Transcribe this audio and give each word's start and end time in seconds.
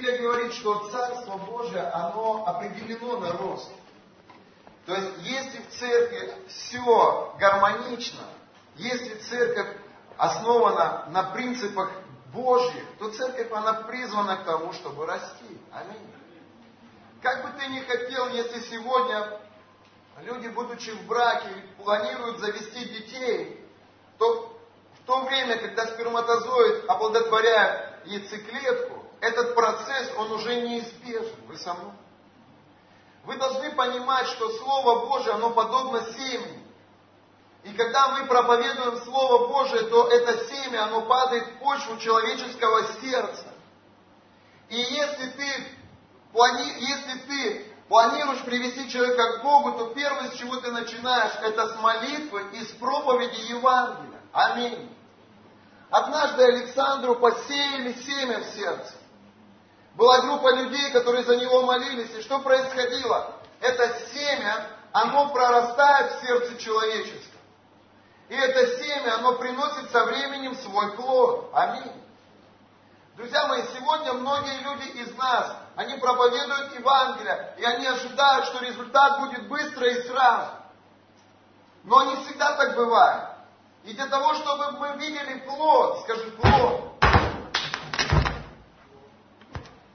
Библия 0.00 0.18
говорит, 0.18 0.54
что 0.54 0.88
Царство 0.88 1.36
Божие, 1.36 1.82
оно 1.82 2.44
определено 2.46 3.18
на 3.18 3.32
рост. 3.32 3.70
То 4.86 4.94
есть, 4.94 5.10
если 5.18 5.58
в 5.58 5.70
церкви 5.78 6.32
все 6.48 7.34
гармонично, 7.38 8.22
если 8.76 9.14
церковь 9.16 9.76
основана 10.16 11.04
на 11.10 11.24
принципах 11.34 11.90
Божьих, 12.32 12.82
то 12.98 13.10
церковь, 13.10 13.52
она 13.52 13.74
призвана 13.74 14.38
к 14.38 14.44
тому, 14.44 14.72
чтобы 14.72 15.04
расти. 15.04 15.60
Аминь. 15.70 16.10
Как 17.20 17.42
бы 17.42 17.60
ты 17.60 17.66
ни 17.66 17.80
хотел, 17.80 18.30
если 18.30 18.60
сегодня 18.70 19.38
люди, 20.22 20.48
будучи 20.48 20.90
в 20.92 21.06
браке, 21.06 21.50
планируют 21.76 22.38
завести 22.38 22.86
детей, 22.86 23.66
то 24.16 24.58
в 24.94 25.06
то 25.06 25.24
время, 25.24 25.58
когда 25.58 25.86
сперматозоид 25.88 26.88
оплодотворяет 26.88 28.06
яйцеклетку, 28.06 28.99
этот 29.20 29.54
процесс, 29.54 30.12
он 30.16 30.32
уже 30.32 30.62
неизбежен. 30.62 31.36
Вы 31.46 31.56
со 31.56 31.74
мной? 31.74 31.92
Вы 33.24 33.36
должны 33.36 33.70
понимать, 33.72 34.26
что 34.28 34.50
Слово 34.58 35.06
Божие, 35.06 35.34
оно 35.34 35.50
подобно 35.50 36.02
семени. 36.12 36.66
И 37.64 37.72
когда 37.74 38.08
мы 38.08 38.26
проповедуем 38.26 39.02
Слово 39.04 39.48
Божие, 39.48 39.82
то 39.84 40.08
это 40.08 40.46
семя, 40.46 40.84
оно 40.84 41.02
падает 41.02 41.46
в 41.46 41.58
почву 41.58 41.98
человеческого 41.98 42.84
сердца. 43.02 43.46
И 44.70 44.76
если 44.76 45.26
ты, 45.26 45.66
плани... 46.32 46.72
если 46.78 47.18
ты 47.28 47.74
планируешь 47.88 48.42
привести 48.44 48.88
человека 48.88 49.38
к 49.38 49.42
Богу, 49.42 49.72
то 49.72 49.86
первое, 49.94 50.30
с 50.30 50.34
чего 50.36 50.56
ты 50.56 50.70
начинаешь, 50.70 51.34
это 51.42 51.68
с 51.74 51.80
молитвы 51.80 52.46
и 52.54 52.64
с 52.64 52.68
проповеди 52.68 53.50
Евангелия. 53.50 54.20
Аминь. 54.32 54.96
Однажды 55.90 56.44
Александру 56.44 57.16
посеяли 57.16 57.92
семя 57.94 58.38
в 58.38 58.44
сердце. 58.54 58.94
Была 60.00 60.22
группа 60.22 60.54
людей, 60.54 60.90
которые 60.92 61.24
за 61.24 61.36
него 61.36 61.60
молились. 61.60 62.10
И 62.14 62.22
что 62.22 62.38
происходило? 62.38 63.34
Это 63.60 64.00
семя, 64.14 64.66
оно 64.92 65.28
прорастает 65.28 66.12
в 66.12 66.24
сердце 66.24 66.56
человеческом. 66.56 67.38
И 68.30 68.34
это 68.34 68.82
семя, 68.82 69.16
оно 69.16 69.34
приносит 69.34 69.90
со 69.90 70.06
временем 70.06 70.56
свой 70.56 70.92
плод. 70.92 71.50
Аминь. 71.52 71.92
Друзья 73.18 73.46
мои, 73.46 73.62
сегодня 73.74 74.14
многие 74.14 74.60
люди 74.62 74.88
из 75.00 75.14
нас, 75.18 75.54
они 75.76 75.98
проповедуют 75.98 76.78
Евангелие, 76.78 77.54
и 77.58 77.64
они 77.64 77.86
ожидают, 77.86 78.46
что 78.46 78.64
результат 78.64 79.20
будет 79.20 79.48
быстро 79.48 79.86
и 79.86 80.02
сразу. 80.08 80.48
Но 81.84 82.04
не 82.04 82.16
всегда 82.24 82.56
так 82.56 82.74
бывает. 82.74 83.24
И 83.84 83.92
для 83.92 84.06
того, 84.06 84.32
чтобы 84.36 84.70
мы 84.78 84.96
видели 84.96 85.40
плод, 85.40 86.00
скажи 86.04 86.30
плод, 86.30 86.99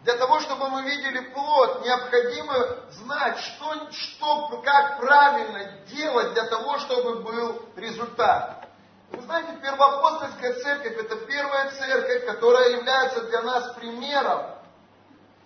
для 0.05 0.17
того, 0.17 0.39
чтобы 0.39 0.69
мы 0.69 0.83
видели 0.83 1.19
плод, 1.33 1.83
необходимо 1.83 2.77
знать, 2.91 3.39
что, 3.39 3.91
что, 3.91 4.61
как 4.63 4.99
правильно 4.99 5.79
делать 5.87 6.33
для 6.33 6.43
того, 6.43 6.77
чтобы 6.77 7.23
был 7.23 7.63
результат. 7.75 8.67
Вы 9.09 9.23
знаете, 9.23 9.57
первоапостольская 9.63 10.61
церковь– 10.61 10.95
это 10.99 11.15
первая 11.15 11.71
церковь, 11.71 12.23
которая 12.27 12.69
является 12.69 13.21
для 13.23 13.41
нас 13.41 13.73
примером 13.73 14.45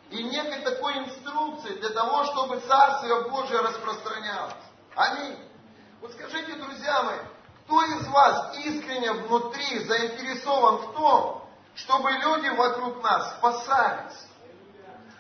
и 0.10 0.24
некой 0.24 0.62
такой 0.64 0.98
инструкцией 0.98 1.80
для 1.80 1.92
того, 1.92 2.26
чтобы 2.26 2.60
Царствие 2.60 3.30
Божие 3.30 3.62
распространялось. 3.62 4.56
Аминь. 4.94 5.38
Вот 6.02 6.12
скажите, 6.12 6.54
друзья 6.56 7.04
мои, 7.04 7.20
кто 7.64 7.82
из 7.82 8.08
вас 8.08 8.58
искренне 8.58 9.14
внутри 9.14 9.86
заинтересован 9.86 10.78
в 10.80 10.94
том, 10.96 11.50
чтобы 11.76 12.12
люди 12.12 12.50
вокруг 12.50 13.02
нас 13.02 13.38
спасались? 13.38 14.29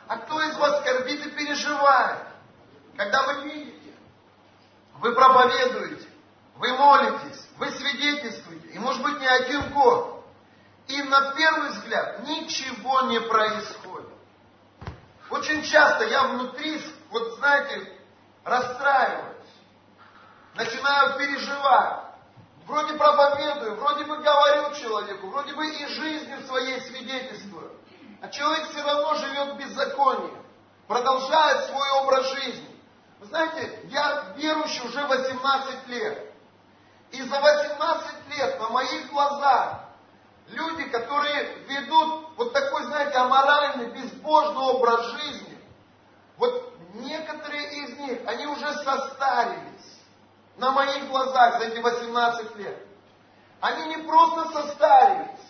А 0.09 0.17
кто 0.17 0.41
из 0.41 0.57
вас 0.57 0.81
скорбит 0.81 1.23
и 1.23 1.29
переживает? 1.29 2.17
Когда 2.97 3.21
вы 3.27 3.43
видите, 3.43 3.93
вы 4.95 5.13
проповедуете, 5.13 6.09
вы 6.55 6.73
молитесь, 6.73 7.47
вы 7.57 7.69
свидетельствуете, 7.69 8.69
и 8.69 8.79
может 8.79 9.03
быть 9.03 9.19
не 9.19 9.27
один 9.27 9.69
год, 9.71 10.25
и 10.87 11.03
на 11.03 11.35
первый 11.35 11.69
взгляд 11.69 12.23
ничего 12.27 13.01
не 13.01 13.21
происходит. 13.21 14.09
Очень 15.29 15.61
часто 15.61 16.05
я 16.05 16.23
внутри, 16.23 16.83
вот 17.11 17.35
знаете, 17.35 17.93
расстраиваюсь, 18.43 19.45
начинаю 20.55 21.19
переживать. 21.19 21.99
Вроде 22.65 22.95
проповедую, 22.95 23.75
вроде 23.75 24.05
бы 24.05 24.17
говорю 24.17 24.73
человеку, 24.73 25.27
вроде 25.27 25.53
бы 25.53 25.67
и 25.67 25.85
жизнью 25.85 26.41
своей 26.47 26.81
свидетельствую. 26.81 27.48
А 28.21 28.27
человек 28.29 28.69
все 28.69 28.81
равно 28.83 29.15
живет 29.15 29.53
в 29.53 29.57
беззаконии, 29.57 30.33
продолжает 30.87 31.65
свой 31.65 31.89
образ 32.01 32.27
жизни. 32.33 32.81
Вы 33.19 33.27
знаете, 33.27 33.79
я 33.85 34.33
верующий 34.35 34.85
уже 34.85 35.05
18 35.05 35.87
лет. 35.87 36.33
И 37.11 37.21
за 37.21 37.39
18 37.39 38.37
лет 38.37 38.59
на 38.59 38.69
моих 38.69 39.09
глазах 39.09 39.79
люди, 40.47 40.83
которые 40.89 41.43
ведут 41.67 42.29
вот 42.37 42.53
такой, 42.53 42.83
знаете, 42.83 43.17
аморальный, 43.17 43.91
безбожный 43.91 44.63
образ 44.63 45.05
жизни, 45.11 45.57
вот 46.37 46.73
некоторые 46.93 47.83
из 47.83 47.97
них, 47.99 48.19
они 48.27 48.47
уже 48.47 48.73
состарились 48.83 49.99
на 50.57 50.71
моих 50.71 51.07
глазах 51.09 51.59
за 51.59 51.67
эти 51.67 51.79
18 51.79 52.55
лет. 52.57 52.85
Они 53.61 53.95
не 53.95 54.03
просто 54.03 54.51
состарились, 54.51 55.48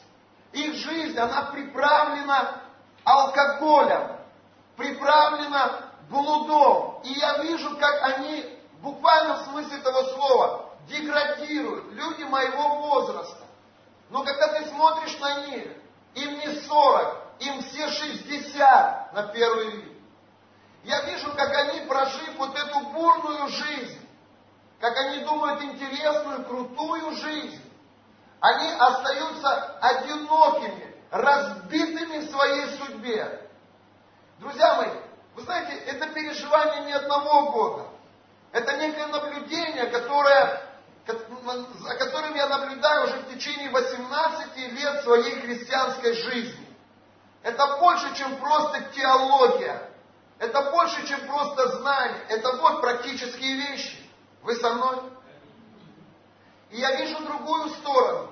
их 0.53 0.73
жизнь, 0.75 1.17
она 1.17 1.43
приправлена 1.51 2.61
алкоголем, 3.03 4.17
приправлена 4.75 5.91
блудом. 6.09 7.01
И 7.03 7.13
я 7.13 7.43
вижу, 7.43 7.77
как 7.77 8.03
они, 8.03 8.57
в 8.79 8.83
буквальном 8.83 9.45
смысле 9.45 9.77
этого 9.77 10.03
слова, 10.15 10.65
деградируют. 10.87 11.93
Люди 11.93 12.23
моего 12.23 12.77
возраста. 12.77 13.43
Но 14.09 14.23
когда 14.23 14.59
ты 14.59 14.65
смотришь 14.69 15.17
на 15.19 15.47
них, 15.47 15.67
им 16.15 16.39
не 16.39 16.61
40, 16.61 17.17
им 17.39 17.61
все 17.61 17.89
60 17.89 19.13
на 19.13 19.23
первый 19.27 19.71
вид. 19.71 19.97
Я 20.83 21.01
вижу, 21.01 21.31
как 21.33 21.53
они, 21.53 21.81
прожив 21.81 22.37
вот 22.37 22.57
эту 22.57 22.79
бурную 22.87 23.47
жизнь, 23.49 24.07
как 24.79 24.95
они 24.97 25.23
думают 25.25 25.61
интересную, 25.61 26.45
крутую 26.45 27.11
жизнь, 27.17 27.61
они 28.39 28.71
остаются 28.71 29.77
одинокими, 29.81 30.95
разбитыми 31.11 32.19
в 32.19 32.29
своей 32.29 32.77
судьбе. 32.77 33.49
Друзья 34.39 34.75
мои, 34.75 34.91
вы 35.35 35.41
знаете, 35.43 35.73
это 35.85 36.07
переживание 36.07 36.85
не 36.85 36.93
одного 36.93 37.51
года. 37.51 37.87
Это 38.51 38.77
некое 38.77 39.07
наблюдение, 39.07 39.87
которое, 39.87 40.61
за 41.05 41.95
которым 41.95 42.33
я 42.35 42.47
наблюдаю 42.47 43.05
уже 43.05 43.17
в 43.17 43.33
течение 43.33 43.69
18 43.69 44.57
лет 44.57 45.03
своей 45.03 45.41
христианской 45.41 46.13
жизни. 46.13 46.67
Это 47.43 47.77
больше, 47.77 48.15
чем 48.15 48.37
просто 48.37 48.81
теология. 48.95 49.81
Это 50.39 50.71
больше, 50.71 51.05
чем 51.07 51.27
просто 51.27 51.67
знание. 51.79 52.25
Это 52.29 52.53
вот 52.53 52.81
практические 52.81 53.55
вещи. 53.55 54.09
Вы 54.41 54.55
со 54.55 54.73
мной? 54.73 54.97
И 56.71 56.77
я 56.79 56.95
вижу 56.97 57.23
другую 57.23 57.69
сторону. 57.69 58.31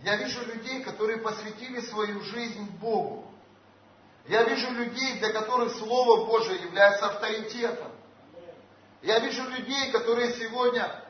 Я 0.00 0.16
вижу 0.16 0.44
людей, 0.44 0.82
которые 0.82 1.18
посвятили 1.18 1.80
свою 1.80 2.20
жизнь 2.22 2.70
Богу. 2.78 3.26
Я 4.26 4.44
вижу 4.44 4.70
людей, 4.70 5.18
для 5.18 5.32
которых 5.32 5.74
Слово 5.76 6.26
Божие 6.26 6.62
является 6.62 7.06
авторитетом. 7.06 7.90
Я 9.02 9.18
вижу 9.20 9.42
людей, 9.48 9.90
которые 9.90 10.34
сегодня 10.34 11.02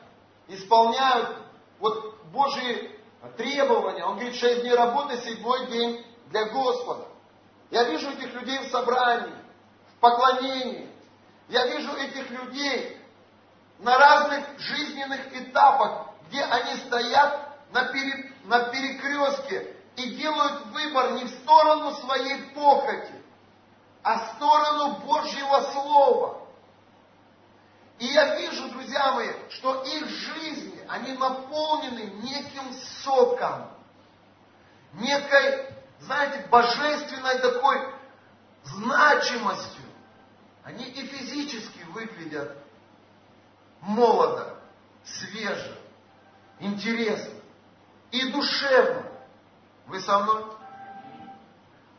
исполняют 0.47 1.37
вот 1.79 2.23
Божьи 2.25 2.99
требования. 3.37 4.05
Он 4.05 4.15
говорит, 4.15 4.35
шесть 4.35 4.61
дней 4.61 4.73
работы, 4.73 5.17
седьмой 5.17 5.67
день 5.67 6.05
для 6.27 6.45
Господа. 6.45 7.07
Я 7.71 7.83
вижу 7.83 8.09
этих 8.09 8.33
людей 8.33 8.59
в 8.59 8.71
собрании, 8.71 9.35
в 9.95 9.99
поклонении. 9.99 10.89
Я 11.49 11.67
вижу 11.67 11.91
этих 11.93 12.29
людей 12.29 12.97
на 13.79 13.97
разных 13.97 14.59
жизненных 14.59 15.35
этапах, 15.35 16.08
где 16.29 16.43
они 16.43 16.75
стоят 16.81 17.57
на, 17.71 17.85
пере, 17.85 18.33
на 18.43 18.69
перекрестке 18.69 19.75
и 19.95 20.15
делают 20.15 20.67
выбор 20.67 21.13
не 21.13 21.25
в 21.25 21.29
сторону 21.29 21.93
своей 21.95 22.43
похоти, 22.53 23.13
а 24.03 24.19
в 24.19 24.35
сторону 24.35 24.97
Божьего 24.99 25.71
Слова. 25.71 26.47
И 27.97 28.05
я 28.05 28.39
вижу, 28.39 28.69
друзья 28.69 29.11
мои, 29.13 29.33
что 29.49 29.83
их 29.83 30.07
жизни, 30.07 30.85
они 30.87 31.13
наполнены 31.13 32.03
неким 32.21 32.73
соком, 33.03 33.71
некой, 34.93 35.65
знаете, 35.99 36.47
божественной 36.47 37.39
такой 37.39 37.93
значимостью. 38.63 39.83
Они 40.63 40.85
и 40.85 41.05
физически 41.07 41.83
выглядят 41.89 42.55
молодо, 43.81 44.55
свеже, 45.03 45.78
интересно 46.59 47.39
и 48.11 48.31
душевно. 48.31 49.05
Вы 49.87 50.01
со 50.01 50.19
мной? 50.19 50.45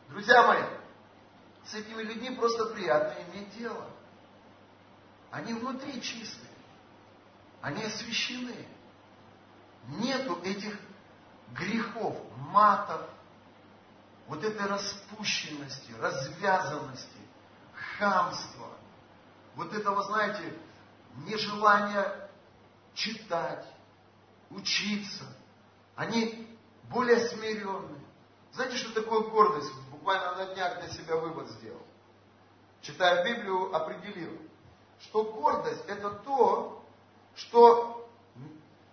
Друзья 0.09 0.45
мои, 0.47 0.63
с 1.65 1.73
этими 1.73 2.01
людьми 2.01 2.31
просто 2.31 2.65
приятно 2.67 3.15
иметь 3.31 3.55
дело. 3.57 3.85
Они 5.31 5.53
внутри 5.53 6.01
чистые. 6.01 6.51
Они 7.61 7.83
освящены. 7.83 8.67
Нету 9.87 10.39
этих 10.43 10.77
грехов, 11.53 12.17
матов, 12.37 13.01
вот 14.27 14.43
этой 14.43 14.65
распущенности, 14.67 15.91
развязанности, 15.99 17.19
хамства, 17.97 18.67
вот 19.55 19.73
этого, 19.73 20.03
знаете, 20.03 20.57
нежелания 21.25 22.29
читать, 22.93 23.65
учиться. 24.55 25.23
Они 25.95 26.47
более 26.89 27.27
смиренные. 27.29 28.01
Знаете, 28.53 28.77
что 28.77 28.93
такое 28.93 29.21
гордость? 29.29 29.71
Буквально 29.91 30.35
на 30.35 30.53
днях 30.53 30.79
для 30.79 30.89
себя 30.89 31.15
вывод 31.15 31.49
сделал. 31.49 31.81
Читая 32.81 33.23
Библию, 33.23 33.73
определил, 33.75 34.37
что 34.99 35.23
гордость 35.23 35.83
это 35.87 36.09
то, 36.09 36.83
что, 37.35 38.09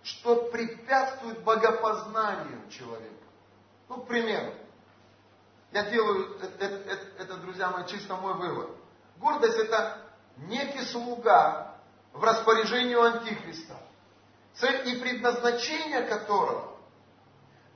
что 0.03 0.51
препятствует 0.51 1.43
богопознанию 1.43 2.69
человека. 2.71 3.15
Ну, 3.89 4.03
к 4.03 4.07
примеру, 4.07 4.53
я 5.73 5.91
делаю 5.91 6.39
это, 6.41 6.65
это, 6.65 7.07
это, 7.19 7.37
друзья 7.39 7.71
мои, 7.71 7.87
чисто 7.87 8.17
мой 8.17 8.35
вывод. 8.35 8.71
Гордость 9.17 9.59
это 9.59 9.99
некий 10.37 10.85
слуга 10.85 11.75
в 12.13 12.23
распоряжении 12.23 12.95
Антихриста, 12.95 13.77
цель 14.61 14.89
и 14.89 15.01
предназначение 15.01 16.03
которого 16.03 16.77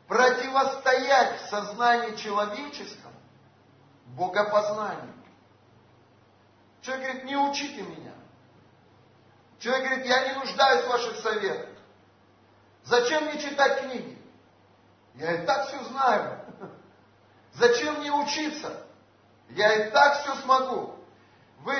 противостоять 0.08 1.40
в 1.40 1.48
сознании 1.48 2.16
человеческом 2.16 3.12
богопознанию. 4.08 5.14
Человек 6.82 7.04
говорит, 7.04 7.24
не 7.24 7.36
учите 7.36 7.82
меня. 7.82 8.12
Человек 9.60 9.84
говорит, 9.84 10.06
я 10.06 10.28
не 10.28 10.38
нуждаюсь 10.40 10.84
в 10.84 10.88
ваших 10.88 11.16
советах. 11.20 11.70
Зачем 12.84 13.24
мне 13.24 13.40
читать 13.40 13.82
книги? 13.82 14.18
Я 15.14 15.42
и 15.42 15.46
так 15.46 15.68
все 15.68 15.82
знаю. 15.84 16.44
Зачем 17.52 18.00
мне 18.00 18.10
учиться? 18.10 18.84
Я 19.50 19.86
и 19.86 19.90
так 19.90 20.20
все 20.20 20.34
смогу. 20.42 20.96
Вы 21.60 21.74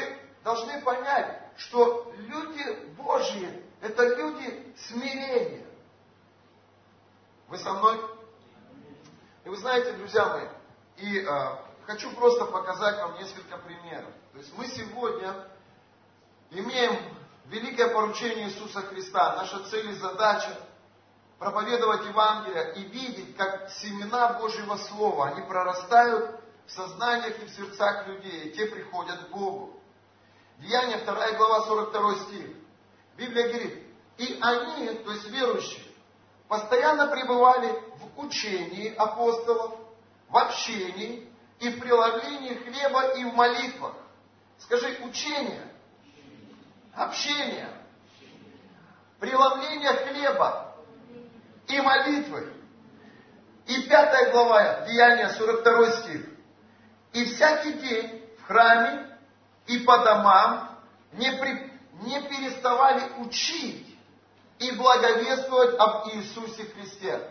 должны 0.44 0.81
понять, 0.82 1.40
что 1.56 2.12
люди 2.16 2.94
Божьи– 2.96 3.62
это 3.82 4.14
люди 4.17 4.75
смирения. 4.88 5.67
Вы 7.49 7.58
со 7.58 7.73
мной? 7.75 8.00
И 9.44 9.49
вы 9.49 9.56
знаете, 9.56 9.93
друзья 9.94 10.26
мои, 10.26 10.46
и 10.99 11.19
э, 11.19 11.56
хочу 11.84 12.14
просто 12.14 12.46
показать 12.46 12.96
вам 12.99 13.19
несколько 13.19 13.58
примеров. 13.58 14.11
То 14.32 14.38
есть 14.38 14.56
мы 14.56 14.67
сегодня 14.69 15.49
имеем 16.50 16.96
великое 17.46 17.88
поручение 17.88 18.49
Иисуса 18.49 18.82
Христа. 18.82 19.34
Наша 19.37 19.69
цель 19.69 19.90
и 19.90 19.94
задача 19.94 20.56
проповедовать 21.40 22.06
Евангелие 22.06 22.75
и 22.76 22.84
видеть, 22.84 23.37
как 23.37 23.69
семена 23.70 24.34
Божьего 24.34 24.76
Слова, 24.76 25.31
они 25.31 25.43
прорастают 25.43 26.40
в 26.67 26.70
сознаниях 26.70 27.37
и 27.40 27.46
в 27.46 27.50
сердцах 27.50 28.06
людей, 28.06 28.44
и 28.44 28.52
те 28.52 28.67
приходят 28.67 29.26
к 29.26 29.31
Богу. 29.31 29.81
Деяние 30.58 30.99
2 30.99 31.32
глава 31.32 31.67
42 31.67 32.14
стих. 32.26 32.62
Библия 33.17 33.49
говорит, 33.49 33.82
и 34.19 34.38
они, 34.41 34.88
то 34.88 35.11
есть 35.12 35.29
верующие, 35.31 35.85
постоянно 36.49 37.06
пребывали 37.09 37.73
в 37.97 38.20
учении 38.25 38.94
апостолов, 38.94 39.79
в 40.29 40.37
общении 40.37 41.29
и 41.61 41.69
в 41.70 41.81
преломлении 41.81 42.55
хлеба 42.55 43.09
и 43.12 43.25
в 43.25 43.35
молитвах. 43.35 43.94
Скажи, 44.59 44.99
учение, 45.03 45.62
общение, 46.94 47.69
преломление 49.19 49.93
хлеба 49.93 50.75
и 51.69 51.81
молитвы. 51.81 52.53
И 53.67 53.82
пятая 53.82 54.31
глава, 54.31 54.81
Деяния, 54.87 55.31
42 55.31 55.91
стих. 55.91 56.26
И 57.12 57.25
всякий 57.26 57.73
день 57.75 58.23
в 58.38 58.47
храме 58.47 59.17
и 59.67 59.79
по 59.81 59.99
домам 59.99 60.79
не, 61.12 61.31
при, 61.32 61.71
не 62.02 62.20
переставали 62.22 63.12
учить 63.19 63.99
и 64.58 64.70
благовествовать 64.72 65.75
об 65.78 66.08
Иисусе 66.08 66.64
Христе. 66.64 67.28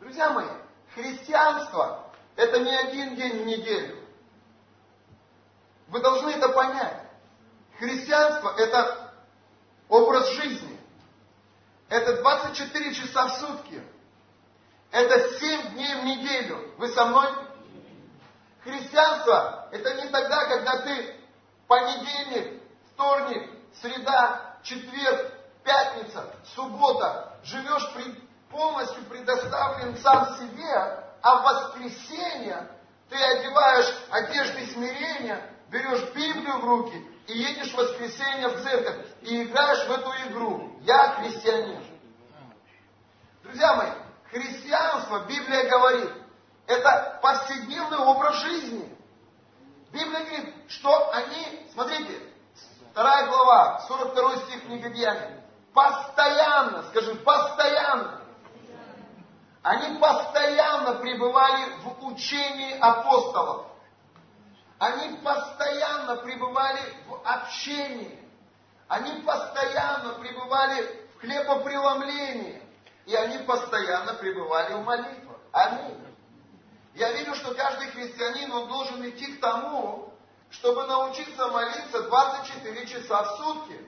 Друзья 0.00 0.30
мои, 0.30 0.48
христианство– 0.94 2.10
это 2.36 2.60
не 2.60 2.74
один 2.74 3.16
день 3.16 3.42
в 3.42 3.46
неделю. 3.46 4.02
Вы 5.88 6.00
должны 6.00 6.30
это 6.30 6.48
понять. 6.50 7.02
Христианство– 7.78 8.54
это 8.58 9.12
образ 9.88 10.28
жизни. 10.32 10.78
Это 11.88 12.20
24 12.20 12.94
часа 12.94 13.28
в 13.28 13.38
сутки. 13.38 13.82
Это 14.90 15.38
7 15.38 15.74
дней 15.74 15.94
в 16.00 16.04
неделю. 16.04 16.74
Вы 16.78 16.88
со 16.88 17.06
мной? 17.06 17.28
Христианство– 18.64 19.68
это 19.72 19.94
не 19.94 20.08
тогда, 20.08 20.44
когда 20.46 20.78
ты 20.80 21.16
понедельник, 21.68 22.62
вторник, 22.92 23.55
среда, 23.80 24.56
четверг, 24.62 25.32
пятница, 25.64 26.24
суббота, 26.54 27.38
живешь 27.44 27.88
полностью 28.50 29.04
предоставлен 29.04 29.96
сам 29.98 30.36
себе, 30.38 31.04
а 31.22 31.36
в 31.36 31.42
воскресенье 31.42 32.70
ты 33.08 33.16
одеваешь 33.16 33.94
одежды 34.10 34.66
смирения, 34.72 35.50
берешь 35.68 36.12
Библию 36.14 36.58
в 36.58 36.64
руки 36.64 37.10
и 37.26 37.38
едешь 37.38 37.72
в 37.72 37.76
воскресенье 37.76 38.48
в 38.48 38.62
церковь 38.62 39.06
и 39.22 39.42
играешь 39.42 39.86
в 39.86 39.92
эту 39.92 40.10
игру. 40.28 40.78
Я 40.82 41.14
христианин. 41.14 41.84
Друзья 43.42 43.74
мои, 43.74 43.90
христианство, 44.30 45.24
Библия 45.26 45.68
говорит, 45.68 46.10
это 46.66 47.18
повседневный 47.22 47.98
образ 47.98 48.36
жизни. 48.36 48.96
Библия 49.92 50.24
говорит, 50.24 50.54
что 50.68 51.12
они, 51.12 51.68
смотрите, 51.72 52.20
вторая 52.96 53.26
глава, 53.26 53.80
42 53.88 54.36
стих 54.36 54.64
книги 54.64 54.88
Деяний, 54.88 55.42
постоянно, 55.74 56.82
скажи, 56.84 57.14
постоянно, 57.16 58.22
они 59.62 59.98
постоянно 59.98 60.94
пребывали 60.94 61.74
в 61.82 62.06
учении 62.06 62.78
апостолов. 62.78 63.66
Они 64.78 65.18
постоянно 65.18 66.16
пребывали 66.16 66.80
в 67.06 67.20
общении. 67.22 68.18
Они 68.88 69.20
постоянно 69.20 70.14
пребывали 70.14 71.06
в 71.16 71.20
хлебопреломлении. 71.20 72.62
И 73.04 73.14
они 73.14 73.38
постоянно 73.44 74.14
пребывали 74.14 74.72
в 74.72 74.84
молитвах. 74.84 75.36
Аминь. 75.52 76.16
Я 76.94 77.12
верю, 77.12 77.34
что 77.34 77.54
каждый 77.54 77.88
христианин, 77.88 78.50
он 78.52 78.68
должен 78.68 79.06
идти 79.06 79.36
к 79.36 79.40
тому, 79.40 80.15
чтобы 80.58 80.86
научиться 80.86 81.48
молиться 81.48 82.02
24 82.02 82.86
часа 82.86 83.22
в 83.22 83.36
сутки. 83.36 83.80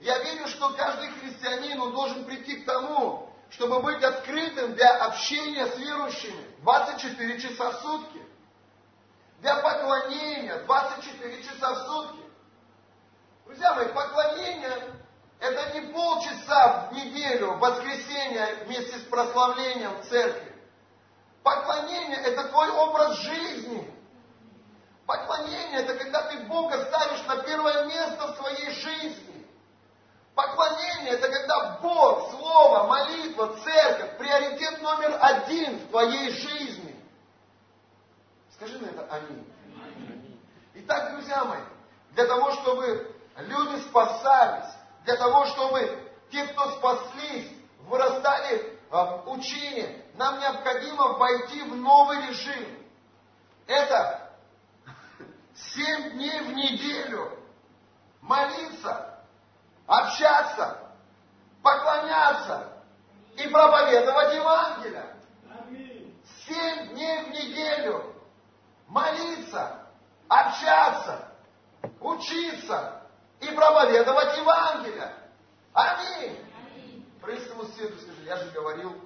Я 0.00 0.18
верю, 0.18 0.46
что 0.48 0.70
каждый 0.74 1.10
христианин, 1.10 1.78
должен 1.92 2.24
прийти 2.26 2.56
к 2.56 2.66
тому, 2.66 3.32
чтобы 3.50 3.80
быть 3.80 4.02
открытым 4.02 4.74
для 4.74 5.04
общения 5.04 5.66
с 5.66 5.76
верующими 5.78 6.46
24 6.62 7.40
часа 7.40 7.70
в 7.70 7.80
сутки. 7.80 8.22
Для 9.40 9.56
поклонения 9.56 10.58
24 10.64 11.42
часа 11.42 11.72
в 11.72 11.86
сутки. 11.86 12.22
Друзья 13.46 13.74
мои, 13.74 13.86
поклонение 13.88 14.92
это 15.38 15.74
не 15.74 15.92
полчаса 15.92 16.88
в 16.90 16.94
неделю, 16.94 17.52
в 17.52 17.58
воскресенье 17.58 18.64
вместе 18.66 18.98
с 18.98 19.02
прославлением 19.04 19.92
в 20.00 20.08
церкви. 20.08 20.52
Поклонение– 21.42 22.16
это 22.24 22.48
твой 22.48 22.70
образ 22.70 23.18
жизни. 23.18 23.95
Поклонение– 25.06 25.82
это 25.82 25.94
когда 25.94 26.22
ты 26.22 26.38
Бога 26.46 26.84
ставишь 26.86 27.24
на 27.26 27.36
первое 27.44 27.84
место 27.84 28.26
в 28.26 28.36
своей 28.36 28.70
жизни. 28.72 29.46
Поклонение– 30.34 31.12
это 31.14 31.30
когда 31.30 31.78
Бог, 31.80 32.30
Слово, 32.32 32.88
молитва, 32.88 33.56
церковь– 33.62 34.16
приоритет 34.18 34.82
номер 34.82 35.16
один 35.20 35.78
в 35.78 35.90
твоей 35.90 36.30
жизни. 36.30 36.96
Скажи 38.54 38.78
на 38.78 38.86
это 38.86 39.06
аминь. 39.14 39.46
Итак, 40.74 41.12
друзья 41.12 41.44
мои, 41.44 41.60
для 42.12 42.26
того, 42.26 42.50
чтобы 42.52 43.14
люди 43.36 43.82
спасались, 43.82 44.74
для 45.04 45.16
того, 45.16 45.46
чтобы 45.46 46.10
те, 46.32 46.46
кто 46.48 46.70
спаслись, 46.72 47.48
вырастали 47.82 48.76
в 48.90 49.30
учении, 49.30 50.04
нам 50.14 50.40
необходимо 50.40 51.12
войти 51.12 51.62
в 51.62 51.76
новый 51.76 52.26
режим. 52.26 52.86
Это 53.66 54.25
семь 55.56 56.12
дней 56.12 56.40
в 56.40 56.52
неделю 56.52 57.38
молиться, 58.20 59.20
общаться, 59.86 60.92
поклоняться 61.62 62.82
и 63.36 63.48
проповедовать 63.48 64.34
Евангелие. 64.34 65.16
Семь 66.46 66.88
дней 66.90 67.24
в 67.24 67.28
неделю 67.30 68.14
молиться, 68.88 69.86
общаться, 70.28 71.32
учиться 72.00 73.02
и 73.40 73.46
проповедовать 73.48 74.36
Евангелие. 74.38 75.14
Аминь. 75.72 76.38
Аминь. 76.56 77.18
Прысному 77.20 77.64
свету 77.64 77.98
скажи, 77.98 78.22
я 78.24 78.36
же 78.36 78.50
говорил. 78.50 79.00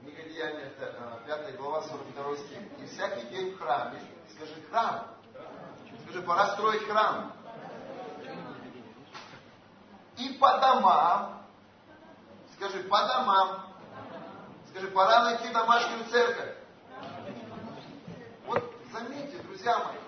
Книга 0.00 0.22
Деяния, 0.40 0.72
5 1.26 1.56
глава, 1.58 1.82
42 1.82 2.36
стих. 2.36 2.58
И 2.78 2.86
всякий 2.86 3.26
день 3.28 3.54
в 3.54 3.58
храме, 3.58 4.00
скажи 4.34 4.54
храм, 4.70 5.06
скажи, 6.04 6.22
пора 6.22 6.46
строить 6.54 6.82
храм. 6.88 7.36
И 10.16 10.30
по 10.40 10.58
домам, 10.58 11.44
скажи, 12.56 12.82
по 12.84 13.06
домам, 13.06 13.66
скажи, 14.70 14.86
пора 14.88 15.24
найти 15.24 15.52
домашнюю 15.52 16.06
церковь. 16.06 16.56
Вот 18.46 18.74
заметьте, 18.94 19.36
друзья 19.42 19.78
мои, 19.78 19.98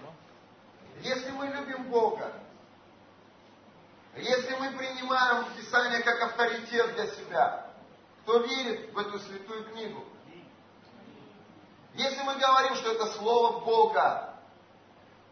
если 1.03 1.31
мы 1.33 1.49
любим 1.49 1.91
Бога, 1.91 2.33
если 4.17 4.57
мы 4.57 4.71
принимаем 4.79 5.45
Писание 5.59 6.01
как 6.01 6.23
авторитет 6.23 6.95
для 6.95 7.07
себя, 7.09 7.67
кто 8.23 8.39
верит 8.39 8.95
в 8.95 8.99
эту 8.99 9.19
святую 9.19 9.65
книгу? 9.67 10.07
Если 11.95 12.23
мы 12.23 12.37
говорим, 12.37 12.75
что 12.77 12.93
это 12.93 13.07
Слово 13.13 13.61
Бога, 13.61 14.35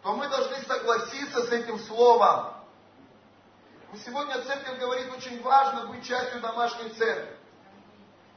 то 0.02 0.12
мы 0.12 0.28
должны 0.28 0.56
согласиться 0.62 1.44
с 1.44 1.52
этим 1.52 1.78
Словом. 1.78 2.54
И 3.92 3.96
сегодня 3.98 4.40
церковь 4.42 4.78
говорит, 4.78 5.12
очень 5.12 5.42
важно 5.42 5.86
быть 5.86 6.06
частью 6.06 6.40
домашней 6.40 6.90
церкви. 6.90 7.36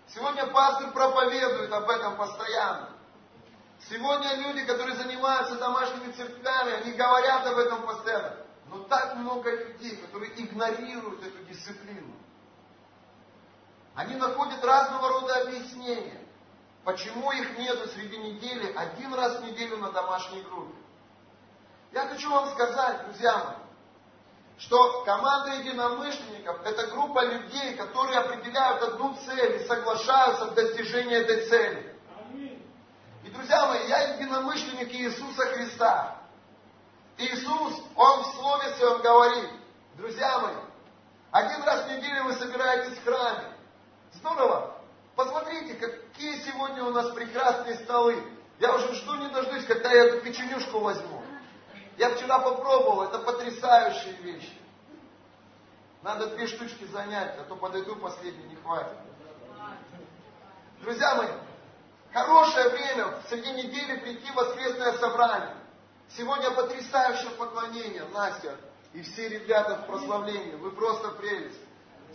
Сегодня 0.07 0.47
пастор 0.47 0.91
проповедует 0.91 1.71
об 1.71 1.89
этом 1.89 2.17
постоянно. 2.17 2.89
Сегодня 3.89 4.35
люди, 4.35 4.65
которые 4.65 4.95
занимаются 4.95 5.55
домашними 5.55 6.11
церквями, 6.13 6.73
они 6.73 6.93
говорят 6.93 7.45
об 7.45 7.57
этом 7.57 7.85
постоянно. 7.85 8.37
Но 8.67 8.79
так 8.83 9.15
много 9.15 9.51
людей, 9.51 9.97
которые 9.97 10.31
игнорируют 10.41 11.23
эту 11.23 11.43
дисциплину. 11.43 12.15
Они 13.95 14.15
находят 14.15 14.63
разного 14.63 15.09
рода 15.09 15.41
объяснения, 15.41 16.22
почему 16.83 17.31
их 17.31 17.57
нету 17.57 17.87
среди 17.89 18.17
недели 18.17 18.73
один 18.75 19.13
раз 19.13 19.39
в 19.39 19.43
неделю 19.43 19.77
на 19.77 19.91
домашней 19.91 20.41
группе. 20.41 20.75
Я 21.91 22.07
хочу 22.07 22.29
вам 22.29 22.49
сказать, 22.49 23.05
друзья 23.05 23.37
мои, 23.37 23.55
что 24.57 25.03
команда 25.03 25.55
единомышленников– 25.55 26.61
это 26.65 26.87
группа 26.87 27.25
людей, 27.25 27.75
которые 27.75 28.19
определяют 28.19 28.81
одну 28.83 29.15
цель 29.25 29.61
и 29.61 29.67
соглашаются 29.67 30.45
в 30.45 30.53
достижении 30.53 31.15
этой 31.15 31.47
цели. 31.47 31.95
И, 33.23 33.29
друзья 33.29 33.67
мои, 33.67 33.87
я 33.87 34.15
единомышленник 34.15 34.93
Иисуса 34.93 35.45
Христа. 35.53 36.17
Иисус, 37.17 37.79
Он 37.95 38.23
в 38.23 38.35
Слове 38.35 38.69
Своем 38.75 39.01
говорит, 39.01 39.49
друзья 39.95 40.39
мои, 40.39 40.55
один 41.31 41.63
раз 41.63 41.85
в 41.85 41.91
неделю 41.91 42.25
вы 42.25 42.33
собираетесь 42.33 42.97
в 42.97 43.03
храме. 43.03 43.53
Здорово. 44.13 44.72
Посмотрите, 45.15 45.75
какие 45.75 46.39
сегодня 46.41 46.83
у 46.83 46.89
нас 46.89 47.11
прекрасные 47.11 47.75
столы. 47.75 48.23
Я 48.59 48.73
уже 48.75 48.93
жду 48.95 49.15
не 49.15 49.27
дождусь, 49.29 49.65
когда 49.65 49.91
я 49.91 50.05
эту 50.05 50.21
печенюшку 50.21 50.79
возьму. 50.79 51.21
Я 51.97 52.15
вчера 52.15 52.39
попробовал, 52.39 53.03
это 53.03 53.19
потрясающие 53.19 54.13
вещи. 54.13 54.57
Надо 56.01 56.27
две 56.27 56.47
штучки 56.47 56.85
занять, 56.85 57.37
а 57.39 57.43
то 57.43 57.55
подойду 57.55 57.95
последний, 57.95 58.45
не 58.45 58.55
хватит. 58.55 58.97
Друзья 60.81 61.15
мои, 61.15 61.29
хорошее 62.11 62.69
время 62.69 63.19
среди 63.29 63.51
недели 63.51 63.99
прийти 63.99 64.31
в 64.31 64.35
воскресное 64.35 64.93
собрание. 64.93 65.55
Сегодня 66.17 66.51
потрясающее 66.51 67.29
поклонение, 67.31 68.03
Настя 68.13 68.57
и 68.93 69.01
все 69.01 69.29
ребята 69.29 69.77
в 69.77 69.87
прославлении. 69.87 70.55
Вы 70.55 70.71
просто 70.71 71.09
прелесть. 71.09 71.59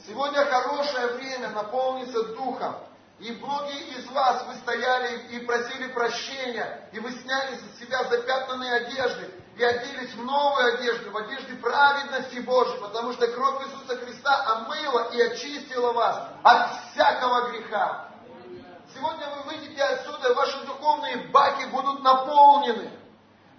Сегодня 0.06 0.44
хорошее 0.44 1.08
время 1.14 1.50
наполниться 1.50 2.22
Духом. 2.34 2.76
И 3.18 3.32
многие 3.32 3.98
из 3.98 4.06
вас, 4.10 4.44
вы 4.46 4.54
стояли 4.56 5.18
и 5.30 5.40
просили 5.40 5.88
прощения, 5.88 6.88
и 6.92 7.00
вы 7.00 7.10
сняли 7.10 7.56
с 7.56 7.80
себя 7.80 8.04
запятнанные 8.04 8.74
одежды, 8.74 9.34
и 9.56 9.64
оделись 9.64 10.14
в 10.14 10.24
новую 10.24 10.74
одежду, 10.74 11.10
в 11.10 11.16
одежде 11.16 11.54
праведности 11.54 12.38
Божьей, 12.38 12.78
потому 12.80 13.12
что 13.14 13.26
кровь 13.26 13.66
Иисуса 13.66 13.96
Христа 13.96 14.44
омыла 14.52 15.10
и 15.12 15.20
очистила 15.20 15.92
вас 15.92 16.28
от 16.44 16.70
всякого 16.92 17.50
греха. 17.50 18.08
Сегодня 18.94 19.26
вы 19.30 19.50
выйдете 19.50 19.82
отсюда, 19.82 20.34
ваши 20.34 20.64
духовные 20.64 21.16
баки 21.28 21.64
будут 21.66 22.02
наполнены. 22.04 22.92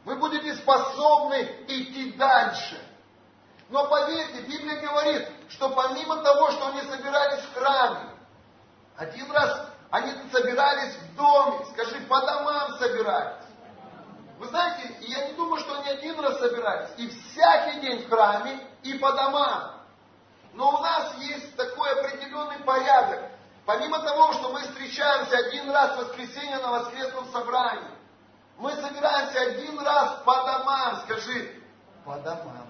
Вы 0.05 0.15
будете 0.15 0.55
способны 0.55 1.65
идти 1.67 2.13
дальше. 2.13 2.81
Но 3.67 3.87
поверьте, 3.87 4.41
Библия 4.41 4.79
говорит, 4.79 5.27
что 5.49 5.69
помимо 5.69 6.23
того, 6.23 6.49
что 6.51 6.67
они 6.67 6.81
собирались 6.83 7.43
в 7.43 7.53
храме, 7.55 8.08
один 8.99 9.31
раз 9.31 9.67
они 9.91 10.11
собирались 10.31 10.93
в 10.95 11.15
доме, 11.15 11.65
скажи, 11.71 12.01
по 12.01 12.19
домам 12.21 12.77
собирались. 12.77 13.45
Вы 14.37 14.47
знаете, 14.47 14.93
я 15.01 15.27
не 15.27 15.33
думаю, 15.33 15.59
что 15.61 15.79
они 15.79 15.89
один 15.89 16.19
раз 16.19 16.37
собирались, 16.39 16.89
и 16.97 17.07
всякий 17.07 17.79
день 17.79 18.05
в 18.05 18.09
храме, 18.09 18.59
и 18.83 18.97
по 18.97 19.11
домам. 19.13 19.81
Но 20.53 20.77
у 20.77 20.81
нас 20.81 21.15
есть 21.19 21.55
такой 21.55 21.91
определенный 21.91 22.59
порядок. 22.59 23.31
Помимо 23.65 23.99
того, 23.99 24.33
что 24.33 24.49
мы 24.49 24.61
встречаемся 24.61 25.37
один 25.37 25.69
раз 25.71 25.95
в 25.95 25.99
воскресенье 25.99 26.57
на 26.57 26.71
воскресном 26.71 27.31
собрании, 27.31 27.95
мы 28.57 28.73
собираемся 28.73 29.39
один 29.41 29.79
раз 29.79 30.21
по 30.25 30.35
домам, 30.43 31.01
скажи, 31.05 31.55
по 32.03 32.15
домам. 32.17 32.67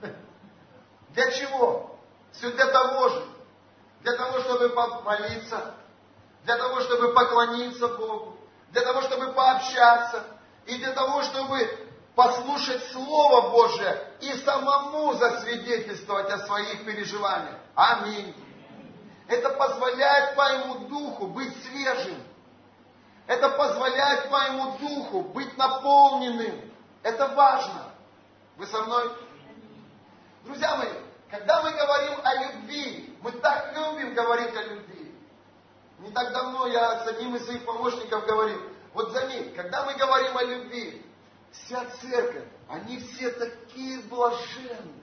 Для 1.10 1.30
чего? 1.30 1.96
Все 2.32 2.50
для 2.50 2.66
того 2.66 3.08
же. 3.10 3.31
Для 4.02 4.16
того, 4.16 4.40
чтобы 4.40 4.68
помолиться, 4.70 5.74
для 6.44 6.56
того, 6.56 6.80
чтобы 6.80 7.12
поклониться 7.12 7.88
Богу, 7.88 8.36
для 8.70 8.82
того, 8.82 9.02
чтобы 9.02 9.32
пообщаться, 9.32 10.24
и 10.66 10.76
для 10.78 10.92
того, 10.92 11.22
чтобы 11.22 11.88
послушать 12.14 12.84
Слово 12.92 13.50
Божие 13.50 14.12
и 14.20 14.32
самому 14.38 15.14
засвидетельствовать 15.14 16.30
о 16.30 16.38
своих 16.46 16.84
переживаниях. 16.84 17.56
Аминь. 17.74 18.34
Это 19.28 19.50
позволяет 19.50 20.34
твоему 20.34 20.88
духу 20.88 21.26
быть 21.28 21.54
свежим. 21.64 22.22
Это 23.26 23.48
позволяет 23.50 24.28
твоему 24.28 24.78
духу 24.78 25.22
быть 25.22 25.56
наполненным. 25.56 26.72
Это 27.02 27.28
важно. 27.28 27.92
Вы 28.56 28.66
со 28.66 28.82
мной? 28.82 29.10
Друзья 30.44 30.76
мои, 30.76 30.92
когда 31.30 31.62
мы 31.62 31.70
говорим 31.70 32.18
о 32.22 32.34
любви, 32.34 33.11
мы 33.22 33.32
так 33.32 33.74
любим 33.74 34.14
говорить 34.14 34.54
о 34.56 34.62
любви. 34.62 35.14
Не 36.00 36.10
так 36.10 36.32
давно 36.32 36.66
я 36.66 37.04
с 37.04 37.08
одним 37.08 37.36
из 37.36 37.44
своих 37.44 37.64
помощников 37.64 38.26
говорил, 38.26 38.60
вот 38.92 39.12
заметь, 39.12 39.54
когда 39.54 39.84
мы 39.84 39.94
говорим 39.94 40.36
о 40.36 40.42
любви, 40.42 41.06
вся 41.52 41.84
церковь, 42.00 42.44
они 42.68 42.98
все 42.98 43.30
такие 43.30 44.00
блаженные. 44.02 45.02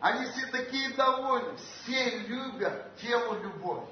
Они 0.00 0.26
все 0.30 0.46
такие 0.46 0.90
довольны. 0.94 1.56
Все 1.56 2.18
любят 2.18 2.96
тему 2.96 3.34
любовь. 3.34 3.84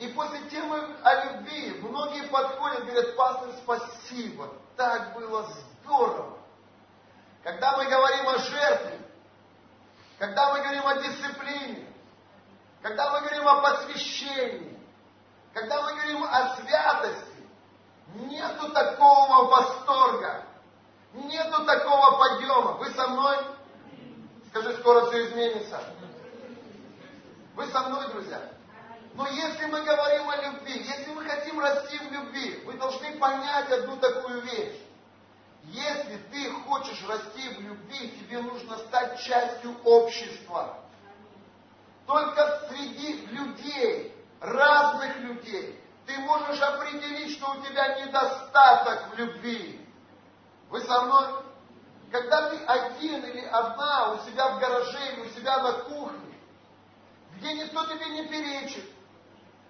И 0.00 0.08
после 0.08 0.40
темы 0.50 0.96
о 1.02 1.24
любви 1.24 1.80
многие 1.80 2.26
подходят 2.26 2.80
и 2.80 2.90
говорят, 2.90 3.16
пастор, 3.16 3.50
спасибо, 3.62 4.52
так 4.76 5.14
было 5.14 5.48
здорово. 5.82 6.36
Когда 7.44 7.76
мы 7.76 7.84
говорим 7.86 8.28
о 8.28 8.38
жертве, 8.38 8.98
когда 10.18 10.52
мы 10.52 10.62
говорим 10.62 10.86
о 10.86 10.96
дисциплине, 10.96 11.86
когда 12.84 13.10
мы 13.12 13.20
говорим 13.20 13.48
о 13.48 13.62
посвящении, 13.62 14.78
когда 15.54 15.80
мы 15.80 15.92
говорим 15.94 16.22
о 16.22 16.54
святости, 16.56 17.34
Нету 18.14 18.70
такого 18.72 19.46
восторга. 19.46 20.44
Нету 21.14 21.64
такого 21.64 22.18
подъема. 22.18 22.72
Вы 22.72 22.90
со 22.90 23.08
мной? 23.08 23.38
Скажи, 24.50 24.76
скоро 24.76 25.06
все 25.06 25.26
изменится. 25.26 25.82
Вы 27.56 27.66
со 27.68 27.88
мной, 27.88 28.06
друзья? 28.08 28.52
Но 29.14 29.26
если 29.28 29.64
мы 29.64 29.82
говорим 29.82 30.28
о 30.28 30.36
любви, 30.36 30.84
если 30.86 31.10
мы 31.12 31.24
хотим 31.24 31.58
расти 31.60 31.98
в 31.98 32.12
любви, 32.12 32.62
вы 32.66 32.74
должны 32.74 33.16
понять 33.16 33.72
одну 33.72 33.96
такую 33.96 34.42
вещь. 34.42 34.78
Если 35.64 36.18
ты 36.30 36.50
хочешь 36.66 37.02
расти 37.08 37.48
в 37.48 37.60
любви, 37.62 38.10
тебе 38.20 38.42
нужно 38.42 38.76
стать 38.76 39.18
частью 39.22 39.74
общества. 39.84 40.83
Только 42.06 42.68
среди 42.68 43.26
людей, 43.26 44.14
разных 44.40 45.16
людей, 45.20 45.80
ты 46.06 46.18
можешь 46.18 46.60
определить, 46.60 47.36
что 47.36 47.52
у 47.52 47.62
тебя 47.62 48.00
недостаток 48.00 49.10
в 49.10 49.18
любви. 49.18 49.80
Вы 50.68 50.80
со 50.82 51.02
мной? 51.02 51.44
Когда 52.10 52.50
ты 52.50 52.56
один 52.64 53.24
или 53.24 53.44
одна 53.46 54.12
у 54.12 54.18
себя 54.28 54.50
в 54.50 54.60
гараже 54.60 55.12
или 55.12 55.20
у 55.22 55.30
себя 55.30 55.58
на 55.58 55.72
кухне, 55.72 56.38
где 57.36 57.54
никто 57.54 57.86
тебе 57.86 58.06
не 58.10 58.28
перечит, 58.28 58.84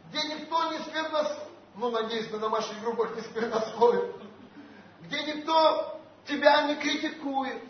где 0.09 0.23
никто 0.35 0.73
не 0.73 0.79
сквернословит, 0.81 1.49
ну, 1.77 1.91
надеюсь, 1.91 2.31
на 2.31 2.39
домашних 2.39 2.81
группах 2.83 3.15
не 3.17 3.23
сквернословит, 3.23 4.17
где 5.03 5.23
никто 5.23 6.01
тебя 6.27 6.63
не 6.63 6.77
критикует, 6.77 7.63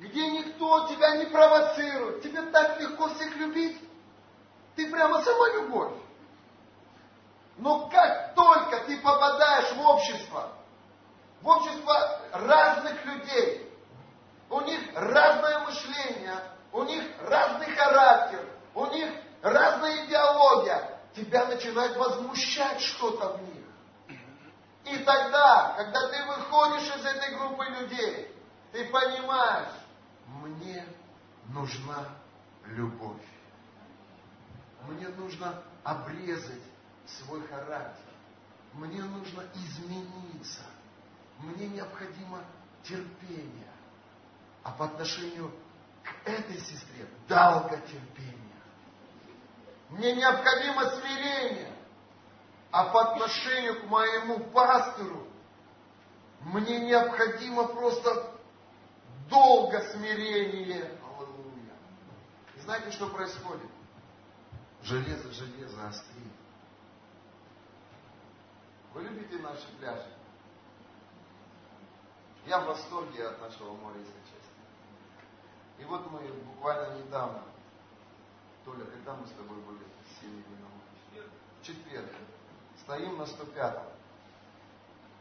где 0.00 0.30
никто 0.30 0.88
тебя 0.88 1.16
не 1.16 1.26
провоцирует. 1.26 2.22
Тебе 2.22 2.40
так 2.42 2.80
легко 2.80 3.08
всех 3.14 3.36
любить. 3.36 3.78
Ты 4.74 4.90
прямо 4.90 5.22
сама 5.22 5.48
любовь. 5.54 5.92
Но 7.58 7.86
как 7.88 8.34
только 8.34 8.80
ты 8.86 8.98
попадаешь 8.98 9.72
в 9.72 9.80
общество, 9.86 10.52
в 11.42 11.48
общество 11.48 12.20
разных 12.32 13.04
людей, 13.04 13.70
у 14.48 14.60
них 14.62 14.80
разное 14.94 15.58
мышление, 15.60 16.36
у 16.72 16.82
них 16.84 17.04
разный 17.28 17.70
характер, 17.76 18.48
у 18.74 18.86
них 18.86 19.12
разная 19.42 20.06
идеология, 20.06 20.98
тебя 21.14 21.44
начинает 21.44 21.94
возмущать 21.98 22.80
что-то 22.80 23.36
в 23.36 23.42
них. 23.42 23.64
И 24.86 24.98
тогда, 25.04 25.74
когда 25.76 26.08
ты 26.08 26.24
выходишь 26.24 26.96
из 26.96 27.04
этой 27.04 27.34
группы 27.36 27.64
людей, 27.64 28.34
ты 28.72 28.86
понимаешь, 28.86 29.79
мне 30.40 30.84
нужна 31.48 32.08
любовь. 32.66 33.22
Мне 34.88 35.08
нужно 35.08 35.62
обрезать 35.84 36.62
свой 37.06 37.46
характер. 37.48 38.04
Мне 38.72 39.02
нужно 39.02 39.44
измениться. 39.54 40.62
Мне 41.38 41.68
необходимо 41.68 42.44
терпение. 42.82 43.72
А 44.62 44.72
по 44.72 44.86
отношению 44.86 45.52
к 46.02 46.28
этой 46.28 46.58
сестре 46.60 47.06
долготерпение. 47.28 48.36
Мне 49.90 50.14
необходимо 50.14 50.88
смирение. 50.90 51.72
А 52.70 52.84
по 52.84 53.12
отношению 53.12 53.82
к 53.82 53.84
моему 53.90 54.38
пастору 54.50 55.26
мне 56.40 56.78
необходимо 56.80 57.66
просто 57.66 58.29
долго 59.30 59.80
смирение. 59.92 60.98
Аллилуйя. 61.18 61.76
И 62.56 62.60
знаете, 62.60 62.90
что 62.90 63.08
происходит? 63.08 63.70
Железо 64.82 65.30
железо 65.32 65.88
острит. 65.88 66.32
Вы 68.92 69.02
любите 69.02 69.38
наши 69.38 69.66
пляжи? 69.78 70.12
Я 72.46 72.60
в 72.60 72.66
восторге 72.66 73.28
от 73.28 73.40
нашего 73.40 73.74
моря, 73.76 73.98
если 73.98 74.12
честно. 74.22 74.40
И 75.78 75.84
вот 75.84 76.10
мы 76.10 76.20
буквально 76.54 76.98
недавно, 76.98 77.42
Толя, 78.64 78.84
когда 78.86 79.14
мы 79.14 79.26
с 79.26 79.30
тобой 79.30 79.56
были 79.58 79.84
с 80.08 80.20
семьями 80.20 80.56
на 80.60 80.68
море? 80.68 81.30
В 81.60 81.64
четверг. 81.64 82.10
Стоим 82.80 83.18
на 83.18 83.26
105 83.26 83.82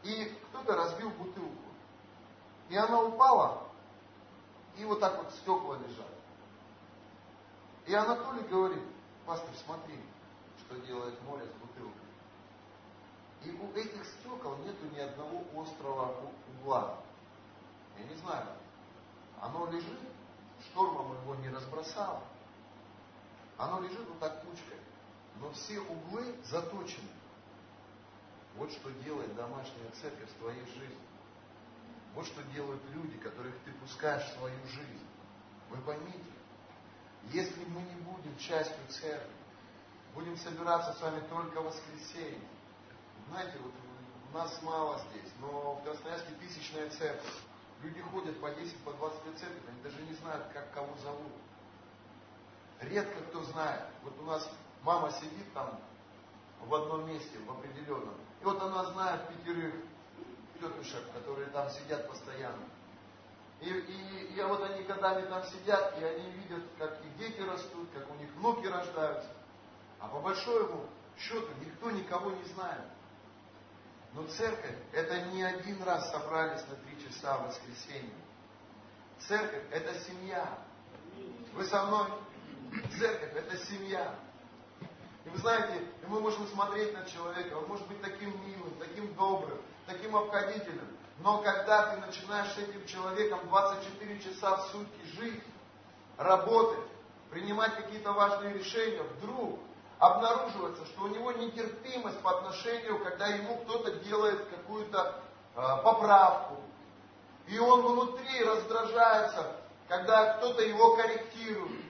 И 0.03 0.37
кто-то 0.49 0.75
разбил 0.75 1.09
бутылку. 1.11 1.69
И 2.69 2.77
она 2.77 3.01
упала, 3.01 3.68
и 4.79 4.85
вот 4.85 5.01
так 5.01 5.17
вот 5.17 5.31
стекла 5.33 5.77
лежат. 5.77 6.07
И 7.85 7.93
Анатолий 7.93 8.43
говорит, 8.43 8.83
пастор, 9.25 9.53
смотри, 9.65 9.99
что 10.59 10.79
делает 10.87 11.21
море 11.23 11.45
с 11.45 11.51
бутылкой. 11.59 11.99
И 13.43 13.51
у 13.51 13.71
этих 13.75 14.05
стекол 14.05 14.55
нету 14.57 14.85
ни 14.93 14.99
одного 14.99 15.43
острого 15.61 16.31
угла. 16.61 16.97
Я 17.97 18.05
не 18.05 18.15
знаю, 18.15 18.47
оно 19.41 19.69
лежит, 19.69 19.99
штормом 20.69 21.13
его 21.21 21.35
не 21.35 21.49
разбросало. 21.49 22.23
Оно 23.57 23.81
лежит 23.81 24.07
вот 24.07 24.19
так 24.19 24.41
кучкой. 24.45 24.79
Но 25.41 25.51
все 25.51 25.79
углы 25.81 26.35
заточены. 26.45 27.09
Вот 28.55 28.71
что 28.71 28.91
делает 29.03 29.35
домашняя 29.35 29.89
церковь 30.01 30.29
в 30.29 30.39
твоей 30.39 30.65
жизни. 30.65 31.08
Вот 32.15 32.25
что 32.25 32.41
делают 32.53 32.81
люди, 32.91 33.17
которых 33.17 33.53
ты 33.65 33.71
пускаешь 33.73 34.23
в 34.23 34.37
свою 34.37 34.65
жизнь. 34.67 35.07
Вы 35.69 35.77
поймите, 35.81 36.31
если 37.31 37.63
мы 37.65 37.81
не 37.81 38.01
будем 38.01 38.35
частью 38.37 38.79
церкви, 38.89 39.31
будем 40.15 40.35
собираться 40.37 40.93
с 40.93 41.01
вами 41.01 41.21
только 41.29 41.61
в 41.61 41.65
воскресенье. 41.65 42.47
Знаете, 43.27 43.57
вот 43.61 43.73
нас 44.33 44.61
мало 44.61 44.99
здесь, 45.09 45.31
но 45.39 45.75
в 45.75 45.83
Красноярске 45.83 46.33
тысячная 46.39 46.89
церковь. 46.89 47.33
Люди 47.81 48.01
ходят 48.01 48.39
по 48.41 48.49
10, 48.51 48.77
по 48.83 48.91
20 48.93 49.25
лет 49.25 49.39
церковь, 49.39 49.63
они 49.67 49.81
даже 49.81 50.01
не 50.01 50.13
знают, 50.15 50.45
как 50.53 50.71
кого 50.73 50.95
зовут. 50.97 51.31
Редко 52.81 53.21
кто 53.25 53.43
знает. 53.43 53.85
Вот 54.03 54.17
у 54.19 54.23
нас 54.23 54.49
мама 54.83 55.11
сидит 55.11 55.51
там 55.53 55.79
в 56.61 56.73
одном 56.73 57.07
месте, 57.07 57.37
в 57.39 57.51
определенном. 57.51 58.15
И 58.41 58.45
вот 58.45 58.61
она 58.61 58.85
знает 58.85 59.27
пятерых 59.29 59.73
тетушек, 60.59 61.11
которые 61.13 61.47
там 61.49 61.69
сидят 61.69 62.07
постоянно. 62.07 62.65
И, 63.61 63.69
и, 63.69 64.35
и 64.35 64.43
вот 64.43 64.63
они 64.63 64.83
годами 64.83 65.25
там 65.27 65.43
сидят, 65.45 65.99
и 65.99 66.03
они 66.03 66.29
видят, 66.31 66.63
как 66.77 66.99
их 67.03 67.17
дети 67.17 67.41
растут, 67.41 67.89
как 67.93 68.09
у 68.09 68.15
них 68.15 68.29
внуки 68.35 68.67
рождаются. 68.67 69.29
А 69.99 70.07
по 70.07 70.19
большому 70.19 70.89
счету 71.17 71.49
никто 71.59 71.91
никого 71.91 72.31
не 72.31 72.43
знает. 72.45 72.85
Но 74.13 74.25
церковь 74.27 74.75
это 74.93 75.21
не 75.27 75.43
один 75.43 75.83
раз 75.83 76.09
собрались 76.11 76.65
на 76.67 76.75
три 76.75 77.03
часа 77.03 77.37
в 77.37 77.47
воскресенье. 77.47 78.13
Церковь 79.27 79.63
это 79.71 79.99
семья. 79.99 80.57
Вы 81.53 81.65
со 81.65 81.85
мной? 81.85 82.07
Церковь 82.97 83.35
это 83.35 83.57
семья. 83.65 84.15
И 85.25 85.29
вы 85.29 85.37
знаете, 85.39 85.85
мы 86.07 86.21
можем 86.21 86.47
смотреть 86.47 86.93
на 86.93 87.05
человека, 87.05 87.55
он 87.55 87.67
может 87.67 87.87
быть 87.87 88.01
таким 88.01 88.29
милым, 88.47 88.73
таким 88.79 89.13
добрым, 89.13 89.59
таким 89.89 90.15
обходительным. 90.15 90.87
Но 91.19 91.39
когда 91.39 91.87
ты 91.87 91.97
начинаешь 91.97 92.51
с 92.53 92.57
этим 92.57 92.85
человеком 92.85 93.39
24 93.49 94.19
часа 94.21 94.57
в 94.57 94.71
сутки 94.71 95.05
жить, 95.15 95.43
работать, 96.17 96.85
принимать 97.31 97.75
какие-то 97.75 98.13
важные 98.13 98.53
решения, 98.53 99.01
вдруг 99.01 99.59
обнаруживается, 99.97 100.85
что 100.85 101.03
у 101.03 101.07
него 101.07 101.31
нетерпимость 101.33 102.19
по 102.21 102.37
отношению, 102.37 103.03
когда 103.03 103.27
ему 103.27 103.57
кто-то 103.57 103.91
делает 103.97 104.47
какую-то 104.49 105.15
э, 105.55 105.61
поправку. 105.83 106.57
И 107.47 107.59
он 107.59 107.81
внутри 107.81 108.43
раздражается, 108.43 109.55
когда 109.87 110.37
кто-то 110.37 110.61
его 110.61 110.95
корректирует. 110.95 111.81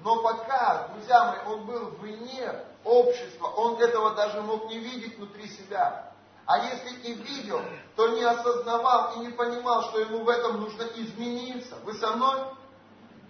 Но 0.00 0.22
пока, 0.22 0.88
друзья 0.88 1.24
мои, 1.24 1.54
он 1.54 1.66
был 1.66 1.90
вне 2.00 2.52
общества, 2.82 3.46
он 3.46 3.80
этого 3.80 4.14
даже 4.14 4.42
мог 4.42 4.68
не 4.68 4.78
видеть 4.78 5.16
внутри 5.16 5.46
себя. 5.48 6.13
А 6.54 6.58
если 6.66 7.00
и 7.00 7.14
видел, 7.14 7.60
то 7.96 8.06
не 8.10 8.22
осознавал 8.22 9.14
и 9.16 9.26
не 9.26 9.30
понимал, 9.30 9.82
что 9.88 9.98
ему 9.98 10.22
в 10.22 10.28
этом 10.28 10.60
нужно 10.60 10.84
измениться. 10.94 11.74
Вы 11.82 11.94
со 11.94 12.12
мной? 12.12 12.42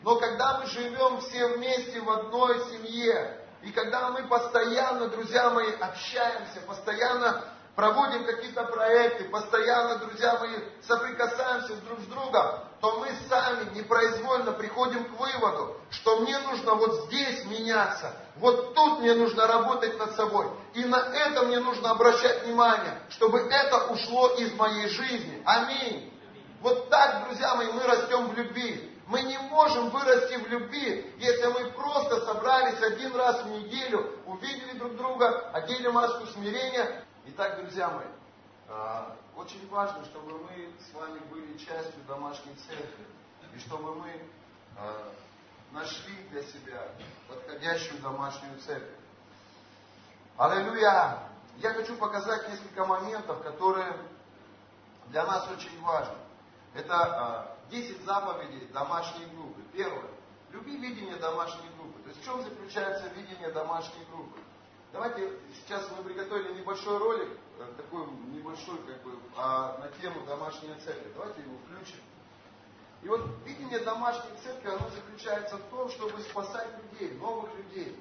Но 0.03 0.17
когда 0.17 0.59
мы 0.59 0.67
живем 0.67 1.23
все 1.23 1.57
вместе 1.57 2.03
в 2.03 2.11
одной 2.11 2.61
семье, 2.69 3.41
и 3.63 3.73
когда 3.73 4.11
мы 4.11 4.25
постоянно, 4.29 5.09
друзья 5.09 5.49
мои, 5.49 5.73
общаемся, 5.73 6.61
постоянно 6.67 7.43
проводим 7.75 8.25
какие-то 8.25 8.65
проекты, 8.65 9.25
постоянно, 9.25 9.97
друзья 9.99 10.39
мои, 10.39 10.57
соприкасаемся 10.87 11.75
друг 11.87 12.01
с 12.01 12.05
другом, 12.05 12.61
то 12.81 13.01
мы 13.01 13.09
сами 13.29 13.75
непроизвольно 13.75 14.53
приходим 14.53 15.05
к 15.05 15.19
выводу, 15.19 15.77
что 15.91 16.21
мне 16.21 16.39
нужно 16.39 16.75
вот 16.75 17.07
здесь 17.07 17.45
меняться, 17.47 18.15
вот 18.37 18.75
тут 18.75 19.01
мне 19.01 19.15
нужно 19.15 19.47
работать 19.47 19.99
над 19.99 20.15
собой, 20.15 20.47
и 20.75 20.85
на 20.85 20.99
это 21.15 21.43
мне 21.43 21.59
нужно 21.59 21.91
обращать 21.91 22.45
внимание, 22.45 23.01
чтобы 23.11 23.41
это 23.41 23.87
ушло 23.87 24.29
из 24.31 24.53
моей 24.55 24.89
жизни. 24.89 25.43
Аминь. 25.45 26.11
Вот 26.61 26.89
так, 26.89 27.27
друзья 27.27 27.55
мои, 27.57 27.71
мы 27.73 27.83
растем 27.83 28.29
в 28.29 28.35
любви. 28.35 28.91
Мы 29.07 29.21
не 29.21 29.37
можем 29.37 29.91
вырасти 29.91 30.35
в 30.37 30.49
любви, 30.49 31.15
если 31.19 31.47
мы 31.49 31.71
просто 31.73 32.25
собрались 32.25 32.81
один 32.81 33.15
раз 33.15 33.43
в 33.43 33.51
неделю, 33.51 34.19
увидели 34.25 34.79
друг 34.79 34.97
друга, 34.97 35.51
одели 35.53 35.89
маску 35.89 36.27
смирения. 36.29 37.05
Итак, 37.27 37.57
друзья 37.57 37.89
мои, 37.89 38.05
а, 38.69 39.17
очень 39.35 39.67
важно, 39.71 40.05
чтобы 40.05 40.41
мы 40.41 40.71
с 40.79 40.93
вами 40.93 41.21
были 41.31 41.57
частью 41.57 42.05
домашней 42.07 42.55
церкви, 42.55 43.07
и 43.55 43.59
чтобы 43.61 43.95
мы 43.95 44.13
а, 44.77 45.11
нашли 45.73 46.15
для 46.31 46.43
себя 46.43 46.87
подходящую 47.27 48.03
домашнюю 48.03 48.59
церковь. 48.61 48.99
Аллилуйя! 50.37 51.31
Я 51.57 51.73
хочу 51.73 51.97
показать 51.97 52.47
несколько 52.51 52.85
моментов, 52.85 53.43
которые 53.43 53.97
для 55.07 55.25
нас 55.25 55.49
очень 55.51 55.81
важны. 55.81 56.19
Это 56.75 57.57
10 57.71 58.03
а, 58.03 58.05
заповедей 58.05 58.67
домашней 58.67 59.25
группы. 59.35 59.63
Первое. 59.73 60.11
Люби 60.51 60.77
видение 60.77 61.17
домашней 61.17 61.71
группы. 61.79 62.03
То 62.03 62.11
есть 62.11 62.21
в 62.21 62.25
чем 62.25 62.43
заключается 62.43 63.09
видение 63.09 63.51
домашней 63.51 64.05
группы? 64.11 64.44
Давайте 64.95 65.29
сейчас 65.57 65.91
мы 65.91 66.05
приготовили 66.05 66.55
небольшой 66.61 66.99
ролик, 66.99 67.29
э, 67.59 67.73
такой 67.77 68.07
небольшой 68.29 68.79
как 68.87 69.03
бы, 69.03 69.19
а, 69.37 69.77
на 69.79 69.89
тему 70.01 70.25
домашняя 70.25 70.77
церковь. 70.77 71.13
Давайте 71.17 71.41
его 71.41 71.59
включим. 71.67 71.99
И 73.03 73.09
вот 73.09 73.29
видение 73.45 73.81
домашней 73.81 74.31
церкви, 74.45 74.69
оно 74.69 74.89
заключается 74.91 75.57
в 75.57 75.63
том, 75.63 75.91
чтобы 75.91 76.21
спасать 76.21 76.69
людей, 76.93 77.13
новых 77.19 77.53
людей. 77.57 78.01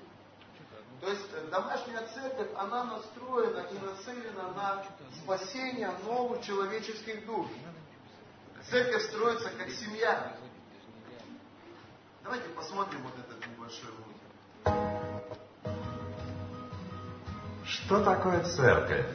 То 1.02 1.10
есть 1.10 1.26
э, 1.34 1.48
домашняя 1.50 2.06
церковь, 2.14 2.50
она 2.56 2.84
настроена 2.84 3.66
и 3.72 3.80
нацелена 3.80 4.52
на 4.52 4.86
спасение 5.24 5.90
новых 6.06 6.44
человеческих 6.44 7.26
душ. 7.26 7.48
Церковь 8.70 9.04
строится 9.08 9.50
как 9.58 9.72
семья. 9.72 10.38
Давайте 12.22 12.50
посмотрим 12.50 13.02
вот 13.02 13.18
этот 13.18 13.48
небольшой 13.48 13.90
ролик. 13.90 14.13
Что 17.66 18.04
такое 18.04 18.42
церковь? 18.44 19.06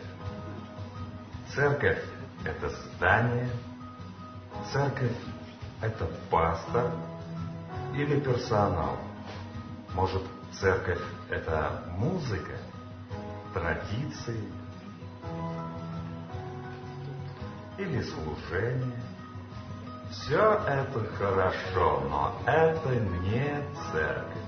Церковь– 1.54 2.02
это 2.44 2.70
здание, 2.70 3.48
церковь– 4.72 5.16
это 5.82 6.06
пастор 6.30 6.92
или 7.94 8.20
персонал. 8.20 8.96
Может, 9.94 10.22
церковь– 10.52 11.00
это 11.30 11.82
музыка, 11.96 12.56
традиции 13.52 14.50
или 17.76 18.02
служение. 18.02 19.02
Все 20.10 20.54
это 20.66 21.04
хорошо, 21.18 22.00
но 22.08 22.34
это 22.46 22.94
не 22.94 23.62
церковь. 23.92 24.42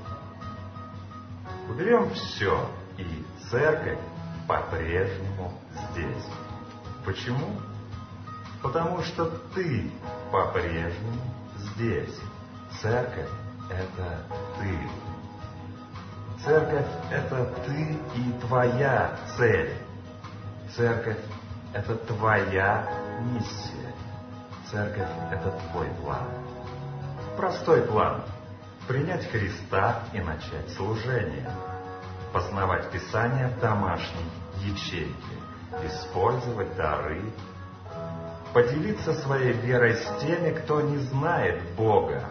Уберем 1.69 2.11
все, 2.15 2.67
церковь 3.51 3.99
по-прежнему 4.47 5.53
здесь. 5.93 6.27
Почему? 7.05 7.61
Потому 8.63 9.03
что 9.03 9.27
ты 9.55 9.91
по-прежнему 10.31 11.21
здесь. 11.59 12.17
Церковь– 12.81 13.29
это 13.71 14.23
ты. 14.59 14.79
Церковь– 16.45 16.87
это 17.11 17.45
ты 17.67 17.99
и 18.17 18.33
твоя 18.41 19.17
цель. 19.37 19.75
Церковь– 20.77 21.19
это 21.73 21.97
твоя 21.97 22.89
миссия. 23.33 23.95
Церковь– 24.71 25.09
это 25.31 25.59
твой 25.71 25.89
план. 26.03 26.29
Простой 27.37 27.83
план– 27.83 28.23
принять 28.89 29.29
Христа 29.31 30.03
и 30.13 30.21
начать 30.21 30.71
служение. 30.77 31.51
Познавать 32.33 32.91
Писание 32.91 33.49
в 33.49 33.61
домашней 33.61 34.31
ячейке. 34.65 35.15
Использовать 35.85 36.75
дары. 36.77 37.23
Поделиться 38.53 39.15
своей 39.15 39.53
верой 39.53 39.95
с 39.95 40.21
теми, 40.21 40.51
кто 40.51 40.81
не 40.81 40.99
знает 40.99 41.63
Бога 41.77 42.25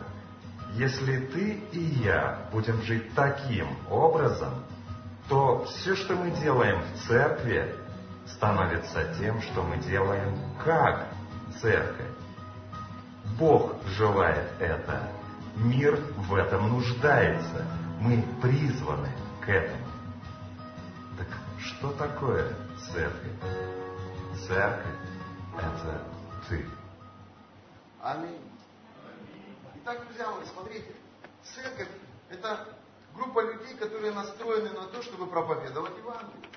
если 0.73 1.19
ты 1.25 1.61
и 1.71 1.79
я 2.03 2.47
будем 2.51 2.81
жить 2.83 3.13
таким 3.15 3.67
образом, 3.89 4.63
то 5.27 5.65
все, 5.65 5.95
что 5.95 6.15
мы 6.15 6.31
делаем 6.31 6.81
в 6.81 7.07
церкви, 7.07 7.75
становится 8.25 9.13
тем, 9.19 9.41
что 9.41 9.63
мы 9.63 9.77
делаем 9.77 10.37
как 10.63 11.07
церковь. 11.61 12.07
Бог 13.37 13.75
желает 13.97 14.49
это. 14.59 15.09
Мир 15.55 15.99
в 16.15 16.35
этом 16.35 16.69
нуждается. 16.69 17.65
Мы 17.99 18.23
призваны 18.41 19.09
к 19.41 19.49
этому. 19.49 19.88
Что 21.59 21.91
такое 21.91 22.55
церковь? 22.91 23.33
Церковь– 24.47 24.95
это 25.57 26.05
ты. 26.47 26.65
Аминь. 28.01 28.41
Итак, 29.75 30.05
друзья 30.05 30.31
мои, 30.31 30.45
смотрите, 30.45 30.95
церковь– 31.43 31.89
это 32.29 32.65
группа 33.13 33.41
людей, 33.41 33.75
которые 33.75 34.13
настроены 34.13 34.69
на 34.69 34.87
то, 34.87 35.01
чтобы 35.01 35.27
проповедовать 35.27 35.97
Евангелие. 35.97 36.49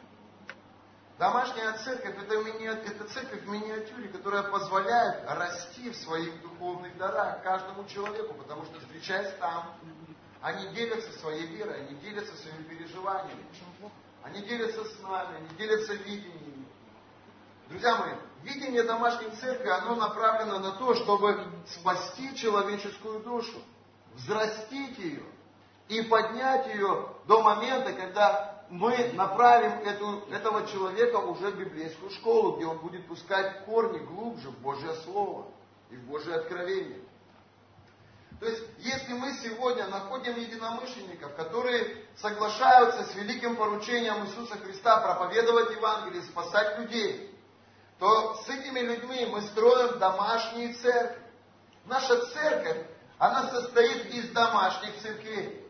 Домашняя 1.18 1.72
церковь 1.78 2.16
это, 2.22 2.36
мини... 2.36 2.66
это 2.66 3.04
церковь 3.08 3.42
в 3.42 3.48
миниатюре, 3.48 4.08
которая 4.08 4.44
позволяет 4.44 5.24
расти 5.28 5.90
в 5.90 5.96
своих 5.96 6.40
духовных 6.42 6.96
дарах 6.96 7.42
каждому 7.42 7.84
человеку, 7.88 8.34
потому 8.34 8.64
что 8.66 8.78
встречаясь 8.78 9.34
там, 9.40 9.74
они 10.40 10.68
делятся 10.68 11.12
своей 11.18 11.46
верой, 11.48 11.86
они 11.86 11.96
делятся 11.96 12.36
своими 12.36 12.62
переживаниями. 12.62 13.44
Они 14.22 14.40
делятся 14.42 14.84
с 14.84 15.00
нами, 15.00 15.36
они 15.36 15.48
делятся 15.58 15.94
видениями. 15.94 16.66
Друзья 17.68 17.96
мои, 17.96 18.12
видение 18.42 18.82
домашней 18.82 19.30
церкви, 19.40 19.68
оно 19.68 19.96
направлено 19.96 20.58
на 20.58 20.72
то, 20.72 20.94
чтобы 20.94 21.44
спасти 21.66 22.34
человеческую 22.36 23.20
душу, 23.20 23.60
взрастить 24.14 24.98
ее 24.98 25.24
и 25.88 26.02
поднять 26.02 26.66
ее 26.68 27.08
до 27.26 27.42
момента, 27.42 27.92
когда 27.92 28.64
мы 28.68 29.12
направим 29.14 29.86
эту, 29.86 30.24
этого 30.30 30.66
человека 30.66 31.16
уже 31.16 31.50
в 31.50 31.58
библейскую 31.58 32.10
школу, 32.10 32.56
где 32.56 32.66
он 32.66 32.78
будет 32.78 33.06
пускать 33.06 33.64
корни 33.64 33.98
глубже 33.98 34.50
в 34.50 34.58
Божье 34.60 34.94
Слово 35.04 35.46
и 35.90 35.96
в 35.96 36.04
Божье 36.04 36.34
откровение. 36.34 37.00
То 38.42 38.48
есть, 38.48 38.64
если 38.80 39.12
мы 39.12 39.32
сегодня 39.34 39.86
находим 39.86 40.36
единомышленников, 40.36 41.36
которые 41.36 42.04
соглашаются 42.16 43.04
с 43.04 43.14
великим 43.14 43.54
поручением 43.54 44.26
Иисуса 44.26 44.58
Христа 44.58 44.96
проповедовать 44.96 45.70
Евангелие, 45.70 46.24
спасать 46.24 46.76
людей, 46.80 47.38
то 48.00 48.34
с 48.42 48.48
этими 48.48 48.80
людьми 48.80 49.26
мы 49.26 49.42
строим 49.42 49.96
домашние 50.00 50.74
церкви. 50.74 51.22
Наша 51.86 52.20
церковь, 52.32 52.84
она 53.16 53.48
состоит 53.48 54.06
из 54.06 54.30
домашних 54.30 55.00
церквей. 55.00 55.64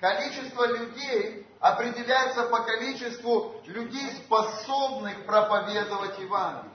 Количество 0.00 0.66
людей 0.66 1.46
определяется 1.60 2.42
по 2.46 2.58
количеству 2.64 3.54
людей, 3.66 4.16
способных 4.16 5.24
проповедовать 5.26 6.18
Евангелие. 6.18 6.73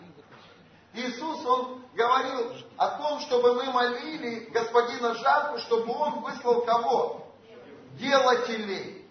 Иисус, 0.93 1.45
Он 1.45 1.83
говорил 1.93 2.53
о 2.77 2.87
том, 2.97 3.19
чтобы 3.21 3.55
мы 3.55 3.65
молили 3.71 4.49
Господина 4.51 5.13
Жатвы, 5.15 5.59
чтобы 5.59 5.93
Он 5.93 6.21
выслал 6.21 6.61
кого? 6.61 7.27
Делателей. 7.93 9.07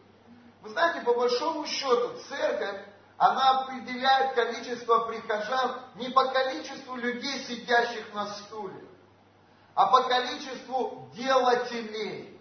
Вы 0.62 0.70
знаете, 0.70 1.02
по 1.02 1.14
большому 1.14 1.66
счету, 1.66 2.18
церковь 2.28 2.84
она 3.16 3.60
определяет 3.60 4.34
количество 4.34 5.00
прихожан 5.06 5.80
не 5.96 6.08
по 6.10 6.26
количеству 6.26 6.94
людей, 6.94 7.44
сидящих 7.44 8.14
на 8.14 8.32
стуле, 8.34 8.84
а 9.74 9.86
по 9.86 10.04
количеству 10.04 11.10
делателей, 11.14 12.38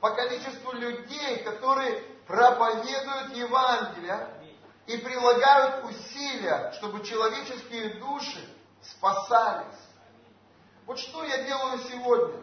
по 0.00 0.10
количеству 0.10 0.72
людей, 0.72 1.38
которые 1.38 2.02
проповедуют 2.26 3.34
Евангелие 3.34 4.28
и 4.86 4.98
прилагают 4.98 5.84
усилия, 5.84 6.72
чтобы 6.76 7.04
человеческие 7.04 7.94
души 7.94 8.46
спасались. 8.82 9.80
Вот 10.86 10.98
что 10.98 11.24
я 11.24 11.42
делаю 11.44 11.78
сегодня? 11.90 12.42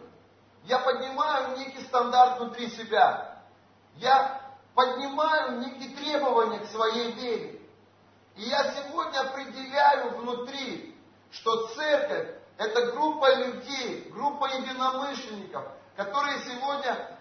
Я 0.64 0.80
поднимаю 0.80 1.58
некий 1.58 1.82
стандарт 1.84 2.40
внутри 2.40 2.68
себя. 2.70 3.42
Я 3.96 4.40
поднимаю 4.74 5.60
некие 5.60 5.96
требования 5.96 6.58
к 6.60 6.66
своей 6.66 7.12
вере. 7.12 7.60
И 8.36 8.42
я 8.42 8.72
сегодня 8.72 9.20
определяю 9.20 10.18
внутри, 10.18 10.96
что 11.30 11.68
церковь– 11.68 12.34
это 12.58 12.92
группа 12.92 13.34
людей, 13.36 14.10
группа 14.10 14.46
единомышленников, 14.46 15.64
которые 15.96 16.40
сегодня 16.40 17.18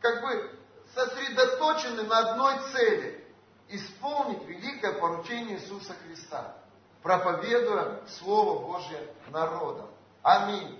как 0.00 0.22
бы 0.22 0.58
сосредоточены 0.94 2.04
на 2.04 2.18
одной 2.18 2.72
цели– 2.72 3.20
исполнить 3.68 4.44
великое 4.44 4.92
поручение 4.94 5.56
Иисуса 5.58 5.94
Христа, 5.94 6.54
проповедуя 7.02 8.00
Слово 8.18 8.66
Божье 8.66 9.08
народам. 9.28 9.88
Аминь. 10.22 10.78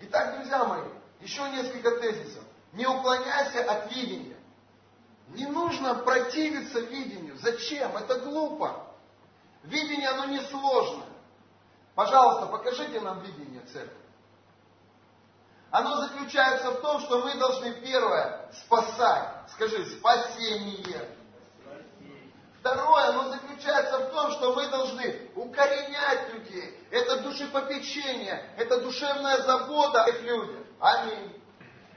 Итак, 0.00 0.36
друзья 0.36 0.64
мои, 0.64 0.88
еще 1.20 1.48
несколько 1.50 1.92
тезисов. 2.00 2.42
Не 2.72 2.86
уклоняйся 2.86 3.70
от 3.70 3.94
видения. 3.94 4.36
Не 5.28 5.46
нужно 5.46 5.94
противиться 5.94 6.80
видению. 6.80 7.36
Зачем? 7.38 7.96
Это 7.96 8.20
глупо. 8.20 8.86
Видение, 9.62 10.08
оно 10.10 10.26
не 10.26 10.40
сложное. 10.40 11.08
Пожалуйста, 11.94 12.46
покажите 12.46 13.00
нам 13.00 13.20
видение 13.20 13.62
церкви. 13.62 13.96
Оно 15.70 15.96
заключается 16.02 16.70
в 16.72 16.80
том, 16.82 17.00
что 17.00 17.22
мы 17.22 17.34
должны 17.34 17.72
первое 17.80 18.48
спасать. 18.52 19.50
Скажи, 19.52 19.86
спасение. 19.86 21.13
Второе, 22.64 23.08
оно 23.10 23.28
заключается 23.28 23.98
в 23.98 24.10
том, 24.10 24.32
что 24.32 24.54
мы 24.54 24.66
должны 24.68 25.28
укоренять 25.34 26.32
людей. 26.32 26.80
Это 26.90 27.18
душепопечение, 27.18 28.54
это 28.56 28.80
душевная 28.80 29.42
забота 29.42 30.04
о 30.04 30.10
людях. 30.10 30.64
Аминь. 30.80 31.42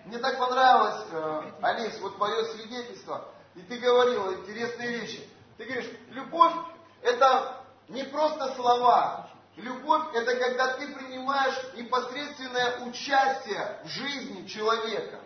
Мне 0.04 0.18
так 0.18 0.38
понравилось, 0.38 1.06
э, 1.10 1.52
Алис, 1.62 1.98
вот 2.02 2.18
твое 2.18 2.44
свидетельство. 2.52 3.30
И 3.56 3.62
ты 3.62 3.78
говорила 3.78 4.34
интересные 4.34 4.90
вещи. 4.90 5.30
Ты 5.58 5.64
говоришь, 5.64 5.90
любовь 6.10 6.54
это 7.02 7.62
не 7.88 8.04
просто 8.04 8.54
слова. 8.56 9.30
Любовь 9.56 10.14
это 10.16 10.36
когда 10.36 10.74
ты 10.74 10.94
принимаешь 10.94 11.58
непосредственное 11.78 12.82
участие 12.82 13.80
в 13.86 13.88
жизни 13.88 14.46
человека. 14.48 15.22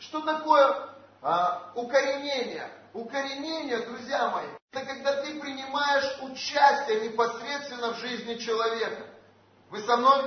Что 0.00 0.20
такое 0.22 0.68
э, 0.68 0.76
а, 1.22 1.70
укоренения. 1.76 2.72
Укоренение, 2.96 3.80
друзья 3.80 4.30
мои, 4.30 4.46
это 4.72 4.86
когда 4.86 5.20
ты 5.20 5.38
принимаешь 5.38 6.16
участие 6.22 7.06
непосредственно 7.06 7.92
в 7.92 7.98
жизни 7.98 8.36
человека. 8.36 9.04
Вы 9.68 9.82
со 9.82 9.98
мной? 9.98 10.22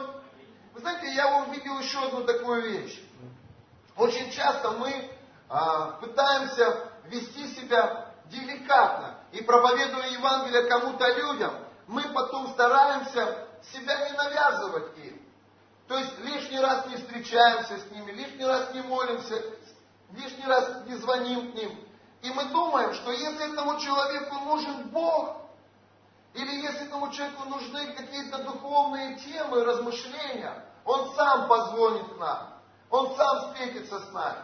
Вы 0.75 0.79
знаете, 0.79 1.11
я 1.15 1.41
увидел 1.41 1.79
еще 1.79 1.97
одну 1.97 2.25
такую 2.25 2.61
вещь. 2.61 3.01
Очень 3.97 4.29
часто 4.29 4.69
мы 4.73 5.09
а, 5.49 5.93
пытаемся 5.93 6.91
вести 7.05 7.47
себя 7.55 8.13
деликатно 8.25 9.15
и 9.31 9.41
проповедуя 9.41 10.07
Евангелие 10.09 10.69
кому-то 10.69 11.07
людям, 11.07 11.51
мы 11.87 12.03
потом 12.09 12.49
стараемся 12.49 13.47
себя 13.73 14.07
не 14.07 14.15
навязывать 14.15 14.95
им. 14.99 15.19
То 15.87 15.97
есть 15.97 16.19
лишний 16.19 16.59
раз 16.59 16.85
не 16.85 16.97
встречаемся 16.97 17.79
с 17.79 17.89
ними, 17.89 18.11
лишний 18.11 18.45
раз 18.45 18.71
не 18.75 18.83
молимся, 18.83 19.43
лишний 20.11 20.45
раз 20.45 20.85
не 20.85 20.93
звоним 20.97 21.51
к 21.51 21.55
ним. 21.55 21.88
И 22.21 22.29
мы 22.31 22.45
думаем, 22.45 22.93
что 22.93 23.11
если 23.11 23.53
этому 23.53 23.79
человеку 23.79 24.35
нужен 24.45 24.89
Бог, 24.89 25.37
или 26.33 26.61
если 26.61 26.87
этому 26.87 27.11
человеку 27.11 27.47
нужны 27.49 27.93
какие-то 27.93 28.43
духовные 28.43 29.15
темы, 29.17 29.63
размышления, 29.63 30.65
он 30.85 31.13
сам 31.15 31.47
позвонит 31.47 32.17
нам, 32.19 32.53
он 32.89 33.15
сам 33.15 33.47
встретится 33.47 33.99
с 33.99 34.11
нами. 34.11 34.43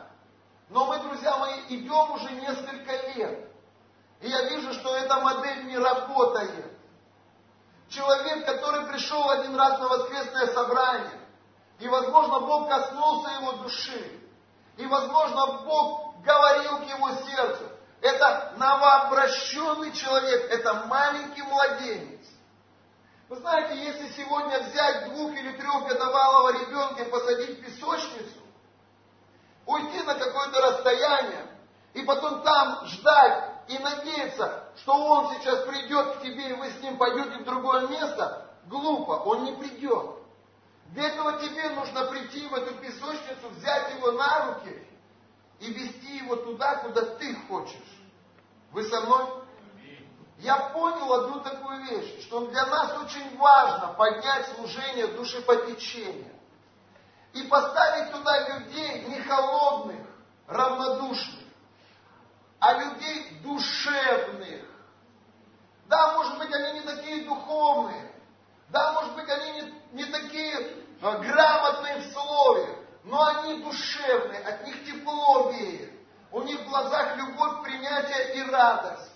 Но 0.70 0.86
мы, 0.86 0.98
друзья 1.00 1.38
мои, 1.38 1.60
идем 1.70 2.12
уже 2.12 2.32
несколько 2.32 2.92
лет. 3.14 3.52
И 4.22 4.30
я 4.30 4.44
вижу, 4.50 4.74
что 4.74 4.96
эта 4.96 5.20
модель 5.20 5.66
не 5.66 5.78
работает. 5.78 6.72
Человек, 7.90 8.46
который 8.46 8.88
пришел 8.88 9.30
один 9.30 9.56
раз 9.56 9.80
на 9.80 9.88
воскресное 9.88 10.48
собрание, 10.48 11.22
и, 11.80 11.88
возможно, 11.88 12.40
Бог 12.40 12.70
коснулся 12.70 13.30
его 13.42 13.52
души, 13.64 14.20
и, 14.78 14.86
возможно, 14.86 15.62
Бог 15.64 16.16
говорил 16.24 16.80
к 16.80 16.84
его 16.84 17.12
сердцу. 17.12 17.64
Это 18.02 18.54
новообращенный 18.86 19.92
человек, 19.94 20.52
это 20.52 20.86
маленький 20.86 21.42
младенец. 21.42 22.22
Вы 23.28 23.38
знаете, 23.38 23.84
если 23.84 24.10
сегодня 24.10 24.60
взять 24.60 25.10
двух 25.10 25.32
или 25.32 25.52
трехгодовалого 25.54 26.52
ребенка 26.62 27.04
и 27.04 27.10
посадить 27.10 27.60
в 27.60 27.66
песочницу, 27.66 28.40
уйти 29.66 30.04
на 30.04 30.14
какое-то 30.16 30.62
расстояние, 30.62 31.48
и 31.94 32.04
потом 32.04 32.44
там 32.44 32.86
ждать 32.86 33.52
и 33.68 33.80
надеяться, 33.80 34.70
что 34.78 34.94
он 34.94 35.34
сейчас 35.36 35.66
придет 35.66 36.18
к 36.18 36.22
тебе, 36.22 36.50
и 36.50 36.54
вы 36.54 36.70
с 36.70 36.82
ним 36.82 36.98
пойдете 36.98 37.40
в 37.40 37.46
другое 37.46 37.88
место, 37.88 38.48
глупо, 38.66 39.14
он 39.14 39.46
не 39.46 39.54
придет. 39.54 40.12
Для 40.92 41.08
этого 41.08 41.40
тебе 41.40 41.70
нужно 41.70 42.06
прийти 42.06 42.48
в 42.48 42.54
эту 42.54 42.76
песочницу, 42.76 43.50
взять 43.58 43.96
его 43.96 44.12
на 44.12 44.54
руки 44.54 44.88
и 45.60 45.74
вести 45.74 46.18
его 46.18 46.36
туда, 46.36 46.76
куда 46.76 47.02
ты 47.16 47.36
хочешь. 47.48 47.95
Вы 48.76 48.84
со 48.90 49.00
мной? 49.00 49.26
Я 50.40 50.58
понял 50.58 51.14
одну 51.14 51.40
такую 51.40 51.82
вещь, 51.86 52.24
что 52.24 52.48
для 52.48 52.66
нас 52.66 52.92
очень 52.98 53.38
важно 53.38 53.94
поднять 53.94 54.54
служение 54.54 55.08
душепопечения 55.08 56.34
и 57.32 57.44
поставить 57.44 58.12
туда 58.12 58.50
людей 58.50 59.06
не 59.06 59.22
холодных, 59.22 60.02
равнодушных, 60.48 61.46
а 62.60 62.74
людей 62.74 63.40
душевных. 63.44 64.66
Да, 65.86 66.16
может 66.16 66.38
быть, 66.38 66.52
они 66.54 66.82
не 66.82 66.86
такие 66.86 67.24
духовные, 67.24 68.12
да, 68.72 68.92
может 68.92 69.16
быть, 69.16 69.30
они 69.30 69.52
не, 69.52 70.04
не 70.04 70.06
такие 70.12 70.84
а, 71.02 71.20
грамотные 71.20 72.00
в 72.00 72.12
слове, 72.12 72.78
но 73.06 73.24
они 73.26 73.64
душевные, 73.64 74.42
от 74.42 74.68
них 74.68 74.86
тепло 74.86 75.50
веет. 75.52 75.95
У 76.36 76.42
них 76.42 76.60
в 76.60 76.68
глазах 76.68 77.16
любовь, 77.16 77.64
принятие 77.64 78.36
и 78.36 78.52
радость. 78.52 79.14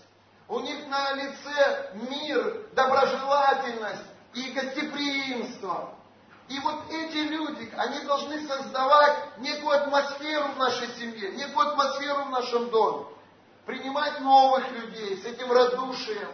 У 0.48 0.62
них 0.62 0.88
на 0.88 1.12
лице 1.16 1.92
мир, 2.10 2.70
доброжелательность 2.72 4.06
и 4.36 4.52
гостеприимство. 4.52 5.96
И 6.48 6.58
вот 6.60 6.90
эти 6.90 7.18
люди, 7.18 7.74
они 7.76 8.06
должны 8.06 8.48
создавать 8.48 9.38
некую 9.40 9.82
атмосферу 9.82 10.48
в 10.54 10.58
нашей 10.60 10.88
семье, 10.94 11.32
некую 11.32 11.68
атмосферу 11.68 12.24
в 12.24 12.30
нашем 12.30 12.70
доме. 12.70 13.08
Принимать 13.66 14.22
новых 14.22 14.72
людей 14.72 15.18
с 15.22 15.26
этим 15.26 15.52
радушием. 15.52 16.32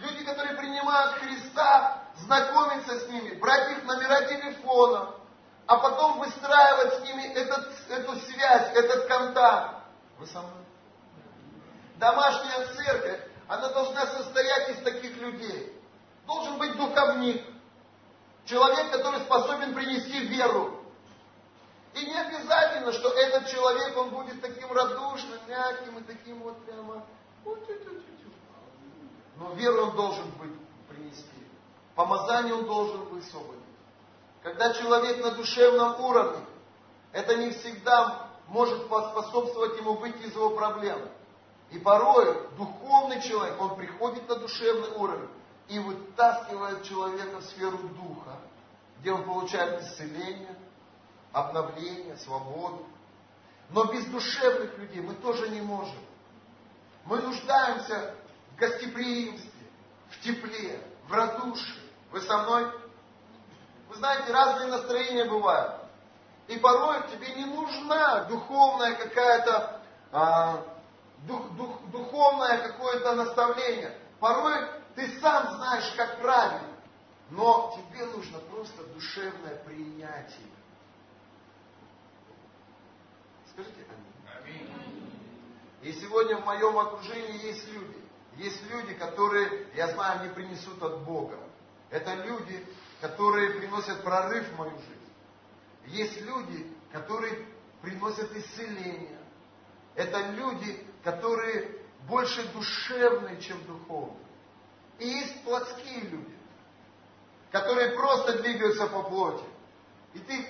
Люди, 0.00 0.24
которые 0.24 0.56
принимают 0.56 1.18
Христа, 1.18 2.02
знакомиться 2.16 2.98
с 2.98 3.08
ними, 3.10 3.36
брать 3.36 3.78
их 3.78 3.84
номера 3.84 4.22
телефона, 4.22 5.14
а 5.68 5.76
потом 5.76 6.18
выстраивать 6.18 6.94
с 6.94 7.00
ними 7.02 7.24
этот, 7.34 7.68
эту 7.90 8.16
связь, 8.20 8.72
этот 8.74 9.06
контакт. 9.06 9.84
Вы 10.18 10.26
со 10.26 10.40
мной? 10.40 10.64
Домашняя 11.98 12.66
церковь, 12.74 13.20
она 13.46 13.68
должна 13.68 14.06
состоять 14.06 14.70
из 14.70 14.82
таких 14.82 15.14
людей. 15.18 15.78
Должен 16.26 16.56
быть 16.56 16.74
духовник, 16.74 17.44
человек, 18.46 18.90
который 18.92 19.20
способен 19.20 19.74
принести 19.74 20.20
веру. 20.20 20.84
И 21.92 22.06
не 22.06 22.18
обязательно, 22.18 22.90
что 22.92 23.10
этот 23.10 23.48
человек, 23.48 23.94
он 23.98 24.08
будет 24.08 24.40
таким 24.40 24.72
радушным, 24.72 25.38
мягким 25.46 25.98
и 25.98 26.02
таким 26.02 26.40
вот 26.40 26.64
прямо... 26.64 27.04
Но 29.36 29.52
веру 29.52 29.82
он 29.88 29.96
должен 29.96 30.30
быть 30.32 30.52
принести. 30.88 31.28
Помазание 31.94 32.54
он 32.54 32.64
должен 32.64 33.04
высвободить. 33.04 33.67
Когда 34.48 34.72
человек 34.72 35.22
на 35.22 35.32
душевном 35.32 36.00
уровне, 36.00 36.42
это 37.12 37.36
не 37.36 37.50
всегда 37.50 38.28
может 38.46 38.86
способствовать 38.86 39.76
ему 39.76 39.92
выйти 39.96 40.22
из 40.22 40.32
его 40.32 40.56
проблемы. 40.56 41.06
И 41.70 41.78
порой 41.78 42.34
духовный 42.56 43.20
человек, 43.20 43.60
он 43.60 43.76
приходит 43.76 44.26
на 44.26 44.36
душевный 44.36 44.88
уровень 44.96 45.28
и 45.68 45.78
вытаскивает 45.78 46.82
человека 46.84 47.40
в 47.40 47.44
сферу 47.44 47.76
духа, 47.76 48.38
где 49.00 49.12
он 49.12 49.24
получает 49.24 49.82
исцеление, 49.82 50.56
обновление, 51.32 52.16
свободу. 52.16 52.86
Но 53.68 53.84
без 53.84 54.06
душевных 54.06 54.78
людей 54.78 55.02
мы 55.02 55.12
тоже 55.16 55.50
не 55.50 55.60
можем. 55.60 56.00
Мы 57.04 57.20
нуждаемся 57.20 58.14
в 58.52 58.56
гостеприимстве, 58.56 59.50
в 60.08 60.20
тепле, 60.22 60.80
в 61.06 61.12
радушии. 61.12 61.82
Вы 62.12 62.22
со 62.22 62.38
мной? 62.38 62.72
Вы 63.88 63.96
знаете, 63.96 64.32
разные 64.32 64.68
настроения 64.68 65.24
бывают. 65.24 65.74
И 66.46 66.58
порой 66.58 67.02
тебе 67.10 67.34
не 67.34 67.44
нужна 67.44 68.24
духовная 68.24 68.94
какая-то, 68.94 69.82
а, 70.12 70.64
дух, 71.26 71.50
дух, 71.52 71.80
духовное 71.90 72.58
какое-то 72.58 73.14
наставление. 73.14 73.96
Порой 74.20 74.66
ты 74.94 75.20
сам 75.20 75.56
знаешь, 75.56 75.92
как 75.96 76.20
правильно. 76.20 76.68
Но 77.30 77.76
тебе 77.76 78.06
нужно 78.06 78.38
просто 78.38 78.82
душевное 78.94 79.56
принятие. 79.64 80.48
Скажите 83.52 83.86
аминь. 84.42 84.88
И 85.82 85.92
сегодня 85.92 86.38
в 86.38 86.44
моем 86.44 86.78
окружении 86.78 87.44
есть 87.46 87.68
люди. 87.68 87.98
Есть 88.36 88.62
люди, 88.70 88.94
которые, 88.94 89.66
я 89.74 89.88
знаю, 89.88 90.22
не 90.22 90.32
принесут 90.32 90.82
от 90.82 91.00
Бога. 91.00 91.38
Это 91.90 92.14
люди, 92.14 92.66
которые 93.00 93.54
приносят 93.54 94.02
прорыв 94.02 94.48
в 94.48 94.56
мою 94.56 94.76
жизнь. 94.78 95.12
Есть 95.86 96.20
люди, 96.22 96.70
которые 96.92 97.46
приносят 97.82 98.30
исцеление. 98.32 99.18
Это 99.94 100.30
люди, 100.30 100.84
которые 101.04 101.78
больше 102.08 102.46
душевные, 102.52 103.40
чем 103.40 103.64
духовные. 103.66 104.26
И 104.98 105.06
есть 105.08 105.44
плотские 105.44 106.00
люди, 106.00 106.38
которые 107.52 107.92
просто 107.92 108.42
двигаются 108.42 108.86
по 108.88 109.04
плоти. 109.04 109.44
И 110.14 110.18
ты 110.20 110.46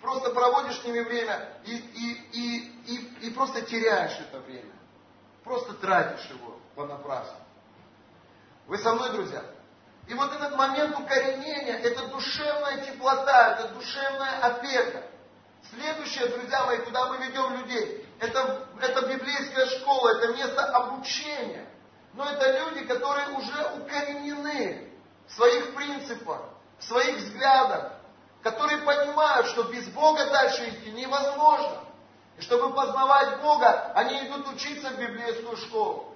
просто 0.00 0.30
проводишь 0.30 0.80
с 0.80 0.84
ними 0.84 1.00
время 1.00 1.52
и, 1.64 1.76
и, 1.76 2.28
и, 2.32 2.82
и, 2.86 3.26
и 3.28 3.30
просто 3.30 3.62
теряешь 3.62 4.18
это 4.18 4.40
время. 4.40 4.72
Просто 5.44 5.74
тратишь 5.74 6.28
его 6.30 6.58
понапрасну. 6.74 7.38
Вы 8.66 8.78
со 8.78 8.94
мной, 8.94 9.12
друзья? 9.12 9.44
И 10.06 10.14
вот 10.14 10.32
этот 10.32 10.56
момент 10.56 10.98
укоренения, 10.98 11.78
это 11.78 12.06
душевная 12.08 12.78
теплота, 12.84 13.58
это 13.58 13.68
душевная 13.74 14.38
опека. 14.40 15.02
Следующее, 15.70 16.28
друзья 16.28 16.64
мои, 16.64 16.78
куда 16.78 17.06
мы 17.06 17.18
ведем 17.18 17.54
людей, 17.56 18.08
это, 18.20 18.68
это 18.80 19.06
библейская 19.08 19.66
школа, 19.66 20.10
это 20.10 20.32
место 20.32 20.64
обучения. 20.64 21.66
Но 22.14 22.24
это 22.24 22.58
люди, 22.60 22.84
которые 22.84 23.28
уже 23.30 23.70
укоренены 23.78 24.92
в 25.26 25.32
своих 25.32 25.74
принципах, 25.74 26.40
в 26.78 26.84
своих 26.84 27.16
взглядах, 27.16 27.92
которые 28.42 28.78
понимают, 28.78 29.48
что 29.48 29.64
без 29.64 29.88
Бога 29.88 30.24
дальше 30.30 30.68
идти 30.68 30.92
невозможно. 30.92 31.82
И 32.38 32.42
чтобы 32.42 32.72
познавать 32.72 33.40
Бога, 33.40 33.90
они 33.94 34.28
идут 34.28 34.48
учиться 34.48 34.90
в 34.90 34.98
библейскую 34.98 35.56
школу. 35.56 36.14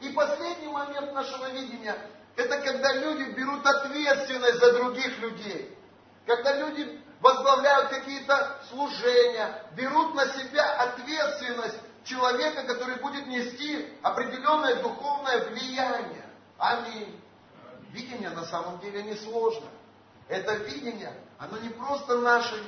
И 0.00 0.10
последний 0.10 0.68
момент 0.68 1.12
нашего 1.12 1.50
видения 1.50 1.96
это 2.36 2.58
когда 2.58 2.92
люди 2.94 3.30
берут 3.32 3.66
ответственность 3.66 4.58
за 4.58 4.72
других 4.74 5.18
людей. 5.18 5.78
Когда 6.26 6.56
люди 6.56 7.00
возглавляют 7.20 7.90
какие-то 7.90 8.60
служения, 8.68 9.62
берут 9.76 10.14
на 10.14 10.26
себя 10.32 10.74
ответственность 10.74 11.78
человека, 12.04 12.64
который 12.64 12.96
будет 12.96 13.26
нести 13.26 13.88
определенное 14.02 14.76
духовное 14.82 15.44
влияние. 15.48 16.24
Аминь. 16.58 17.20
Видение 17.90 18.30
на 18.30 18.44
самом 18.46 18.80
деле 18.80 19.02
не 19.04 19.14
сложно. 19.16 19.68
Это 20.28 20.54
видение, 20.54 21.12
оно 21.38 21.58
не 21.58 21.68
просто 21.68 22.18
нашей 22.18 22.60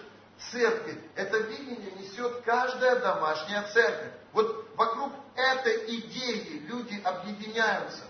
церкви. 0.53 1.01
Это 1.15 1.39
видение 1.39 1.91
несет 1.93 2.43
каждая 2.43 2.97
домашняя 2.97 3.63
церковь. 3.73 4.13
Вот 4.33 4.69
вокруг 4.77 5.13
этой 5.35 5.97
идеи 5.97 6.63
люди 6.67 7.01
объединяются, 7.03 8.05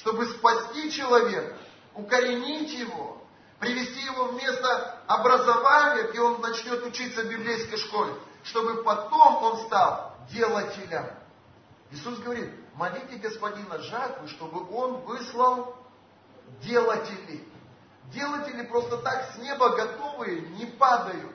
чтобы 0.00 0.26
спасти 0.26 0.90
человека, 0.90 1.56
укоренить 1.94 2.72
его, 2.72 3.18
привести 3.58 4.00
его 4.00 4.28
в 4.28 4.34
место 4.34 4.98
образования, 5.06 6.10
где 6.10 6.20
он 6.20 6.40
начнет 6.40 6.84
учиться 6.86 7.22
в 7.22 7.28
библейской 7.28 7.76
школе, 7.76 8.14
чтобы 8.44 8.82
потом 8.82 9.42
он 9.42 9.66
стал 9.66 10.16
делателем. 10.30 11.06
Иисус 11.90 12.18
говорит, 12.20 12.50
молите 12.74 13.16
Господина 13.16 13.78
жатвы, 13.78 14.28
чтобы 14.28 14.74
он 14.74 15.02
выслал 15.02 15.76
делателей. 16.62 17.46
Делатели 18.06 18.62
просто 18.66 18.96
так 18.98 19.34
с 19.34 19.38
неба 19.38 19.76
готовые 19.76 20.40
не 20.40 20.64
падают. 20.66 21.32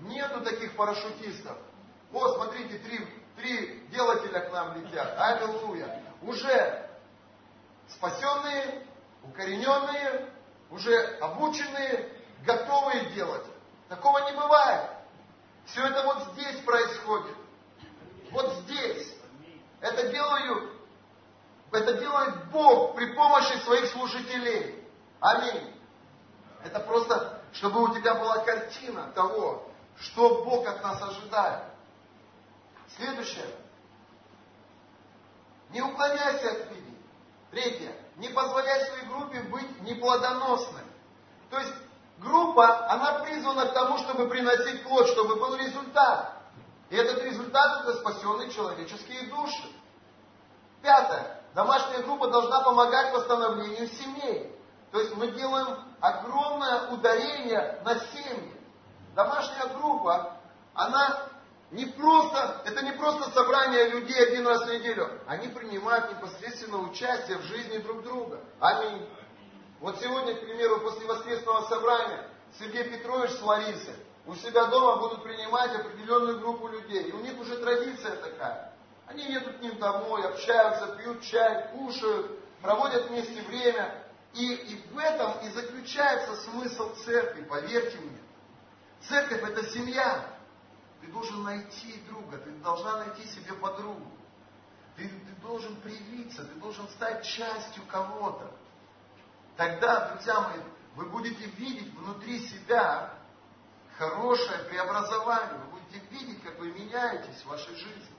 Нету 0.00 0.42
таких 0.42 0.76
парашютистов. 0.76 1.56
Вот, 2.12 2.36
смотрите, 2.36 2.78
три, 2.78 3.04
три 3.36 3.84
делателя 3.90 4.40
к 4.40 4.52
нам 4.52 4.80
летят. 4.80 5.12
Аллилуйя. 5.18 6.04
Уже 6.22 6.87
спасенные, 7.88 8.86
укорененные, 9.22 10.30
уже 10.70 10.96
обученные, 11.20 12.12
готовые 12.44 13.10
делать. 13.10 13.44
Такого 13.88 14.18
не 14.30 14.36
бывает. 14.36 14.90
Все 15.66 15.86
это 15.86 16.02
вот 16.02 16.32
здесь 16.32 16.60
происходит. 16.62 17.36
Вот 18.30 18.52
здесь. 18.64 19.14
Это 19.80 20.08
делаю, 20.08 20.72
это 21.70 21.94
делает 21.94 22.50
Бог 22.50 22.96
при 22.96 23.14
помощи 23.14 23.56
своих 23.64 23.90
служителей. 23.92 24.84
Аминь. 25.20 25.74
Это 26.64 26.80
просто, 26.80 27.42
чтобы 27.52 27.82
у 27.82 27.94
тебя 27.94 28.14
была 28.14 28.38
картина 28.44 29.12
того, 29.14 29.70
что 30.00 30.44
Бог 30.44 30.66
от 30.66 30.82
нас 30.82 31.00
ожидает. 31.02 31.64
Следующее. 32.96 33.46
Не 35.70 35.82
уклоняйся 35.82 36.50
от 36.50 36.70
видений. 36.70 36.87
Третье. 37.58 37.92
Не 38.16 38.28
позволяй 38.28 38.86
своей 38.86 39.06
группе 39.06 39.40
быть 39.42 39.82
неплодоносной. 39.82 40.82
То 41.50 41.58
есть 41.58 41.74
группа, 42.18 42.88
она 42.88 43.14
призвана 43.24 43.66
к 43.66 43.72
тому, 43.72 43.98
чтобы 43.98 44.28
приносить 44.28 44.84
плод, 44.84 45.08
чтобы 45.08 45.36
был 45.36 45.56
результат. 45.56 46.34
И 46.90 46.96
этот 46.96 47.20
результат 47.24 47.80
это 47.82 47.94
спасенные 47.98 48.50
человеческие 48.50 49.22
души. 49.24 49.72
Пятое. 50.82 51.42
Домашняя 51.54 52.02
группа 52.02 52.28
должна 52.28 52.60
помогать 52.60 53.12
восстановлению 53.12 53.88
семей. 53.88 54.56
То 54.92 55.00
есть 55.00 55.16
мы 55.16 55.32
делаем 55.32 55.78
огромное 56.00 56.90
ударение 56.90 57.80
на 57.84 57.98
семьи. 57.98 58.54
Домашняя 59.16 59.66
группа, 59.74 60.36
она 60.74 61.26
не 61.70 61.84
просто, 61.84 62.62
это 62.64 62.82
не 62.82 62.92
просто 62.92 63.30
собрание 63.30 63.90
людей 63.90 64.16
один 64.26 64.46
раз 64.46 64.62
в 64.62 64.72
неделю. 64.72 65.10
Они 65.26 65.48
принимают 65.48 66.10
непосредственно 66.10 66.78
участие 66.78 67.38
в 67.38 67.42
жизни 67.42 67.78
друг 67.78 68.02
друга. 68.02 68.40
Аминь. 68.58 69.06
Вот 69.80 70.00
сегодня, 70.00 70.34
к 70.34 70.40
примеру, 70.40 70.80
после 70.80 71.06
воскресного 71.06 71.68
собрания 71.68 72.26
Сергей 72.58 72.84
Петрович 72.84 73.30
с 73.32 73.42
Ларисой 73.42 73.94
у 74.26 74.34
себя 74.34 74.66
дома 74.66 74.96
будут 74.96 75.22
принимать 75.22 75.74
определенную 75.74 76.40
группу 76.40 76.68
людей. 76.68 77.04
И 77.04 77.12
у 77.12 77.20
них 77.20 77.38
уже 77.38 77.58
традиция 77.58 78.16
такая. 78.16 78.72
Они 79.06 79.24
едут 79.24 79.58
к 79.58 79.60
ним 79.60 79.78
домой, 79.78 80.22
общаются, 80.22 80.96
пьют 80.96 81.22
чай, 81.22 81.68
кушают, 81.72 82.38
проводят 82.62 83.08
вместе 83.08 83.42
время. 83.42 84.04
И, 84.34 84.54
и 84.54 84.92
в 84.92 84.98
этом 84.98 85.32
и 85.42 85.50
заключается 85.50 86.34
смысл 86.36 86.94
церкви, 87.04 87.42
поверьте 87.42 87.98
мне. 87.98 88.18
Церковь 89.08 89.42
это 89.42 89.70
семья. 89.70 90.24
Ты 91.00 91.06
должен 91.08 91.42
найти 91.44 92.02
друга, 92.08 92.38
ты 92.38 92.50
должна 92.58 92.98
найти 92.98 93.26
себе 93.26 93.54
подругу. 93.54 94.10
Ты, 94.96 95.08
ты 95.08 95.32
должен 95.42 95.76
привиться, 95.76 96.44
ты 96.44 96.54
должен 96.56 96.88
стать 96.88 97.24
частью 97.24 97.84
кого-то. 97.86 98.50
Тогда, 99.56 100.10
друзья 100.10 100.40
мои, 100.40 100.60
вы 100.96 101.06
будете 101.06 101.44
видеть 101.46 101.94
внутри 101.94 102.40
себя 102.48 103.14
хорошее 103.96 104.64
преобразование. 104.64 105.58
Вы 105.58 105.78
будете 105.78 106.04
видеть, 106.10 106.42
как 106.42 106.58
вы 106.58 106.72
меняетесь 106.72 107.42
в 107.42 107.46
вашей 107.46 107.74
жизни. 107.76 108.16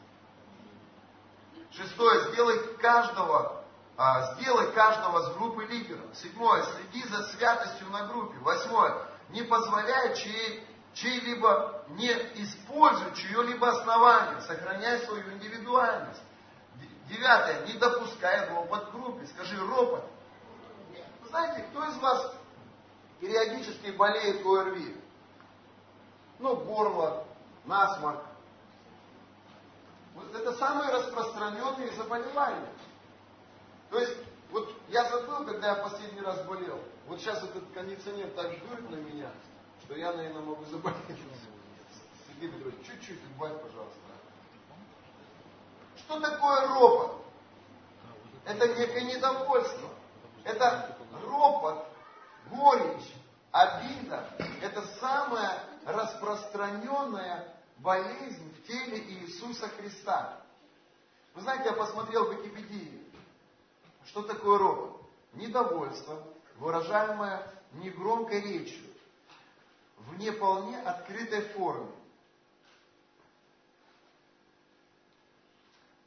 Шестое. 1.71 2.31
Сделай 2.31 2.75
каждого, 2.77 3.63
а, 3.97 4.35
сделай 4.35 4.71
каждого 4.71 5.21
с 5.23 5.33
группы 5.35 5.65
лидером. 5.65 6.13
Седьмое. 6.15 6.63
Следи 6.63 7.07
за 7.07 7.23
святостью 7.29 7.89
на 7.89 8.07
группе. 8.07 8.37
Восьмое. 8.39 9.05
Не 9.29 9.43
позволяй 9.43 10.15
чьей 10.15 10.65
чей-либо 10.93 11.83
не 11.89 12.11
используй 12.35 13.13
чье-либо 13.15 13.69
основание, 13.69 14.41
сохраняй 14.41 14.99
свою 14.99 15.31
индивидуальность. 15.33 16.21
Девятое, 17.09 17.65
не 17.65 17.73
допускай 17.73 18.47
ропот 18.49 18.91
группе. 18.91 19.25
Скажи 19.27 19.57
ропот. 19.59 20.03
Вы 21.21 21.29
знаете, 21.29 21.65
кто 21.69 21.85
из 21.85 21.97
вас 21.97 22.35
периодически 23.19 23.91
болеет 23.91 24.45
ОРВИ? 24.45 24.95
Ну, 26.39 26.55
горло, 26.57 27.25
насморк. 27.65 28.23
Вот 30.15 30.35
это 30.35 30.53
самые 30.53 30.91
распространенные 30.91 31.91
заболевания. 31.93 32.69
То 33.89 33.99
есть, 33.99 34.17
вот 34.51 34.71
я 34.89 35.09
забыл, 35.09 35.45
когда 35.45 35.69
я 35.69 35.75
последний 35.75 36.21
раз 36.21 36.43
болел. 36.45 36.79
Вот 37.07 37.19
сейчас 37.19 37.43
этот 37.43 37.63
кондиционер 37.73 38.29
так 38.31 38.47
дует 38.59 38.89
на 38.89 38.95
меня 38.95 39.31
что 39.89 39.97
я, 39.97 40.13
наверное, 40.13 40.43
могу 40.43 40.63
заболеть. 40.65 40.99
Сергей 42.27 42.51
Петрович, 42.51 42.75
чуть-чуть 42.85 43.19
убавь, 43.35 43.59
пожалуйста. 43.59 43.99
Что 45.97 46.19
такое 46.19 46.67
ропот? 46.67 47.25
Это 48.45 48.67
некое 48.67 49.01
недовольство. 49.01 49.89
Это 50.43 50.95
ропот, 51.25 51.87
горечь, 52.51 53.15
обида. 53.51 54.29
Это 54.61 54.85
самая 54.99 55.63
распространенная 55.87 57.51
болезнь 57.77 58.53
в 58.53 58.67
теле 58.67 58.99
Иисуса 58.99 59.69
Христа. 59.69 60.39
Вы 61.33 61.41
знаете, 61.41 61.69
я 61.69 61.73
посмотрел 61.73 62.25
в 62.25 62.33
Википедии, 62.33 63.11
что 64.05 64.21
такое 64.21 64.59
ропот. 64.59 65.01
Недовольство, 65.33 66.23
выражаемое 66.57 67.51
негромкой 67.73 68.41
речью, 68.41 68.88
в 69.99 70.17
не 70.17 70.31
вполне 70.31 70.79
открытой 70.79 71.41
форме. 71.49 71.91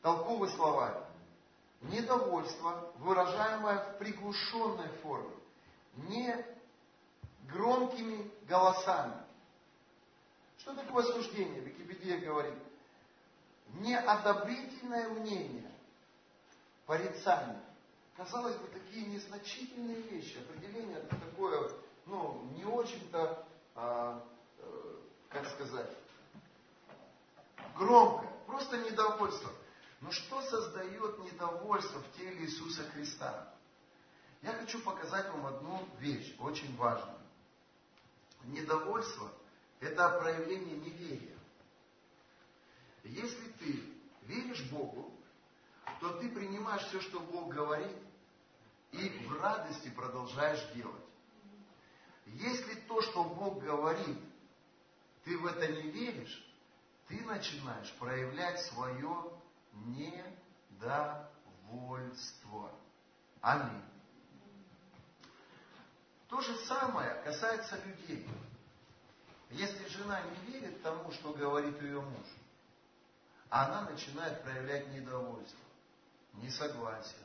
Толковый 0.00 0.50
словарь. 0.50 1.02
Недовольство, 1.82 2.92
выражаемое 2.98 3.78
в 3.78 3.98
приглушенной 3.98 4.88
форме, 5.02 5.34
не 5.96 6.46
громкими 7.48 8.30
голосами. 8.46 9.14
Что 10.58 10.74
такое 10.74 11.04
осуждение? 11.04 11.60
Википедия 11.60 12.18
говорит. 12.18 12.54
Неодобрительное 13.80 15.08
мнение, 15.08 15.70
порицание. 16.86 17.60
Казалось 18.16 18.56
бы, 18.56 18.68
такие 18.68 19.06
незначительные 19.06 20.02
вещи. 20.02 20.38
Определение 20.38 21.00
такое, 21.00 21.70
ну, 22.06 22.44
не 22.54 22.64
очень-то 22.64 23.44
а, 23.74 24.22
э, 24.58 24.96
как 25.30 25.48
сказать, 25.48 25.90
громко, 27.76 28.26
просто 28.46 28.78
недовольство. 28.78 29.50
Но 30.00 30.10
что 30.10 30.42
создает 30.42 31.18
недовольство 31.20 32.00
в 32.00 32.12
теле 32.16 32.44
Иисуса 32.44 32.82
Христа? 32.90 33.54
Я 34.42 34.52
хочу 34.54 34.80
показать 34.80 35.28
вам 35.30 35.46
одну 35.46 35.88
вещь, 35.98 36.34
очень 36.40 36.76
важную. 36.76 37.20
Недовольство– 38.44 39.32
это 39.80 40.18
проявление 40.18 40.76
неверия. 40.76 41.38
Если 43.04 43.52
ты 43.52 43.84
веришь 44.22 44.62
Богу, 44.70 45.12
то 46.00 46.18
ты 46.18 46.28
принимаешь 46.28 46.82
все, 46.86 47.00
что 47.00 47.20
Бог 47.20 47.54
говорит, 47.54 47.96
и 48.90 49.08
в 49.26 49.40
радости 49.40 49.88
продолжаешь 49.90 50.64
делать. 50.74 51.01
Если 52.26 52.74
то, 52.74 53.00
что 53.02 53.24
Бог 53.24 53.62
говорит, 53.62 54.18
ты 55.24 55.38
в 55.38 55.46
это 55.46 55.66
не 55.68 55.90
веришь, 55.90 56.44
ты 57.08 57.20
начинаешь 57.24 57.92
проявлять 57.94 58.60
свое 58.66 59.32
недовольство. 60.80 61.00
Аминь. 63.40 63.82
То 66.28 66.40
же 66.40 66.56
самое 66.66 67.14
касается 67.24 67.76
людей. 67.84 68.26
Если 69.50 69.86
жена 69.88 70.22
не 70.22 70.52
верит 70.52 70.82
тому, 70.82 71.12
что 71.12 71.34
говорит 71.34 71.80
ее 71.82 72.00
муж, 72.00 72.26
она 73.50 73.82
начинает 73.82 74.42
проявлять 74.42 74.88
недовольство, 74.88 75.60
несогласие. 76.34 77.20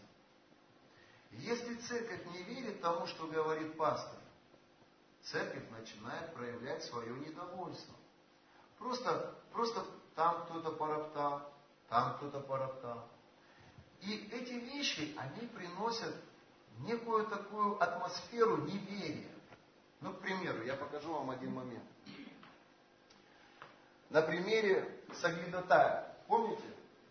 Если 1.32 1.76
церковь 1.76 2.26
не 2.34 2.44
верит 2.44 2.82
тому, 2.82 3.08
что 3.08 3.28
говорит 3.28 3.78
пастор, 3.78 4.17
церковь 5.32 5.70
начинает 5.72 6.34
проявлять 6.34 6.84
свое 6.84 7.14
недовольство. 7.20 7.96
Просто, 8.78 9.36
просто 9.52 9.84
там 10.16 10.46
кто-то 10.46 10.72
пороптал, 10.72 11.54
там 11.90 12.18
кто-то 12.18 12.40
пороптал. 12.42 13.08
И 14.02 14.30
эти 14.32 14.54
вещи, 14.54 15.16
они 15.18 15.48
приносят 15.48 16.16
некую 16.80 17.28
такую 17.28 17.82
атмосферу 17.82 18.58
неверия. 18.58 19.32
Ну, 20.02 20.14
к 20.14 20.20
примеру, 20.20 20.64
я 20.64 20.76
покажу 20.76 21.12
вам 21.12 21.32
один 21.32 21.54
момент. 21.54 21.84
На 24.10 24.22
примере 24.22 25.04
Саглидатая. 25.20 26.16
Помните? 26.28 26.64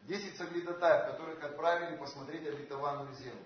Десять 0.04 0.36
Саглидатаев, 0.36 1.10
которых 1.10 1.42
отправили 1.42 1.96
посмотреть 1.96 2.46
обетованную 2.46 3.12
землю. 3.14 3.44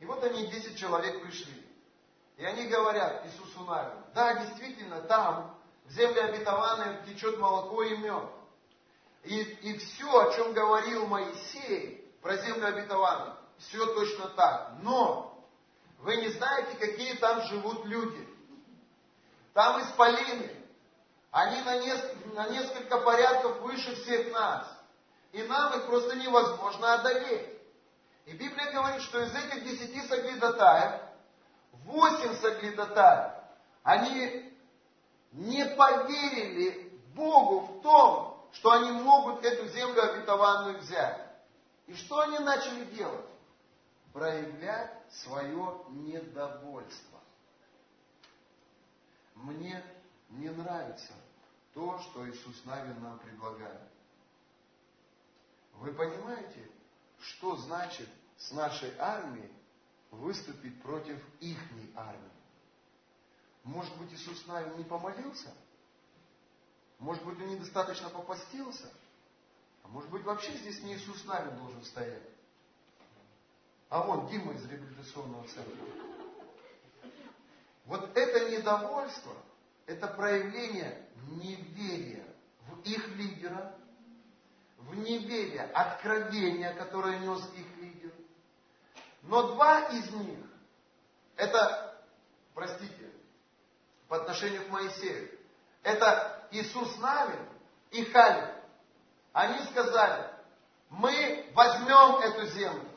И 0.00 0.04
вот 0.04 0.22
они, 0.24 0.48
десять 0.48 0.76
человек 0.76 1.22
пришли. 1.22 1.64
И 2.36 2.44
они 2.44 2.66
говорят 2.66 3.24
Иисусу 3.26 3.64
Навину, 3.64 4.02
да, 4.14 4.34
действительно, 4.34 5.00
там, 5.02 5.56
в 5.84 5.92
земле 5.92 6.22
обетованной, 6.22 7.04
течет 7.06 7.38
молоко 7.38 7.82
и 7.82 7.96
мед. 7.96 8.24
И, 9.22 9.40
и 9.40 9.78
все, 9.78 10.20
о 10.20 10.34
чем 10.34 10.52
говорил 10.52 11.06
Моисей 11.06 12.12
про 12.20 12.36
землю 12.38 12.66
обетованную, 12.66 13.36
все 13.58 13.86
точно 13.94 14.28
так. 14.30 14.72
Но 14.82 15.44
вы 15.98 16.16
не 16.16 16.28
знаете, 16.28 16.76
какие 16.76 17.14
там 17.14 17.42
живут 17.42 17.84
люди. 17.86 18.28
Там 19.52 19.80
исполины. 19.82 20.50
Они 21.30 21.60
на 21.62 21.78
несколько, 21.78 22.28
на 22.30 22.48
несколько 22.48 22.98
порядков 22.98 23.60
выше 23.60 23.94
всех 24.02 24.32
нас. 24.32 24.66
И 25.32 25.42
нам 25.44 25.78
их 25.78 25.86
просто 25.86 26.16
невозможно 26.16 26.94
одолеть. 26.94 27.48
И 28.26 28.32
Библия 28.32 28.72
говорит, 28.72 29.02
что 29.02 29.20
из 29.20 29.34
этих 29.34 29.64
десяти 29.64 30.00
соглядатаев, 30.06 31.00
восемь 31.84 32.34
соглядатаев, 32.36 33.32
они 33.82 34.52
не 35.32 35.64
поверили 35.76 36.92
Богу 37.14 37.60
в 37.60 37.82
том, 37.82 38.48
что 38.52 38.70
они 38.70 38.92
могут 38.92 39.44
эту 39.44 39.68
землю 39.68 40.02
обетованную 40.02 40.78
взять. 40.78 41.20
И 41.86 41.94
что 41.94 42.20
они 42.20 42.38
начали 42.38 42.84
делать? 42.86 43.26
Проявлять 44.12 44.92
свое 45.10 45.84
недовольство. 45.90 47.20
Мне 49.34 49.84
не 50.30 50.48
нравится 50.50 51.12
то, 51.74 51.98
что 51.98 52.28
Иисус 52.30 52.64
Навин 52.64 53.02
нам 53.02 53.18
предлагает. 53.18 53.80
Вы 55.74 55.92
понимаете, 55.92 56.68
что 57.20 57.56
значит 57.56 58.08
с 58.38 58.52
нашей 58.52 58.96
армией 58.98 59.52
выступить 60.14 60.80
против 60.82 61.18
ихней 61.40 61.92
армии? 61.96 62.30
Может 63.64 63.96
быть, 63.96 64.12
Иисус 64.12 64.46
Навин 64.46 64.76
не 64.76 64.84
помолился? 64.84 65.52
Может 66.98 67.24
быть, 67.24 67.40
он 67.40 67.48
недостаточно 67.48 68.10
попастился? 68.10 68.90
А 69.82 69.88
может 69.88 70.10
быть, 70.10 70.22
вообще 70.24 70.52
здесь 70.58 70.82
не 70.82 70.94
Иисус 70.94 71.24
Навин 71.24 71.56
должен 71.56 71.84
стоять? 71.84 72.22
А 73.88 74.02
вон 74.02 74.26
Дима 74.28 74.52
из 74.54 74.64
реабилитационного 74.66 75.46
центра. 75.48 75.86
Вот 77.86 78.16
это 78.16 78.50
недовольство, 78.50 79.34
это 79.86 80.08
проявление 80.08 81.06
неверия 81.26 82.26
в 82.66 82.80
их 82.82 83.08
лидера, 83.16 83.76
в 84.78 84.94
неверие, 84.96 85.62
откровение, 85.62 86.72
которое 86.72 87.18
нес 87.20 87.40
их. 87.56 87.66
Но 89.24 89.54
два 89.54 89.80
из 89.88 90.10
них, 90.10 90.38
это, 91.36 91.96
простите, 92.54 93.10
по 94.08 94.16
отношению 94.16 94.66
к 94.66 94.70
Моисею, 94.70 95.30
это 95.82 96.46
Иисус 96.50 96.96
Навин 96.98 97.48
и 97.90 98.04
Халев. 98.04 98.50
Они 99.32 99.58
сказали, 99.64 100.30
мы 100.90 101.50
возьмем 101.54 102.20
эту 102.20 102.46
землю. 102.46 102.88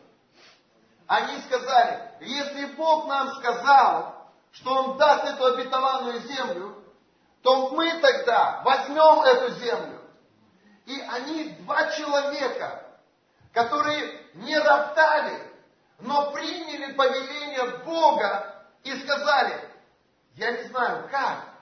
Они 1.08 1.40
сказали, 1.42 2.12
если 2.22 2.66
Бог 2.76 3.08
нам 3.08 3.34
сказал, 3.36 4.28
что 4.52 4.74
Он 4.74 4.98
даст 4.98 5.24
эту 5.26 5.46
обетованную 5.46 6.20
землю, 6.20 6.84
то 7.42 7.70
мы 7.70 8.00
тогда 8.00 8.62
возьмем 8.64 9.22
эту 9.22 9.54
землю. 9.56 10.02
И 10.86 11.00
они 11.00 11.50
два 11.60 11.90
человека, 11.92 12.84
которые 13.54 14.22
не 14.36 14.58
роптали, 14.58 15.47
но 16.00 16.32
приняли 16.32 16.94
повеление 16.94 17.84
Бога 17.84 18.66
и 18.84 18.96
сказали, 19.00 19.70
я 20.36 20.52
не 20.52 20.70
знаю 20.70 21.10
как, 21.10 21.54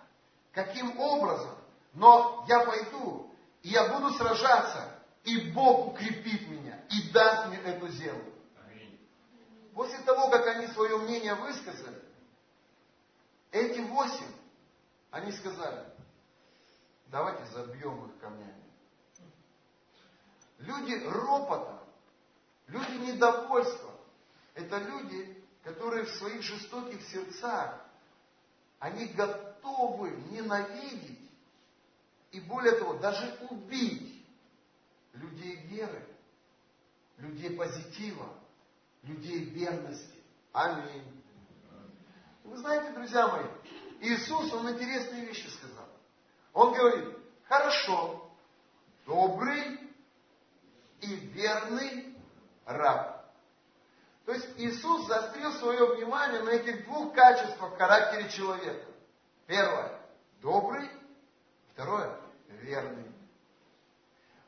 каким 0.51 0.99
образом, 0.99 1.55
но 1.93 2.45
я 2.47 2.65
пойду, 2.65 3.31
и 3.61 3.69
я 3.69 3.89
буду 3.93 4.13
сражаться, 4.13 4.99
и 5.23 5.51
Бог 5.51 5.93
укрепит 5.93 6.47
меня, 6.49 6.83
и 6.89 7.11
даст 7.11 7.47
мне 7.47 7.57
эту 7.57 7.88
землю. 7.88 8.33
После 9.73 9.97
того, 9.99 10.29
как 10.29 10.47
они 10.47 10.67
свое 10.67 10.97
мнение 10.97 11.36
высказали, 11.36 12.01
эти 13.51 13.79
восемь, 13.79 14.33
они 15.11 15.31
сказали, 15.33 15.86
давайте 17.07 17.45
забьем 17.47 18.05
их 18.05 18.19
камнями. 18.19 18.63
Люди 20.59 20.93
ропота, 21.05 21.79
люди 22.67 23.11
недовольства, 23.11 23.84
это 24.55 24.77
люди, 24.79 25.43
которые 25.63 26.05
в 26.05 26.15
своих 26.15 26.41
жестоких 26.41 27.01
сердцах, 27.09 27.81
они 28.79 29.05
готовы 29.07 30.11
ненавидеть 30.31 31.19
и 32.31 32.39
более 32.41 32.73
того, 32.73 32.95
даже 32.95 33.37
убить 33.49 34.25
людей 35.13 35.55
веры, 35.67 36.05
людей 37.17 37.55
позитива, 37.55 38.33
людей 39.03 39.45
верности. 39.45 40.21
Аминь. 40.51 41.23
Вы 42.43 42.57
знаете, 42.57 42.91
друзья 42.93 43.27
мои, 43.27 43.45
Иисус, 44.01 44.51
Он 44.53 44.69
интересные 44.69 45.25
вещи 45.25 45.47
сказал. 45.47 45.87
Он 46.53 46.73
говорит, 46.73 47.17
хорошо, 47.47 48.29
добрый 49.05 49.79
и 51.01 51.15
верный 51.15 52.15
раб. 52.65 53.14
То 54.26 54.34
есть 54.34 54.47
Иисус 54.57 55.05
заострил 55.07 55.53
свое 55.53 55.95
внимание 55.95 56.41
на 56.41 56.49
этих 56.49 56.86
двух 56.86 57.13
качествах 57.13 57.73
в 57.73 57.78
характере 57.78 58.30
человека. 58.30 58.88
Первое– 59.45 59.99
добрый. 60.41 60.89
Второе– 61.73 62.19
верный. 62.61 63.11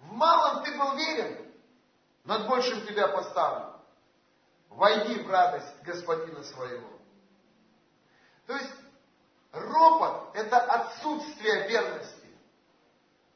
В 0.02 0.14
малом 0.14 0.64
ты 0.64 0.76
был 0.76 0.96
верен, 0.96 1.46
над 2.24 2.48
большим 2.48 2.86
тебя 2.88 3.08
поставлю. 3.08 3.74
Войди 4.70 5.22
в 5.22 5.30
радость 5.30 5.82
господина 5.84 6.44
своего. 6.44 6.90
То 8.48 8.56
есть 8.56 8.74
ропот– 9.52 10.32
это 10.34 10.58
отсутствие 10.58 11.68
верности. 11.68 12.28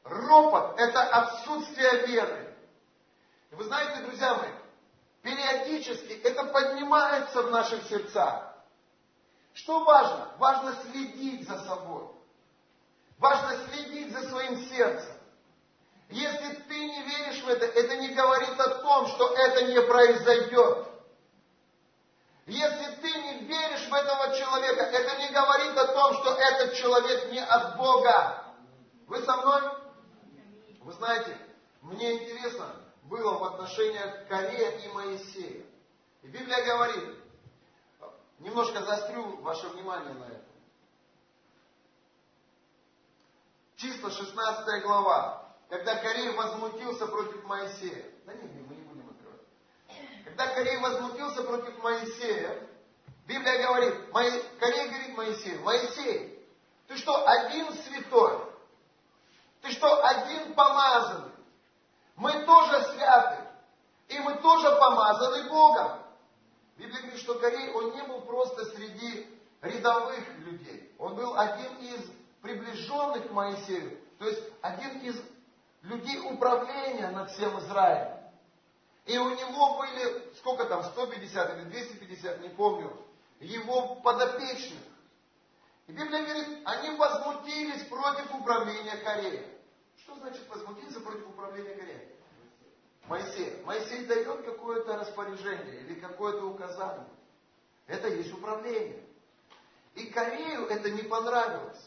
Ропот– 0.02 0.74
это 0.78 1.02
отсутствие 1.02 2.06
веры. 2.06 2.54
И 3.52 3.54
вы 3.54 3.64
знаете, 3.64 4.02
друзья 4.02 4.34
мои, 4.34 4.50
периодически 5.22 6.12
это 6.24 6.44
поднимается 6.44 7.42
в 7.42 7.50
наших 7.50 7.84
сердцах. 7.88 8.54
Что 9.54 9.84
важно? 9.84 10.30
Важно 10.38 10.76
следить 10.82 11.48
за 11.48 11.58
собой. 11.64 12.08
Важно 13.18 13.56
следить 13.68 14.12
за 14.12 14.28
своим 14.28 14.56
сердцем. 14.68 15.14
Если 16.08 16.54
ты 16.68 16.74
не 16.74 17.02
веришь 17.04 17.42
в 17.42 17.48
это, 17.48 17.64
это 17.66 17.96
не 17.96 18.08
говорит 18.08 18.60
о 18.60 18.82
том, 18.82 19.06
что 19.08 19.34
это 19.34 19.66
не 19.66 19.80
произойдет. 19.80 20.88
Если 22.46 22.94
ты 23.00 23.08
не 23.08 23.38
веришь 23.44 23.88
в 23.88 23.94
этого 23.94 24.36
человека, 24.36 24.82
это 24.82 25.16
не 25.20 25.28
говорит 25.28 25.78
о 25.78 25.86
том, 25.86 26.14
что 26.14 26.34
этот 26.34 26.74
человек 26.74 27.30
не 27.30 27.40
от 27.40 27.76
Бога. 27.76 28.44
Вы 29.06 29.22
со 29.22 29.36
мной? 29.36 29.62
Вы 30.80 30.92
знаете, 30.94 31.38
мне 31.82 32.14
интересно, 32.14 32.74
было 33.12 33.38
в 33.38 33.44
отношениях 33.44 34.26
Корея 34.26 34.70
и 34.78 34.88
Моисея. 34.88 35.66
И 36.22 36.28
Библия 36.28 36.64
говорит, 36.64 37.14
немножко 38.38 38.80
заострю 38.82 39.36
ваше 39.42 39.68
внимание 39.68 40.14
на 40.14 40.24
это. 40.24 40.44
Числа 43.76 44.10
16 44.10 44.82
глава, 44.82 45.46
когда 45.68 45.96
Корей 45.96 46.34
возмутился 46.34 47.06
против 47.06 47.44
Моисея. 47.44 48.10
Да 48.24 48.32
нет, 48.32 48.50
мы 48.66 48.76
не 48.76 48.82
будем 48.82 49.10
открывать. 49.10 49.42
Когда 50.24 50.46
Корей 50.54 50.78
возмутился 50.78 51.42
против 51.42 51.76
Моисея, 51.82 52.66
Библия 53.26 53.66
говорит, 53.66 53.94
Корей 54.58 54.88
говорит 54.88 55.16
Моисею, 55.18 55.60
Моисей, 55.60 56.48
ты 56.88 56.96
что, 56.96 57.28
один 57.28 57.74
святой? 57.74 58.38
Ты 59.60 59.70
что, 59.72 60.02
один 60.02 60.54
помазанный? 60.54 61.31
Мы 62.16 62.32
тоже 62.44 62.82
святы. 62.92 63.38
И 64.08 64.18
мы 64.18 64.34
тоже 64.36 64.70
помазаны 64.76 65.48
Богом. 65.48 66.02
Библия 66.76 67.00
говорит, 67.00 67.20
что 67.20 67.34
Корей, 67.36 67.72
он 67.72 67.94
не 67.94 68.02
был 68.02 68.20
просто 68.22 68.64
среди 68.66 69.26
рядовых 69.60 70.38
людей. 70.38 70.94
Он 70.98 71.14
был 71.14 71.38
один 71.38 71.76
из 71.78 72.10
приближенных 72.42 73.28
к 73.28 73.30
Моисею. 73.30 73.98
То 74.18 74.28
есть 74.28 74.42
один 74.60 75.00
из 75.00 75.22
людей 75.82 76.20
управления 76.30 77.08
над 77.10 77.30
всем 77.30 77.58
Израилем. 77.60 78.18
И 79.06 79.18
у 79.18 79.30
него 79.30 79.78
были, 79.78 80.34
сколько 80.36 80.64
там, 80.66 80.84
150 80.84 81.56
или 81.56 81.64
250, 81.64 82.40
не 82.40 82.50
помню, 82.50 82.96
его 83.40 83.96
подопечных. 83.96 84.78
И 85.88 85.92
Библия 85.92 86.22
говорит, 86.22 86.58
они 86.64 86.96
возмутились 86.96 87.82
против 87.88 88.32
управления 88.34 88.96
Кореей. 88.98 89.46
Что 90.12 90.20
значит 90.20 90.46
возмутиться 90.48 91.00
против 91.00 91.26
управления 91.26 91.74
Кореей? 91.74 92.08
Моисей. 93.08 93.62
Моисей 93.64 94.04
дает 94.04 94.44
какое-то 94.44 94.98
распоряжение 94.98 95.80
или 95.80 95.94
какое-то 95.94 96.44
указание. 96.44 97.08
Это 97.86 98.08
есть 98.08 98.32
управление. 98.32 99.02
И 99.94 100.06
Корею 100.08 100.66
это 100.66 100.90
не 100.90 101.02
понравилось. 101.02 101.80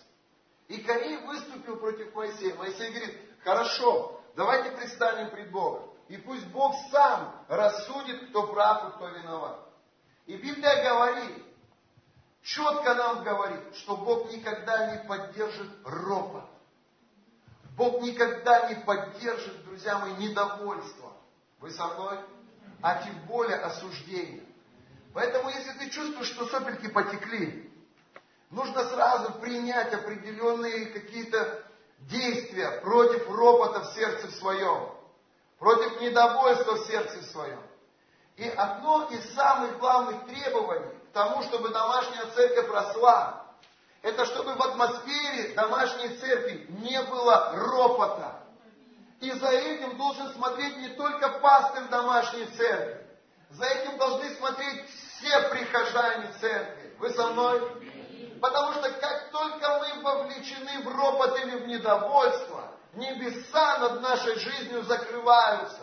И 0.69 0.81
Корей 0.81 1.17
выступил 1.17 1.77
против 1.77 2.15
Моисея. 2.15 2.55
Моисей 2.55 2.89
говорит, 2.89 3.15
хорошо, 3.43 4.19
давайте 4.35 4.71
предстанем 4.71 5.29
пред 5.29 5.51
Богом. 5.51 5.91
И 6.07 6.17
пусть 6.17 6.47
Бог 6.47 6.73
сам 6.89 7.45
рассудит, 7.47 8.29
кто 8.29 8.47
прав 8.47 8.89
и 8.89 8.95
кто 8.95 9.07
виноват. 9.09 9.59
И 10.25 10.35
Библия 10.35 10.83
говорит, 10.83 11.45
четко 12.41 12.95
нам 12.95 13.23
говорит, 13.23 13.75
что 13.75 13.97
Бог 13.97 14.31
никогда 14.31 14.95
не 14.95 15.07
поддержит 15.07 15.69
ропот. 15.83 16.54
Бог 17.75 18.01
никогда 18.01 18.69
не 18.69 18.75
поддержит, 18.75 19.65
друзья 19.65 19.99
мои, 19.99 20.13
недовольство. 20.13 21.11
Вы 21.59 21.71
со 21.71 21.87
мной? 21.87 22.19
А 22.81 23.03
тем 23.03 23.17
более 23.25 23.57
осуждение. 23.57 24.43
Поэтому, 25.13 25.49
если 25.49 25.71
ты 25.79 25.89
чувствуешь, 25.89 26.27
что 26.27 26.47
сопельки 26.47 26.87
потекли, 26.87 27.71
нужно 28.49 28.85
сразу 28.89 29.33
принять 29.39 29.93
определенные 29.93 30.87
какие-то 30.87 31.65
действия 31.99 32.79
против 32.81 33.29
ропота 33.29 33.81
в 33.81 33.93
сердце 33.93 34.31
своем, 34.31 34.91
против 35.59 35.99
недовольства 36.01 36.75
в 36.75 36.87
сердце 36.87 37.23
своем. 37.23 37.61
И 38.37 38.47
одно 38.47 39.07
из 39.09 39.33
самых 39.33 39.79
главных 39.79 40.25
требований 40.27 40.93
к 41.09 41.13
тому, 41.13 41.41
чтобы 41.43 41.69
домашняя 41.69 42.25
церковь 42.27 42.69
росла, 42.69 43.44
это 44.05 44.23
чтобы 44.27 44.53
в 44.53 44.61
атмосфере 44.61 45.55
домашней 45.55 46.09
церкви 46.17 46.67
не 46.79 47.01
было 47.01 47.53
ропота. 47.55 48.43
И 49.19 49.31
за 49.31 49.49
этим 49.49 49.97
должен 49.97 50.31
смотреть 50.33 50.77
не 50.77 50.89
только 50.89 51.27
пастырь 51.39 51.85
домашней 51.85 52.45
церкви. 52.45 53.03
За 53.49 53.65
этим 53.65 53.97
должны 53.97 54.29
смотреть 54.35 54.87
все 54.89 55.49
прихожане 55.49 56.31
церкви. 56.39 56.95
Вы 56.99 57.09
со 57.13 57.29
мной? 57.29 57.61
Потому 58.39 58.73
что 58.73 58.91
как 58.91 59.31
только 59.31 59.79
мы 59.79 60.03
вовлечены 60.03 60.83
в 60.83 60.95
ропот 60.95 61.39
или 61.39 61.55
в 61.61 61.67
недовольство, 61.67 62.73
небеса 62.93 63.79
над 63.79 64.01
нашей 64.01 64.35
жизнью 64.35 64.83
закрываются. 64.83 65.81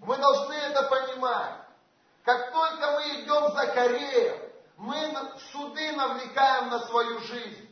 Мы 0.00 0.16
должны 0.16 0.52
это 0.52 0.82
понимать. 0.82 1.54
Как 2.24 2.50
только 2.50 2.90
мы 2.90 3.02
идем 3.20 3.52
за 3.52 3.68
Кореем, 3.68 4.45
мы 4.76 4.96
суды 5.52 5.92
навлекаем 5.92 6.68
на 6.68 6.86
свою 6.86 7.20
жизнь. 7.20 7.68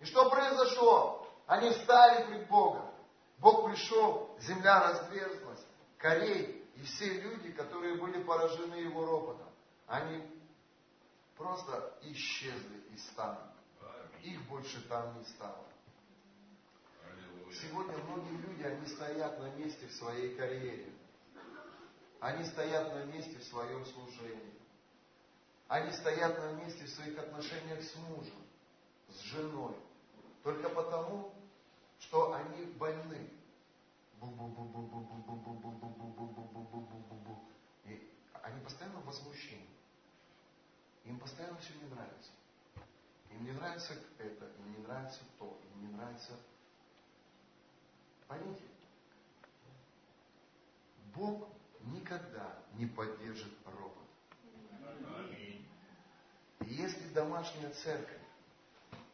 И 0.00 0.04
что 0.04 0.28
произошло? 0.30 1.28
Они 1.46 1.70
стали 1.70 2.26
пред 2.26 2.48
Богом. 2.48 2.90
Бог 3.38 3.66
пришел, 3.66 4.36
земля 4.40 4.80
разверзлась. 4.80 5.64
Корей 5.98 6.60
и 6.76 6.82
все 6.82 7.20
люди, 7.20 7.52
которые 7.52 7.96
были 7.96 8.22
поражены 8.22 8.74
его 8.74 9.04
ропотом, 9.04 9.48
они 9.86 10.22
просто 11.36 11.94
исчезли 12.02 12.84
из 12.92 13.06
стана. 13.10 13.52
Их 14.22 14.42
больше 14.48 14.80
там 14.88 15.18
не 15.18 15.24
стало. 15.24 15.64
Сегодня 17.52 17.96
многие 17.98 18.36
люди, 18.36 18.62
они 18.62 18.86
стоят 18.86 19.38
на 19.40 19.50
месте 19.56 19.86
в 19.86 19.92
своей 19.92 20.34
карьере. 20.36 20.92
Они 22.20 22.44
стоят 22.44 22.94
на 22.94 23.04
месте 23.04 23.38
в 23.38 23.44
своем 23.44 23.84
служении. 23.86 24.59
Они 25.70 25.92
стоят 25.92 26.36
на 26.36 26.50
месте 26.54 26.84
в 26.84 26.88
своих 26.88 27.16
отношениях 27.16 27.80
с 27.80 27.94
мужем, 27.94 28.42
с 29.08 29.20
женой. 29.20 29.76
Только 30.42 30.68
потому, 30.68 31.32
что 32.00 32.34
они 32.34 32.64
больны. 32.72 33.30
И 37.84 38.10
они 38.42 38.60
постоянно 38.64 38.98
в 38.98 39.06
возмущении. 39.06 39.70
Им 41.04 41.20
постоянно 41.20 41.56
все 41.58 41.72
не 41.74 41.84
нравится. 41.84 42.32
Им 43.30 43.44
не 43.44 43.52
нравится 43.52 43.94
это, 44.18 44.46
им 44.46 44.72
не 44.72 44.78
нравится 44.78 45.20
то, 45.38 45.56
им 45.72 45.82
не 45.86 45.96
нравится... 45.96 46.36
Поймите, 48.26 48.64
Бог 51.14 51.48
никогда 51.82 52.58
не 52.74 52.86
поддержит 52.86 53.52
робот. 53.66 54.09
Если 56.90 57.08
домашняя 57.14 57.70
церковь 57.70 58.18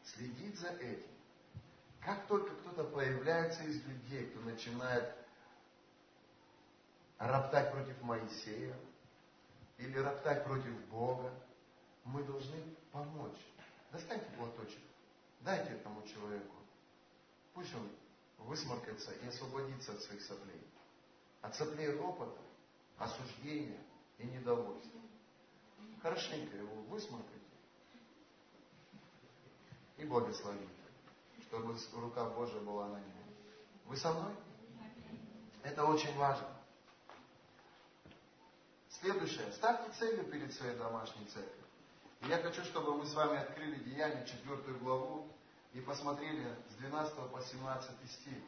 следит 0.02 0.58
за 0.58 0.68
этим, 0.68 1.10
как 2.00 2.26
только 2.26 2.54
кто-то 2.54 2.84
появляется 2.84 3.64
из 3.64 3.84
людей, 3.84 4.28
кто 4.28 4.40
начинает 4.40 5.14
роптать 7.18 7.72
против 7.72 8.00
Моисея 8.00 8.74
или 9.76 9.98
роптать 9.98 10.44
против 10.44 10.86
Бога, 10.86 11.30
мы 12.04 12.22
должны 12.24 12.56
помочь. 12.92 13.38
Достаньте 13.92 14.24
платочек, 14.38 14.80
дайте 15.42 15.72
этому 15.72 16.02
человеку. 16.08 16.54
Пусть 17.52 17.74
он 17.74 17.90
высморкается 18.46 19.12
и 19.22 19.28
освободится 19.28 19.92
от 19.92 20.00
своих 20.00 20.22
соплей. 20.22 20.66
От 21.42 21.54
соплей 21.54 21.90
ропота, 21.90 22.40
осуждения 22.96 23.82
и 24.16 24.26
недовольства. 24.26 25.00
Хорошенько 26.00 26.56
его 26.56 26.74
высморкайте 26.84 27.35
и 29.96 30.04
благословите 30.04 30.76
чтобы 31.48 31.76
рука 31.94 32.24
Божия 32.30 32.60
была 32.60 32.88
на 32.88 32.96
нем. 32.96 33.24
Вы 33.86 33.96
со 33.96 34.12
мной? 34.12 34.34
Это 35.62 35.84
очень 35.84 36.14
важно. 36.16 36.48
Следующее. 38.88 39.52
Ставьте 39.52 39.90
целью 39.98 40.24
перед 40.24 40.52
своей 40.52 40.76
домашней 40.76 41.24
церковью. 41.26 41.64
Я 42.22 42.38
хочу, 42.38 42.64
чтобы 42.64 42.96
мы 42.96 43.06
с 43.06 43.14
вами 43.14 43.38
открыли 43.38 43.76
Деяние, 43.84 44.26
4 44.26 44.78
главу, 44.78 45.28
и 45.72 45.80
посмотрели 45.80 46.48
с 46.70 46.74
12 46.76 47.30
по 47.30 47.40
17 47.40 48.10
стих. 48.10 48.38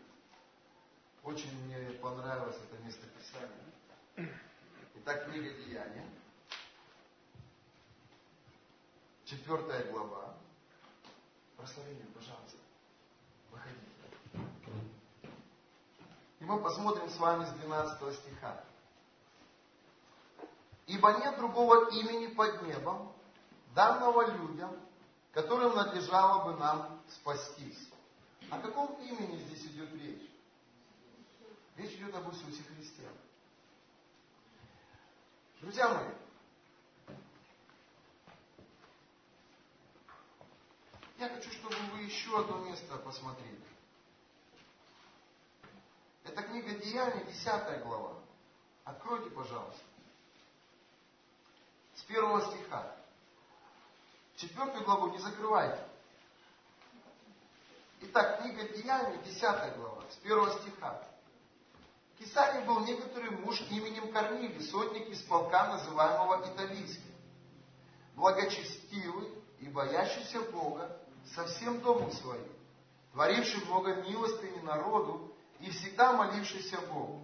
Очень 1.23 1.55
мне 1.65 1.91
понравилось 1.99 2.57
это 2.57 2.83
место 2.83 3.07
Писания. 3.07 4.33
Итак, 4.95 5.27
книга 5.27 5.51
Деяния, 5.51 6.09
4 9.27 9.93
глава. 9.93 10.37
Прославление, 11.59 12.07
пожалуйста. 12.15 12.57
И 16.39 16.45
мы 16.45 16.63
посмотрим 16.63 17.11
с 17.11 17.17
вами 17.17 17.45
с 17.47 17.51
12 17.51 18.15
стиха. 18.15 18.65
Ибо 20.87 21.19
нет 21.19 21.37
другого 21.37 21.91
имени 21.91 22.29
под 22.29 22.63
небом, 22.63 23.13
данного 23.75 24.31
людям, 24.31 24.71
которым 25.33 25.75
надлежало 25.75 26.45
бы 26.45 26.59
нам 26.61 27.03
спастись. 27.09 27.91
О 28.51 28.61
каком 28.61 28.95
имени 29.03 29.39
здесь 29.39 29.67
идет 29.67 29.93
речь? 29.95 30.31
Речь 31.77 31.99
идет 31.99 32.15
об 32.15 32.33
Иисусе 32.33 32.63
Христе. 32.63 33.03
Друзья 35.61 35.89
мои, 35.89 36.15
я 41.19 41.29
хочу, 41.29 41.51
чтобы 41.51 41.75
вы 41.93 42.03
еще 42.03 42.39
одно 42.39 42.59
место 42.59 42.97
посмотрели. 42.99 43.61
Это 46.25 46.43
книга 46.43 46.71
Деяний, 46.79 47.25
10 47.25 47.83
глава. 47.83 48.15
Откройте, 48.85 49.31
пожалуйста. 49.31 49.83
С 51.97 52.03
первого 52.03 52.41
стиха. 52.43 52.95
Четвертую 54.37 54.85
главу 54.85 55.09
не 55.09 55.19
закрывайте. 55.19 55.85
Итак, 58.01 58.41
книга 58.41 58.69
Деяний, 58.69 59.19
10 59.25 59.77
глава, 59.77 60.05
с 60.11 60.17
первого 60.17 60.57
стиха. 60.61 61.03
В 62.21 62.67
был 62.67 62.81
некоторый 62.81 63.31
муж 63.31 63.61
именем 63.71 64.13
Корнилий, 64.13 64.63
сотник 64.69 65.09
из 65.09 65.23
полка, 65.23 65.69
называемого 65.69 66.49
Италийским. 66.49 67.15
Благочестивый 68.15 69.33
и 69.61 69.69
боящийся 69.69 70.41
Бога 70.43 71.01
со 71.35 71.45
всем 71.47 71.81
домом 71.81 72.11
своим, 72.13 72.49
творивший 73.13 73.65
много 73.67 73.97
милостыни 73.97 74.61
народу 74.61 75.33
и 75.61 75.71
всегда 75.71 76.13
молившийся 76.13 76.79
Богу. 76.93 77.23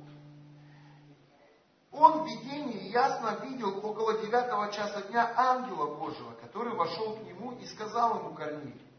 Он 1.93 2.23
в 2.23 2.27
видении 2.27 2.89
ясно 2.89 3.39
видел 3.45 3.79
около 3.87 4.19
девятого 4.19 4.73
часа 4.73 5.03
дня 5.03 5.33
ангела 5.37 5.95
Божьего, 5.95 6.33
который 6.43 6.75
вошел 6.75 7.17
к 7.17 7.23
нему 7.23 7.53
и 7.53 7.67
сказал 7.67 8.19
ему 8.19 8.35
Корнилий. 8.35 8.91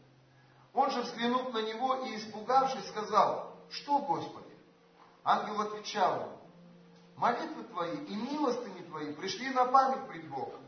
Он 0.72 0.90
же, 0.90 1.02
взглянув 1.02 1.52
на 1.52 1.62
него 1.62 2.06
и 2.06 2.16
испугавшись, 2.16 2.88
сказал, 2.88 3.54
что, 3.70 3.98
Господи? 3.98 4.46
Ангел 5.24 5.60
отвечал 5.60 6.20
ему, 6.20 6.38
молитвы 7.16 7.64
твои 7.64 7.96
и 7.96 8.16
милостыни 8.16 8.82
твои 8.82 9.12
пришли 9.12 9.50
на 9.50 9.66
память 9.66 10.06
пред 10.08 10.28
Богом. 10.28 10.60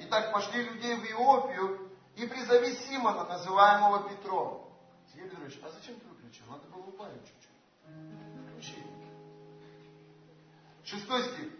Итак, 0.00 0.32
пошли 0.32 0.64
людей 0.64 0.96
в 0.96 1.04
Иопию 1.04 1.91
и 2.16 2.26
призови 2.26 2.74
Симона, 2.74 3.24
называемого 3.24 4.08
Петром. 4.08 4.68
Сергей 5.12 5.30
Петрович, 5.30 5.58
а 5.62 5.70
зачем 5.70 5.98
ты 5.98 6.06
выключил? 6.06 6.44
Надо 6.50 6.66
было 6.68 6.82
убавить 6.82 7.22
чуть-чуть. 7.24 8.50
Включи. 8.50 8.82
Шестой 10.84 11.22
стих. 11.22 11.52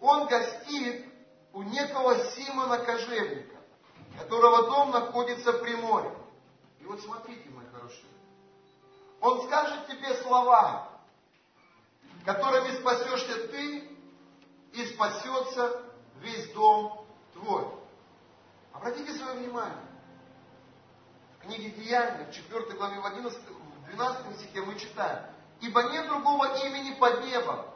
Он 0.00 0.26
гостит 0.26 1.06
у 1.52 1.62
некого 1.62 2.16
Симона 2.30 2.78
Кожевника, 2.78 3.56
которого 4.18 4.70
дом 4.70 4.90
находится 4.90 5.52
при 5.52 5.74
море. 5.76 6.10
И 6.80 6.84
вот 6.84 7.00
смотрите, 7.00 7.48
мои 7.50 7.66
хорошие. 7.72 8.04
Он 9.20 9.46
скажет 9.46 9.86
тебе 9.86 10.14
слова, 10.22 10.88
которыми 12.24 12.72
спасешься 12.80 13.48
ты 13.48 13.96
и 14.72 14.86
спасется 14.86 15.82
весь 16.20 16.52
дом 16.52 17.06
твой. 17.34 17.79
Обратите 18.80 19.12
свое 19.12 19.34
внимание. 19.34 19.76
В 21.38 21.42
книге 21.42 21.70
Деяния, 21.70 22.24
в 22.24 22.32
4 22.32 22.78
главе, 22.78 23.00
в 23.00 23.06
11, 23.06 23.38
в 23.38 23.90
12 23.90 24.38
стихе 24.38 24.62
мы 24.62 24.78
читаем. 24.78 25.26
Ибо 25.60 25.82
нет 25.90 26.08
другого 26.08 26.46
имени 26.64 26.94
под 26.94 27.22
небом, 27.26 27.66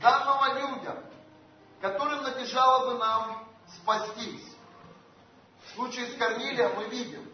данного 0.00 0.58
людям, 0.58 0.96
которым 1.82 2.22
надлежало 2.22 2.90
бы 2.90 2.98
нам 2.98 3.48
спастись. 3.76 4.56
В 5.66 5.74
случае 5.74 6.06
с 6.06 6.16
Корнилием 6.16 6.74
мы 6.74 6.84
видим, 6.86 7.30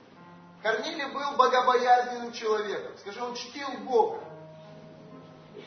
Корнилий 0.64 1.06
был 1.12 1.36
богобоязненным 1.36 2.32
человеком. 2.32 2.98
Скажи, 2.98 3.22
он 3.22 3.36
чтил 3.36 3.68
Бога. 3.84 4.24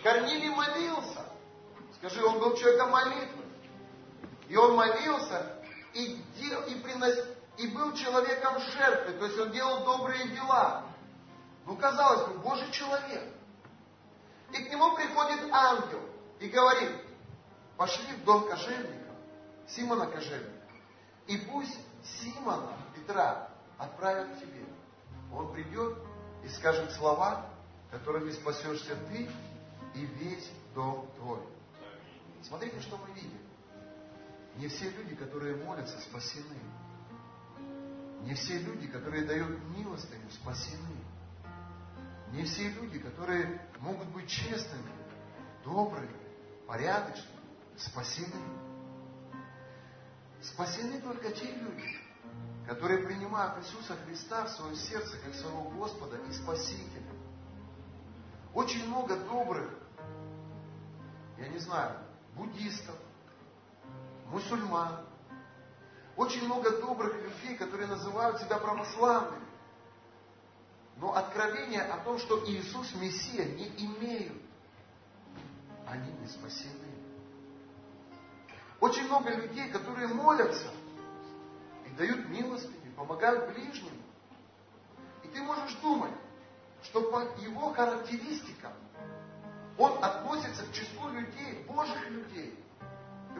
Корнилий 0.04 0.50
молился. 0.50 1.26
Скажи, 1.96 2.22
он 2.22 2.40
был 2.40 2.58
человеком 2.58 2.90
молитвы. 2.90 3.46
И 4.50 4.58
он 4.58 4.76
молился 4.76 5.59
и, 5.94 6.22
дел, 6.38 6.62
и, 6.64 6.76
принос, 6.76 7.16
и 7.58 7.68
был 7.68 7.94
человеком 7.94 8.60
жертвы. 8.60 9.14
То 9.14 9.26
есть 9.26 9.40
он 9.40 9.52
делал 9.52 9.84
добрые 9.84 10.28
дела. 10.30 10.86
Ну, 11.66 11.76
казалось 11.78 12.28
бы, 12.30 12.40
Божий 12.40 12.72
человек. 12.72 13.24
И 14.52 14.64
к 14.64 14.72
нему 14.72 14.96
приходит 14.96 15.52
ангел 15.52 16.02
и 16.40 16.48
говорит, 16.48 16.92
пошли 17.78 18.14
в 18.14 18.24
дом 18.24 18.48
кожевника, 18.50 19.14
Симона 19.68 20.08
кожевника, 20.08 20.66
и 21.28 21.38
пусть 21.38 21.78
Симона, 22.04 22.74
Петра, 22.96 23.50
отправят 23.78 24.36
к 24.36 24.40
тебе. 24.40 24.66
Он 25.32 25.54
придет 25.54 25.98
и 26.44 26.50
скажет 26.50 26.92
слова, 26.94 27.46
которыми 27.92 28.32
спасешься 28.32 28.96
ты 29.08 29.30
и 29.94 30.06
весь 30.06 30.50
дом 30.74 31.10
твой. 31.18 31.40
Смотрите, 32.42 32.80
что 32.82 32.98
мы 32.98 33.14
видим. 33.14 33.39
Не 34.60 34.68
все 34.68 34.90
люди, 34.90 35.16
которые 35.16 35.56
молятся, 35.56 35.98
спасены. 36.02 36.60
Не 38.24 38.34
все 38.34 38.60
люди, 38.60 38.88
которые 38.88 39.24
дают 39.24 39.58
милостыню, 39.70 40.30
спасены. 40.32 40.98
Не 42.34 42.44
все 42.44 42.70
люди, 42.70 43.00
которые 43.00 43.62
могут 43.80 44.10
быть 44.10 44.28
честными, 44.28 44.92
добрыми, 45.64 46.14
порядочными, 46.68 47.40
спасены. 47.78 48.44
Спасены 50.42 51.00
только 51.00 51.32
те 51.32 51.50
люди, 51.54 51.98
которые 52.68 53.08
принимают 53.08 53.64
Иисуса 53.64 53.96
Христа 54.06 54.44
в 54.44 54.50
свое 54.50 54.76
сердце 54.76 55.18
как 55.24 55.34
своего 55.36 55.70
Господа 55.70 56.18
и 56.18 56.34
Спасителя. 56.34 57.14
Очень 58.54 58.88
много 58.88 59.16
добрых, 59.16 59.72
я 61.38 61.48
не 61.48 61.60
знаю, 61.60 61.98
буддистов, 62.36 62.96
мусульман, 64.30 65.06
очень 66.16 66.46
много 66.46 66.78
добрых 66.82 67.16
людей, 67.16 67.56
которые 67.56 67.88
называют 67.88 68.40
себя 68.40 68.58
православными. 68.58 69.48
Но 70.98 71.16
откровения 71.16 71.82
о 71.82 71.98
том, 72.00 72.20
что 72.20 72.44
Иисус 72.46 72.94
Мессия, 72.96 73.46
не 73.46 73.68
имеют. 73.86 74.42
Они 75.88 76.12
не 76.12 76.28
спасены. 76.28 76.74
Очень 78.80 79.06
много 79.06 79.34
людей, 79.34 79.70
которые 79.70 80.08
молятся 80.08 80.70
и 81.86 81.90
дают 81.92 82.28
милостыни, 82.30 82.94
помогают 82.96 83.54
ближним. 83.54 83.94
И 85.24 85.28
ты 85.30 85.42
можешь 85.42 85.74
думать, 85.76 86.14
что 86.84 87.02
по 87.10 87.22
его 87.40 87.74
характеристикам 87.74 88.74
он 89.78 90.04
относится 90.04 90.66
к 90.66 90.74
числу 90.74 91.10
людей, 91.10 91.64
Божьих 91.68 92.10
людей. 92.10 92.60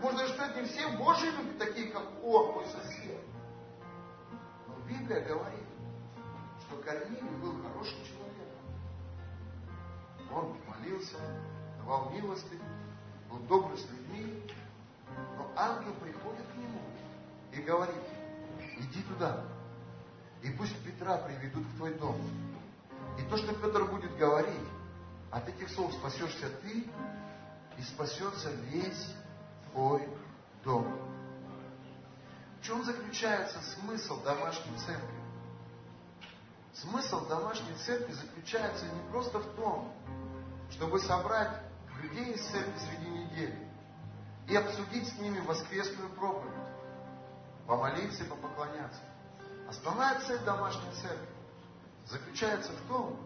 Можешь 0.02 0.20
даже 0.20 0.34
сказать, 0.34 0.56
не 0.56 0.64
все 0.64 0.88
Божьи 0.98 1.30
люди 1.30 1.58
такие, 1.60 1.92
как 1.92 2.04
он, 2.24 2.54
мой 2.54 2.66
сосед. 2.68 3.22
Но 4.68 4.76
Библия 4.88 5.22
говорит, 5.26 5.66
что 6.62 6.78
Корнилий 6.78 7.38
был 7.42 7.62
хорошим 7.62 7.98
человеком. 8.06 8.30
Он 10.32 10.56
молился, 10.68 11.18
давал 11.80 12.12
милости, 12.12 12.58
был 13.30 13.40
добрый 13.40 13.78
с 13.78 13.90
людьми. 13.90 14.44
Но 15.38 15.52
ангел 15.56 15.94
приходит 15.96 16.46
к 16.48 16.56
нему 16.56 16.80
и 17.52 17.62
говорит, 17.62 18.04
иди 18.78 19.02
туда, 19.04 19.44
и 20.42 20.50
пусть 20.52 20.78
Петра 20.86 21.18
приведут 21.18 21.66
в 21.66 21.78
твой 21.78 21.94
дом. 21.96 22.16
И 23.18 23.24
то, 23.30 23.36
что 23.36 23.54
Петр 23.54 23.84
будет 23.86 24.16
говорить, 24.18 24.68
от 25.32 25.50
этих 25.50 25.70
слов 25.70 25.92
спасешься 25.94 26.50
ты 26.62 26.86
и 27.78 27.82
спасется 27.82 28.52
весь 28.70 29.14
твой 29.72 30.08
дом. 30.64 30.86
В 32.60 32.66
чем 32.66 32.84
заключается 32.84 33.60
смысл 33.62 34.22
домашней 34.24 34.78
церкви? 34.78 35.20
Смысл 36.74 37.28
домашней 37.28 37.74
церкви 37.86 38.14
заключается 38.14 38.86
не 38.86 39.12
просто 39.12 39.40
в 39.40 39.56
том, 39.56 39.94
чтобы 40.72 41.00
собрать 41.00 41.62
людей 42.02 42.34
из 42.34 42.46
церкви 42.48 42.74
среди 42.78 43.10
недели 43.10 43.68
и 44.48 44.56
обсудить 44.56 45.08
с 45.08 45.18
ними 45.20 45.40
воскресную 45.40 46.10
проповедь, 46.12 46.54
помолиться 47.68 48.24
и 48.24 48.28
попоклоняться. 48.28 49.02
Основная 49.68 50.20
цель 50.22 50.40
домашней 50.40 50.92
церкви 51.02 51.28
заключается 52.06 52.72
в 52.72 52.88
том, 52.88 53.20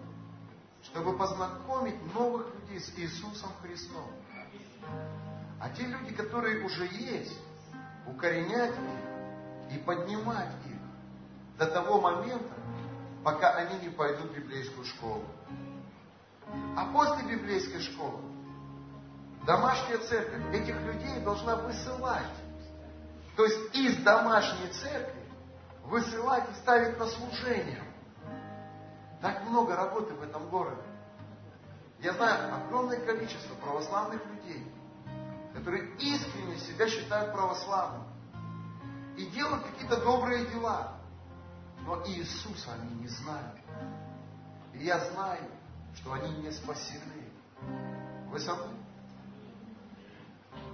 чтобы 0.83 1.17
познакомить 1.17 2.13
новых 2.13 2.53
людей 2.55 2.79
с 2.79 2.89
Иисусом 2.97 3.51
Христом. 3.61 4.09
А 5.63 5.69
те 5.69 5.83
люди, 5.83 6.13
которые 6.13 6.65
уже 6.65 6.83
есть, 6.87 7.39
укоренять 8.05 8.73
их 8.73 9.77
и 9.77 9.79
поднимать 9.79 10.49
их 10.65 10.77
до 11.57 11.67
того 11.67 12.01
момента, 12.01 12.53
пока 13.23 13.51
они 13.55 13.79
не 13.79 13.87
пойдут 13.87 14.31
в 14.31 14.35
библейскую 14.35 14.83
школу. 14.83 15.23
А 16.75 16.91
после 16.91 17.37
библейской 17.37 17.79
школы 17.79 18.19
домашняя 19.47 19.99
церковь 19.99 20.53
этих 20.53 20.75
людей 20.81 21.21
должна 21.21 21.55
высылать. 21.55 22.35
То 23.37 23.45
есть 23.45 23.73
из 23.73 24.03
домашней 24.03 24.67
церкви 24.67 25.23
высылать 25.85 26.43
и 26.51 26.55
ставить 26.55 26.99
на 26.99 27.07
служение. 27.07 27.81
Так 29.21 29.45
много 29.45 29.77
работы 29.77 30.13
в 30.13 30.23
этом 30.23 30.49
городе. 30.49 30.83
Я 31.99 32.11
знаю 32.15 32.53
огромное 32.53 32.99
количество 33.05 33.55
православных 33.55 34.19
людей, 34.25 34.69
которые 35.53 35.95
искренне 35.97 36.57
себя 36.59 36.87
считают 36.87 37.31
православными 37.33 38.05
и 39.17 39.25
делают 39.27 39.63
какие-то 39.65 40.01
добрые 40.01 40.45
дела. 40.47 40.97
Но 41.81 42.01
Иисуса 42.07 42.73
они 42.73 42.93
не 42.95 43.07
знают. 43.07 43.59
И 44.73 44.83
я 44.83 44.99
знаю, 45.11 45.49
что 45.95 46.13
они 46.13 46.35
не 46.37 46.51
спасены. 46.51 47.29
Вы 48.29 48.39
со 48.39 48.55
мной? 48.55 48.75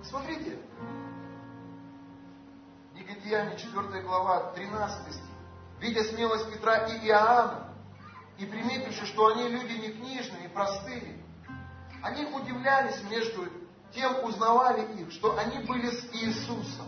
Смотрите. 0.04 0.60
Деяния, 3.30 3.58
4 3.58 4.02
глава, 4.02 4.54
13 4.54 5.14
стих. 5.14 5.24
Видя 5.80 6.04
смелость 6.04 6.52
Петра 6.52 6.88
и 6.88 7.08
Иоанна, 7.08 7.74
и 8.40 8.46
приметивши, 8.46 9.06
что 9.06 9.28
они 9.28 9.50
люди 9.50 9.74
не 9.74 9.92
книжные, 9.92 10.42
не 10.42 10.48
простые, 10.48 11.24
они 12.02 12.26
удивлялись 12.26 13.02
между 13.04 13.48
тем, 13.94 14.24
узнавали 14.24 15.02
их, 15.02 15.12
что 15.12 15.38
они 15.38 15.60
были 15.60 15.90
с 15.90 16.14
Иисусом. 16.14 16.88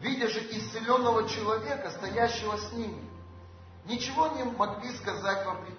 Видя 0.00 0.28
же 0.28 0.40
исцеленного 0.50 1.28
человека, 1.28 1.90
стоящего 1.90 2.56
с 2.56 2.72
ними, 2.72 3.02
ничего 3.86 4.28
не 4.28 4.44
могли 4.44 4.90
сказать 4.96 5.46
вопреки. 5.46 5.74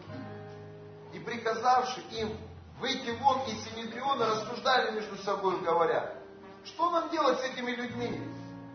И 1.14 1.20
приказавши 1.20 2.02
им 2.12 2.38
выйти 2.80 3.12
вон 3.22 3.42
из 3.48 3.64
Синедриона, 3.66 4.26
рассуждали 4.26 4.92
между 4.92 5.18
собой, 5.18 5.60
говоря, 5.62 6.16
Что 6.64 6.90
нам 6.90 7.10
делать 7.12 7.40
с 7.40 7.44
этими 7.44 7.72
людьми? 7.72 8.20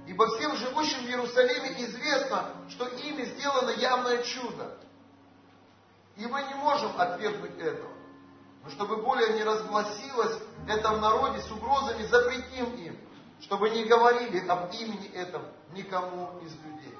Ибо 0.07 0.26
всем 0.37 0.57
живущим 0.57 1.05
в 1.05 1.09
Иерусалиме 1.09 1.85
известно, 1.85 2.51
что 2.68 2.87
ими 2.87 3.24
сделано 3.24 3.70
явное 3.70 4.22
чудо. 4.22 4.78
И 6.16 6.26
мы 6.26 6.43
не 6.43 6.55
можем 6.55 6.93
отвергнуть 6.99 7.59
этого. 7.59 7.93
Но 8.63 8.71
чтобы 8.71 8.97
более 9.03 9.35
не 9.35 9.43
разгласилось 9.43 10.43
это 10.69 10.93
в 10.93 11.01
народе 11.01 11.41
с 11.41 11.51
угрозами, 11.51 12.07
запретим 12.07 12.75
им, 12.77 12.99
чтобы 13.41 13.71
не 13.71 13.85
говорили 13.85 14.47
об 14.47 14.73
имени 14.73 15.09
этом 15.13 15.43
никому 15.73 16.39
из 16.41 16.53
людей. 16.53 16.95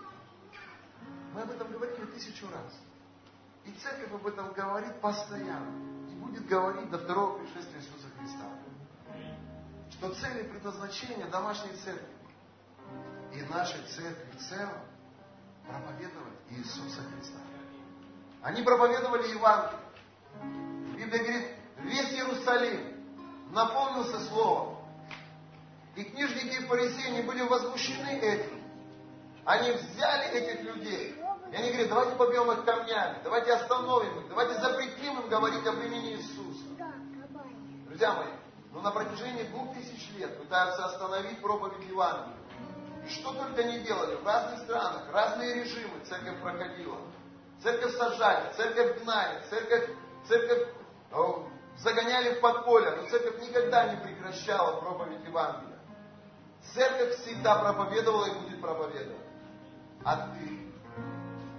Мы 1.35 1.43
об 1.43 1.51
этом 1.51 1.71
говорили 1.71 2.07
тысячу 2.07 2.47
раз. 2.51 2.73
И 3.65 3.73
церковь 3.73 4.13
об 4.13 4.27
этом 4.27 4.53
говорит 4.53 5.01
постоянно. 5.01 6.11
И 6.11 6.15
будет 6.15 6.47
говорить 6.47 6.91
до 6.91 6.99
второго 6.99 7.39
пришествия 7.39 7.79
Иисуса 7.79 8.09
Христа. 8.19 8.47
Что 9.91 10.15
цель 10.15 10.41
и 10.41 10.49
предназначение 10.49 11.27
домашней 11.27 11.73
церкви 11.85 12.09
и 13.33 13.43
нашей 13.43 13.83
церкви 13.83 14.31
в 14.33 14.49
целом 14.49 14.83
проповедовать 15.67 16.39
Иисуса 16.51 17.03
Христа. 17.03 17.39
Они 18.43 18.63
проповедовали 18.63 19.29
Евангелие. 19.29 19.79
Библия 21.01 21.23
говорит, 21.23 21.49
весь 21.79 22.13
Иерусалим 22.13 22.95
наполнился 23.53 24.21
Словом. 24.29 24.77
И 25.97 26.05
книжники 26.05 26.61
и 26.61 26.67
фарисеи 26.67 27.23
были 27.23 27.43
возмущены 27.43 28.19
этим. 28.19 28.61
Они 29.47 29.73
взяли 29.73 30.27
этих 30.29 30.63
людей, 30.63 31.17
и 31.51 31.57
они 31.57 31.71
говорят, 31.71 31.89
давайте 31.89 32.17
побьем 32.17 32.53
их 32.53 32.65
камнями, 32.67 33.19
давайте 33.25 33.55
остановим 33.55 34.21
их, 34.21 34.29
давайте 34.29 34.61
запретим 34.61 35.19
им 35.21 35.29
говорить 35.29 35.67
об 35.67 35.77
имени 35.83 36.17
Иисуса. 36.17 36.65
Друзья 37.87 38.13
мои, 38.13 38.29
но 38.73 38.83
на 38.83 38.91
протяжении 38.91 39.45
двух 39.45 39.75
тысяч 39.75 40.11
лет 40.19 40.39
пытаются 40.39 40.85
остановить 40.85 41.41
проповедь 41.41 41.89
Евангелия. 41.89 42.37
И 43.07 43.09
что 43.09 43.33
только 43.33 43.65
не 43.65 43.81
делали, 43.81 44.17
в 44.17 44.27
разных 44.27 44.61
странах, 44.61 45.05
разные 45.11 45.55
режимы 45.55 45.99
церковь 46.07 46.41
проходила. 46.43 46.99
Церковь 47.63 47.97
сажали, 47.97 48.53
церковь 48.55 49.03
гнали, 49.03 49.43
церковь, 49.49 49.91
церковь 50.29 50.69
загоняли 51.79 52.35
в 52.35 52.41
подполье, 52.41 52.91
но 52.93 53.09
церковь 53.09 53.41
никогда 53.41 53.93
не 53.93 53.97
прекращала 54.01 54.81
проповедь 54.81 55.25
Евангелия. 55.25 55.79
Церковь 56.75 57.17
всегда 57.21 57.59
проповедовала 57.59 58.27
и 58.27 58.39
будет 58.39 58.61
проповедовать. 58.61 59.27
А 60.05 60.29
ты 60.29 60.73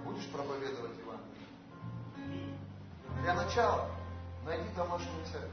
будешь 0.04 0.30
проповедовать 0.30 0.96
Евангелие? 0.98 2.58
Для 3.22 3.34
начала 3.34 3.90
найди 4.44 4.68
домашнюю 4.76 5.24
церковь. 5.26 5.50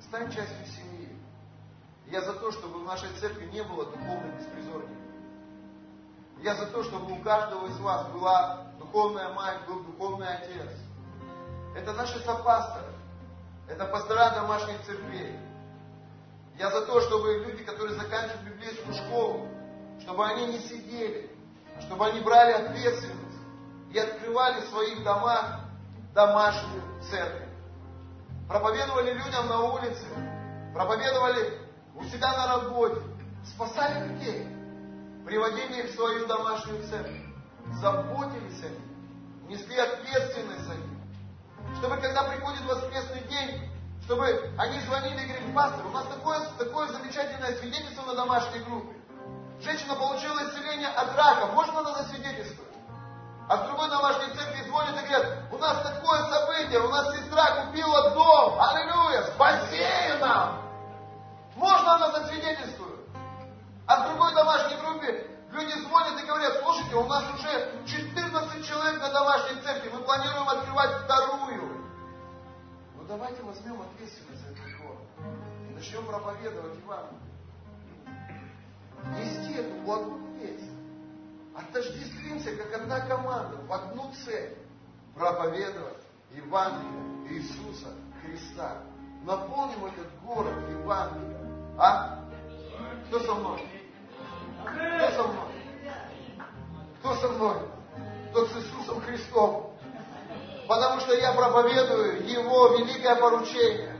Стань 0.00 0.30
частью 0.32 0.66
семьи. 0.66 1.16
Я 2.06 2.20
за 2.22 2.34
то, 2.34 2.52
чтобы 2.52 2.80
в 2.80 2.84
нашей 2.84 3.08
церкви 3.20 3.46
не 3.46 3.62
было 3.62 3.86
духовных 3.86 4.38
беспризорников. 4.38 4.96
Я 6.42 6.56
за 6.56 6.66
то, 6.66 6.82
чтобы 6.82 7.12
у 7.12 7.22
каждого 7.22 7.68
из 7.68 7.78
вас 7.78 8.08
была 8.08 8.72
духовная 8.78 9.32
мать, 9.32 9.64
был 9.66 9.84
духовный 9.84 10.28
отец. 10.28 10.68
Это 11.74 11.92
наши 11.92 12.18
сопасторы. 12.20 12.92
Это 13.68 13.86
пастора 13.86 14.30
домашних 14.30 14.80
церквей. 14.82 15.38
Я 16.58 16.70
за 16.70 16.82
то, 16.82 17.00
чтобы 17.00 17.44
люди, 17.46 17.64
которые 17.64 17.96
заканчивают 17.96 18.42
библейскую 18.42 18.94
школу, 18.94 19.48
чтобы 20.00 20.26
они 20.26 20.46
не 20.48 20.58
сидели, 20.58 21.30
чтобы 21.80 22.06
они 22.06 22.20
брали 22.20 22.52
ответственность 22.52 23.38
и 23.90 23.98
открывали 23.98 24.60
в 24.60 24.68
своих 24.68 25.02
домах 25.02 25.60
домашнюю 26.14 26.82
церковь. 27.10 27.48
Проповедовали 28.48 29.14
людям 29.14 29.48
на 29.48 29.62
улице, 29.62 30.04
проповедовали 30.74 31.58
у 31.94 32.04
себя 32.04 32.32
на 32.32 32.58
работе, 32.58 33.00
спасали 33.46 34.08
людей, 34.08 34.46
приводили 35.24 35.80
их 35.80 35.90
в 35.90 35.94
свою 35.94 36.26
домашнюю 36.26 36.82
церковь, 36.86 37.24
заботились 37.80 38.62
о 38.62 38.68
них, 38.68 39.58
несли 39.58 39.78
ответственность 39.78 40.64
за 40.64 40.74
них 40.74 40.91
чтобы 41.78 41.96
когда 41.96 42.24
приходит 42.24 42.62
воскресный 42.64 43.20
день, 43.28 43.70
чтобы 44.04 44.50
они 44.58 44.80
звонили 44.80 45.22
и 45.22 45.26
говорили, 45.26 45.52
пастор, 45.52 45.86
у 45.86 45.90
нас 45.90 46.06
такое, 46.06 46.40
такое 46.58 46.88
замечательное 46.88 47.56
свидетельство 47.56 48.02
на 48.02 48.14
домашней 48.14 48.60
группе. 48.60 48.96
Женщина 49.60 49.94
получила 49.94 50.42
исцеление 50.42 50.88
от 50.88 51.16
рака, 51.16 51.46
можно 51.52 51.80
она 51.80 51.94
засвидетельствовать? 52.02 52.72
А 53.48 53.56
в 53.56 53.66
другой 53.66 53.88
домашней 53.90 54.34
церкви 54.34 54.64
звонят 54.64 55.02
и 55.02 55.06
говорят, 55.06 55.38
у 55.52 55.58
нас 55.58 55.82
такое 55.82 56.22
событие, 56.30 56.80
у 56.80 56.88
нас 56.88 57.16
сестра 57.16 57.64
купила 57.64 58.10
дом, 58.10 58.60
аллилуйя, 58.60 59.22
спаси 59.34 59.84
нам! 60.20 60.62
Можно 61.54 61.94
она 61.94 62.10
засвидетельствует? 62.10 63.00
А 63.86 64.00
в 64.00 64.08
другой 64.08 64.34
домашней 64.34 64.76
группе 64.76 65.31
люди 65.52 65.72
звонят 65.80 66.22
и 66.22 66.26
говорят, 66.26 66.60
слушайте, 66.62 66.96
у 66.96 67.06
нас 67.06 67.24
уже 67.34 67.84
14 67.86 68.66
человек 68.66 69.00
на 69.00 69.12
домашней 69.12 69.60
церкви, 69.62 69.90
мы 69.92 70.00
планируем 70.02 70.48
открывать 70.48 71.04
вторую. 71.04 71.86
Ну 72.96 73.04
давайте 73.06 73.42
возьмем 73.42 73.80
ответственность 73.82 74.42
за 74.42 74.48
этот 74.48 74.80
город 74.80 74.98
и 75.68 75.74
начнем 75.74 76.06
проповедовать 76.06 76.78
Евангелие. 76.78 77.20
Нести 79.16 79.54
эту 79.54 79.82
благую 79.82 80.22
весть. 80.36 80.70
Отождествимся, 81.54 82.56
как 82.56 82.80
одна 82.80 83.00
команда, 83.00 83.56
в 83.56 83.72
одну 83.72 84.10
цель. 84.24 84.56
Проповедовать 85.14 86.02
Евангелие 86.30 87.28
Иисуса 87.28 87.88
Христа. 88.22 88.78
Наполним 89.24 89.84
этот 89.84 90.08
город 90.22 90.54
Евангелием. 90.70 91.76
А? 91.78 92.24
Кто 93.08 93.20
со 93.20 93.34
мной? 93.34 93.81
Кто 94.64 95.10
со 95.10 95.28
мной? 95.28 95.52
Кто 97.00 97.14
со 97.16 97.28
мной? 97.28 97.56
Тот 98.32 98.48
с 98.50 98.56
Иисусом 98.56 99.00
Христом. 99.02 99.76
Потому 100.68 101.00
что 101.00 101.14
я 101.14 101.32
проповедую 101.32 102.26
Его 102.26 102.76
великое 102.76 103.16
поручение. 103.16 103.96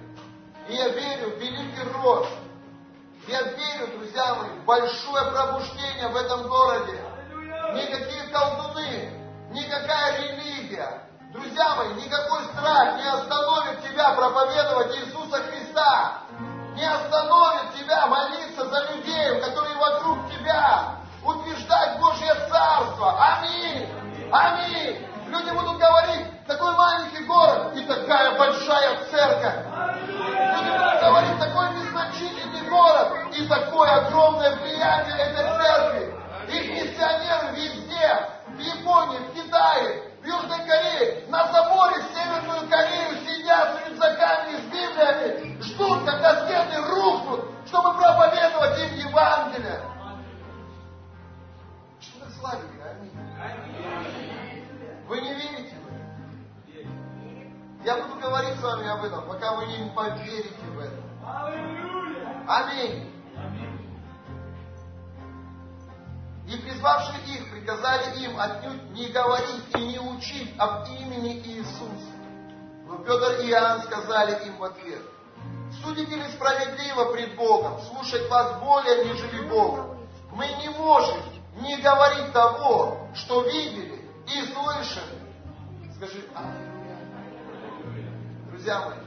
И 0.68 0.74
я 0.74 0.88
верю 0.88 1.30
в 1.30 1.38
великий 1.38 1.82
рост. 1.94 2.30
Я 3.26 3.42
верю, 3.42 3.98
друзья 3.98 4.34
мои, 4.34 4.50
в 4.50 4.64
большое 4.64 5.30
пробуждение 5.30 6.08
в 6.08 6.16
этом 6.16 6.48
городе. 6.48 7.00
Никакие 7.74 8.28
колдуны, 8.32 9.10
никакая 9.50 10.18
религия, 10.18 11.08
друзья 11.32 11.76
мои, 11.76 11.94
никакой 11.94 12.44
страх 12.46 12.96
не 12.96 13.08
остановит 13.08 13.82
тебя 13.82 14.14
проповедовать 14.14 14.96
Иисуса 14.98 15.42
Христа. 15.44 16.21
Не 16.74 16.84
остановит 16.84 17.74
тебя 17.74 18.06
молиться 18.06 18.66
за 18.66 18.92
людей, 18.92 19.40
которые 19.40 19.76
вокруг 19.76 20.18
тебя. 20.30 20.96
Утверждать 21.24 22.00
Божье 22.00 22.34
Царство. 22.48 23.16
Аминь. 23.18 23.88
Аминь. 24.32 25.06
Люди 25.28 25.50
будут 25.50 25.78
говорить, 25.78 26.46
такой 26.46 26.74
маленький 26.74 27.24
город 27.24 27.76
и 27.76 27.84
такая 27.84 28.36
большая 28.38 29.04
церковь. 29.10 29.66
Люди 30.06 30.70
будут 30.70 31.00
говорить, 31.00 31.38
такой 31.38 31.70
незначительный 31.70 32.68
город 32.68 33.12
и 33.32 33.46
такое 33.46 33.90
огромное 34.06 34.56
влияние 34.56 35.16
этой 35.16 35.44
церкви. 35.44 36.21
Не 68.92 69.08
говорить 69.08 69.64
и 69.74 69.80
не 69.80 69.98
учить 69.98 70.54
об 70.58 70.86
имени 70.88 71.38
Иисуса. 71.38 72.12
Но 72.86 72.98
Петр 72.98 73.40
и 73.40 73.50
Иоанн 73.50 73.82
сказали 73.82 74.46
им 74.46 74.58
в 74.58 74.64
ответ, 74.64 75.02
судите 75.82 76.14
ли 76.14 76.24
справедливо 76.32 77.12
пред 77.12 77.36
Богом, 77.36 77.80
слушать 77.82 78.28
вас 78.28 78.60
более, 78.60 79.06
нежели 79.06 79.48
Бога. 79.48 79.98
Мы 80.32 80.46
не 80.60 80.68
можем 80.70 81.18
не 81.60 81.76
говорить 81.80 82.32
того, 82.32 83.08
что 83.14 83.42
видели, 83.42 84.08
и 84.26 84.52
слышали. 84.52 85.18
Скажи 85.96 86.24
Аллилуйя. 86.34 86.98
Друзья 88.50 88.80
мои, 88.86 88.98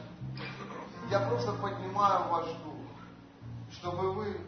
я 1.09 1.19
просто 1.19 1.53
поднимаю 1.53 2.27
ваш 2.29 2.45
дух, 2.45 2.75
чтобы 3.71 4.11
вы 4.11 4.39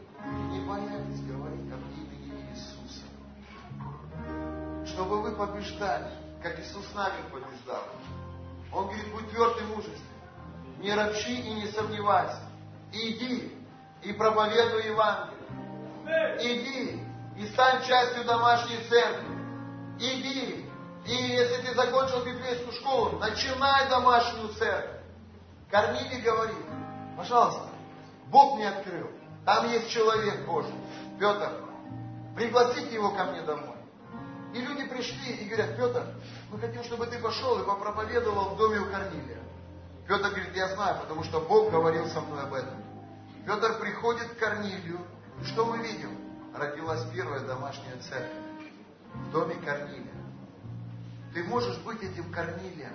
не 0.52 0.60
боялись 0.62 1.22
говорить 1.22 1.72
об. 1.72 2.07
Чтобы 4.98 5.22
вы 5.22 5.36
побеждали, 5.36 6.10
как 6.42 6.60
Иисус 6.60 6.92
нами 6.96 7.22
побеждал. 7.32 7.84
Он 8.74 8.86
говорит, 8.86 9.14
будь 9.14 9.30
тверд 9.30 9.62
и. 9.62 10.02
Не 10.80 10.92
ропщи 10.92 11.40
и 11.40 11.54
не 11.54 11.68
сомневайся. 11.68 12.42
Иди 12.92 13.56
и 14.02 14.12
проповедуй 14.14 14.88
Евангелие. 14.88 15.38
Иди 16.40 17.04
и 17.38 17.48
стань 17.50 17.86
частью 17.86 18.26
домашней 18.26 18.80
церкви. 18.90 19.38
Иди. 20.00 20.68
И 21.06 21.14
если 21.14 21.62
ты 21.62 21.76
закончил 21.76 22.26
библейскую 22.26 22.72
школу, 22.72 23.20
начинай 23.20 23.88
домашнюю 23.90 24.50
церковь. 24.56 25.04
Корнилий 25.70 26.22
говорит, 26.22 26.66
пожалуйста, 27.16 27.70
Бог 28.32 28.56
мне 28.56 28.68
открыл. 28.68 29.12
Там 29.46 29.70
есть 29.70 29.92
человек 29.92 30.44
Божий, 30.48 30.74
Петр. 31.20 31.52
Пригласите 32.36 32.96
его 32.96 33.12
ко 33.12 33.26
мне 33.26 33.44
домой. 33.44 33.77
И 34.54 34.62
люди 34.62 34.86
пришли 34.86 35.34
и 35.34 35.46
говорят, 35.48 35.76
Петр, 35.76 36.06
мы 36.52 36.60
хотим, 36.60 36.84
чтобы 36.84 37.08
ты 37.08 37.20
пошел 37.20 37.62
и 37.62 37.66
попроповедовал 37.66 38.56
в 38.56 38.58
доме 38.58 38.80
у 38.80 38.86
Корнилия. 38.86 39.44
Петр 40.08 40.30
говорит, 40.30 40.56
я 40.56 40.74
знаю, 40.76 41.02
потому 41.02 41.24
что 41.24 41.42
Бог 41.42 41.70
говорил 41.70 42.08
со 42.08 42.22
мной 42.22 42.44
об 42.44 42.54
этом. 42.54 42.82
Петр 43.46 43.80
приходит 43.80 44.28
к 44.34 44.38
Корнилию, 44.38 45.00
и 45.42 45.46
что 45.46 45.66
мы 45.66 45.80
видим? 45.80 46.18
Родилась 46.56 47.04
первая 47.14 47.42
домашняя 47.42 47.98
церковь 47.98 48.32
в 49.14 49.32
доме 49.32 49.56
Корнилия. 49.56 50.14
Ты 51.34 51.44
можешь 51.44 51.78
быть 51.80 52.02
этим 52.02 52.32
Корнилием. 52.32 52.94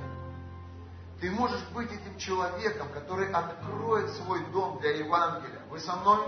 Ты 1.20 1.30
можешь 1.30 1.62
быть 1.68 1.92
этим 1.92 2.18
человеком, 2.18 2.88
который 2.92 3.30
откроет 3.30 4.10
свой 4.16 4.44
дом 4.46 4.80
для 4.80 4.90
Евангелия. 4.90 5.60
Вы 5.70 5.78
со 5.78 5.94
мной? 5.96 6.18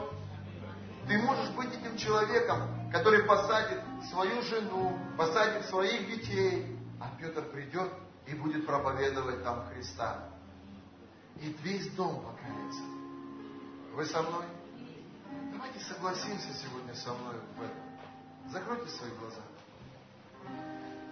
Ты 1.09 1.19
можешь 1.19 1.51
быть 1.51 1.71
этим 1.75 1.97
человеком, 1.97 2.84
который 2.95 3.25
посадит 3.25 3.81
свою 4.09 4.41
жену, 4.43 4.97
посадит 5.19 5.67
своих 5.67 6.07
детей, 6.07 6.79
а 7.01 7.11
Петр 7.19 7.43
придет 7.51 7.91
и 8.25 8.37
будет 8.37 8.65
проповедовать 8.67 9.43
там 9.43 9.67
Христа. 9.67 10.29
И 11.41 11.49
весь 11.65 11.91
дом 11.95 12.25
покается. 12.25 12.83
Вы 13.95 14.05
со 14.05 14.23
мной? 14.23 14.45
Давайте 15.53 15.81
согласимся 15.81 16.55
сегодня 16.55 16.95
со 16.95 17.13
мной 17.15 17.35
в 17.59 17.63
этом. 17.63 18.53
Закройте 18.53 18.89
свои 18.91 19.11
глаза. 19.19 19.43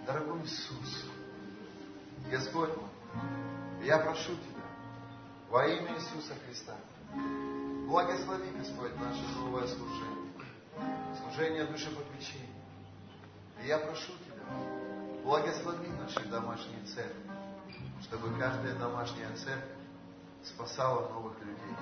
Дорогой 0.07 0.41
Иисус, 0.43 1.05
Господь 2.31 2.69
мой, 2.77 3.85
я 3.85 3.97
прошу 3.97 4.31
Тебя 4.37 4.63
во 5.49 5.67
имя 5.67 5.95
Иисуса 5.97 6.33
Христа, 6.45 6.75
благослови, 7.87 8.51
Господь, 8.57 8.95
наше 8.95 9.23
новое 9.35 9.67
служение, 9.67 10.12
служение 11.33 11.65
душепопечения. 11.65 12.49
И 13.63 13.67
я 13.67 13.79
прошу 13.79 14.11
Тебя, 14.25 14.43
благослови 15.23 15.87
наши 15.89 16.23
домашние 16.25 16.83
церкви, 16.85 17.31
чтобы 18.03 18.37
каждая 18.37 18.75
домашняя 18.75 19.33
церковь 19.35 19.77
спасала 20.43 21.09
новых 21.09 21.39
людей. 21.39 21.75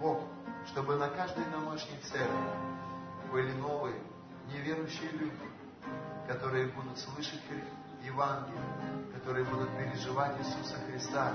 Бог, 0.00 0.22
чтобы 0.68 0.96
на 0.96 1.08
каждой 1.08 1.44
домашней 1.46 1.98
церкви 2.02 2.50
были 3.32 3.52
новые, 3.52 4.00
неверующие 4.52 5.10
люди, 5.10 5.50
которые 6.28 6.68
будут 6.68 6.98
слышать 6.98 7.40
Евангелие, 8.04 8.62
которые 9.14 9.44
будут 9.44 9.70
переживать 9.76 10.38
Иисуса 10.38 10.76
Христа 10.86 11.34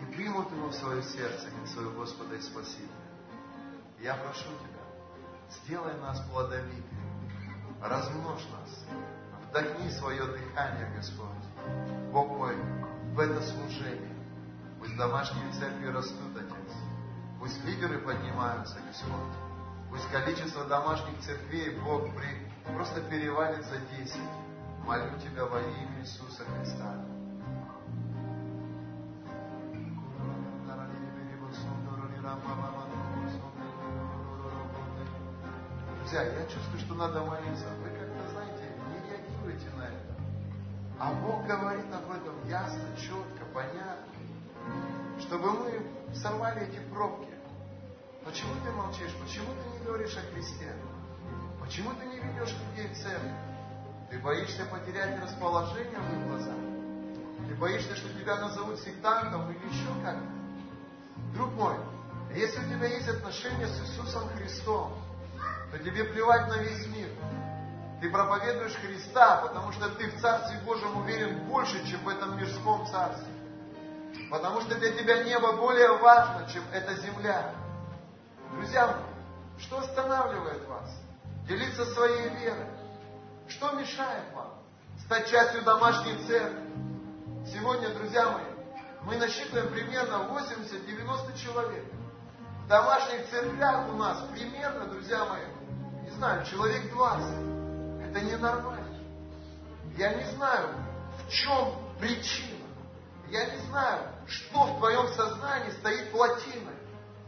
и 0.00 0.14
примут 0.14 0.50
Его 0.52 0.68
в 0.68 0.74
свое 0.74 1.02
сердце, 1.02 1.50
как 1.50 1.68
своего 1.68 2.00
Господа 2.00 2.36
и 2.36 2.40
Спасителя. 2.40 2.88
Я 4.00 4.14
прошу 4.14 4.44
Тебя, 4.44 4.75
сделай 5.50 5.94
нас 6.00 6.20
плодовитыми, 6.30 6.82
размножь 7.82 8.46
нас, 8.52 8.84
вдохни 9.48 9.90
свое 9.90 10.24
дыхание, 10.24 10.92
Господь, 10.96 11.26
Бог 12.12 12.28
мой, 12.30 12.56
в 13.12 13.20
это 13.20 13.40
служение. 13.42 14.14
Пусть 14.78 14.96
домашние 14.96 15.50
церкви 15.52 15.86
растут, 15.86 16.36
Отец. 16.36 16.76
Пусть 17.40 17.64
лидеры 17.64 17.98
поднимаются, 17.98 18.76
Господь. 18.86 19.34
Пусть 19.90 20.08
количество 20.10 20.64
домашних 20.64 21.18
церквей, 21.20 21.78
Бог, 21.80 22.02
при, 22.14 22.72
просто 22.74 23.00
перевалит 23.02 23.64
за 23.64 23.78
десять. 23.96 24.20
Молю 24.84 25.18
Тебя 25.18 25.44
во 25.46 25.60
имя 25.60 26.00
Иисуса 26.00 26.44
Христа. 26.44 27.15
Друзья, 36.06 36.22
я 36.22 36.46
чувствую, 36.46 36.78
что 36.78 36.94
надо 36.94 37.20
молиться. 37.24 37.66
Вы 37.82 37.90
как-то, 37.90 38.30
знаете, 38.30 38.62
не 38.90 39.10
реагируете 39.10 39.68
на 39.76 39.86
это. 39.86 40.14
А 41.00 41.12
Бог 41.14 41.44
говорит 41.48 41.92
об 41.92 42.08
этом 42.12 42.48
ясно, 42.48 42.84
четко, 42.96 43.44
понятно. 43.52 44.06
Чтобы 45.18 45.50
мы 45.50 46.14
сорвали 46.14 46.68
эти 46.68 46.78
пробки. 46.90 47.34
Почему 48.24 48.54
ты 48.64 48.70
молчишь? 48.70 49.12
Почему 49.20 49.48
ты 49.60 49.68
не 49.76 49.84
говоришь 49.84 50.16
о 50.16 50.20
Христе? 50.32 50.72
Почему 51.58 51.90
ты 51.94 52.06
не 52.06 52.20
ведешь 52.20 52.54
людей 52.54 52.94
в 52.94 53.02
церковь? 53.02 53.32
Ты 54.08 54.20
боишься 54.20 54.64
потерять 54.66 55.20
расположение 55.20 55.98
в 55.98 56.20
их 56.20 56.28
глазах? 56.28 56.56
Ты 57.48 57.54
боишься, 57.56 57.96
что 57.96 58.08
тебя 58.10 58.36
назовут 58.36 58.78
сектантом 58.78 59.50
или 59.50 59.58
еще 59.58 59.88
как-то? 60.04 60.22
Друг 61.34 61.50
мой, 61.54 61.74
если 62.32 62.60
у 62.60 62.68
тебя 62.68 62.86
есть 62.86 63.08
отношения 63.08 63.66
с 63.66 63.80
Иисусом 63.80 64.28
Христом, 64.36 64.92
то 65.70 65.78
тебе 65.78 66.04
плевать 66.04 66.48
на 66.48 66.58
весь 66.58 66.86
мир. 66.88 67.08
Ты 68.00 68.10
проповедуешь 68.10 68.76
Христа, 68.76 69.38
потому 69.38 69.72
что 69.72 69.88
ты 69.90 70.10
в 70.10 70.20
Царстве 70.20 70.58
Божьем 70.64 70.96
уверен 70.98 71.46
больше, 71.46 71.84
чем 71.88 72.00
в 72.04 72.08
этом 72.08 72.36
мирском 72.36 72.86
Царстве. 72.86 73.32
Потому 74.30 74.60
что 74.60 74.74
для 74.76 74.92
тебя 74.92 75.24
небо 75.24 75.52
более 75.52 75.96
важно, 75.98 76.46
чем 76.52 76.62
эта 76.72 76.94
земля. 76.94 77.52
Друзья 78.52 78.96
что 79.58 79.78
останавливает 79.78 80.66
вас? 80.68 80.90
Делиться 81.48 81.86
своей 81.86 82.28
верой. 82.30 82.68
Что 83.48 83.70
мешает 83.72 84.24
вам 84.34 84.52
стать 85.04 85.30
частью 85.30 85.62
домашней 85.62 86.16
церкви? 86.26 86.70
Сегодня, 87.46 87.94
друзья 87.94 88.28
мои, 88.30 88.44
мы 89.02 89.16
насчитываем 89.16 89.72
примерно 89.72 90.28
80-90 90.28 91.38
человек. 91.38 91.84
В 92.64 92.68
домашних 92.68 93.28
церквях 93.30 93.88
у 93.88 93.92
нас 93.92 94.26
примерно, 94.32 94.86
друзья 94.86 95.24
мои, 95.24 95.44
знаю, 96.16 96.44
человек 96.46 96.90
20. 96.92 97.26
Это 98.08 98.20
ненормально. 98.20 98.98
Я 99.96 100.14
не 100.14 100.24
знаю, 100.32 100.68
в 101.18 101.30
чем 101.30 101.74
причина. 101.98 102.66
Я 103.28 103.46
не 103.46 103.58
знаю, 103.68 104.02
что 104.26 104.64
в 104.64 104.78
твоем 104.78 105.08
сознании 105.14 105.70
стоит 105.72 106.10
плотиной, 106.12 106.74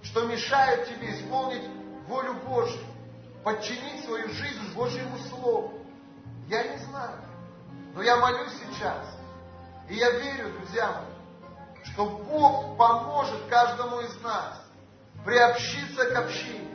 что 0.03 0.27
мешает 0.27 0.89
тебе 0.89 1.19
исполнить 1.19 1.65
волю 2.07 2.35
Божью, 2.47 2.81
подчинить 3.43 4.05
свою 4.05 4.29
жизнь 4.29 4.75
Божьему 4.75 5.19
Слову. 5.31 5.81
Я 6.49 6.63
не 6.65 6.79
знаю. 6.85 7.19
Но 7.95 8.03
я 8.03 8.17
молюсь 8.17 8.53
сейчас. 8.65 9.05
И 9.89 9.97
я 9.97 10.11
верю, 10.11 10.53
друзья 10.59 10.93
мои, 10.93 11.85
что 11.93 12.07
Бог 12.07 12.77
поможет 12.77 13.47
каждому 13.49 14.01
из 14.01 14.21
нас 14.21 14.63
приобщиться 15.25 16.05
к 16.11 16.17
общине, 16.17 16.71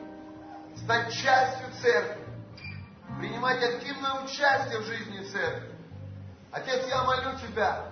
стать 0.76 1.14
частью 1.14 1.63
церкви, 1.84 2.26
принимать 3.20 3.62
активное 3.62 4.24
участие 4.24 4.80
в 4.80 4.86
жизни 4.86 5.26
церкви. 5.26 5.76
Отец, 6.52 6.88
я 6.88 7.04
молю 7.04 7.38
Тебя, 7.40 7.92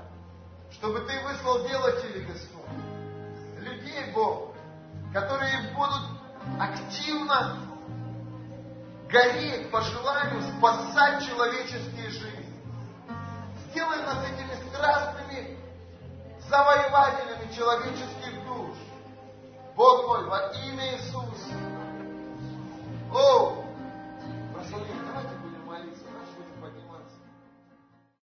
чтобы 0.72 1.02
Ты 1.02 1.20
выслал 1.24 1.68
делателей, 1.68 2.26
Господь, 2.26 2.62
людей, 3.60 4.12
Бог, 4.14 4.54
которые 5.14 5.74
будут 5.74 6.04
активно 6.58 7.58
гореть 9.10 9.70
по 9.72 9.82
желанию 9.82 10.42
спасать 10.58 11.28
человеческие 11.28 12.10
жизни. 12.12 12.62
Сделай 13.70 14.02
нас 14.04 14.24
этими 14.24 14.70
страстными 14.70 15.60
завоевателями 16.48 17.54
человеческих 17.54 18.46
душ. 18.46 18.78
Бог 19.76 20.08
мой, 20.08 20.26
во 20.30 20.52
имя 20.54 20.96
Иисуса. 20.96 21.56
О, 23.14 23.61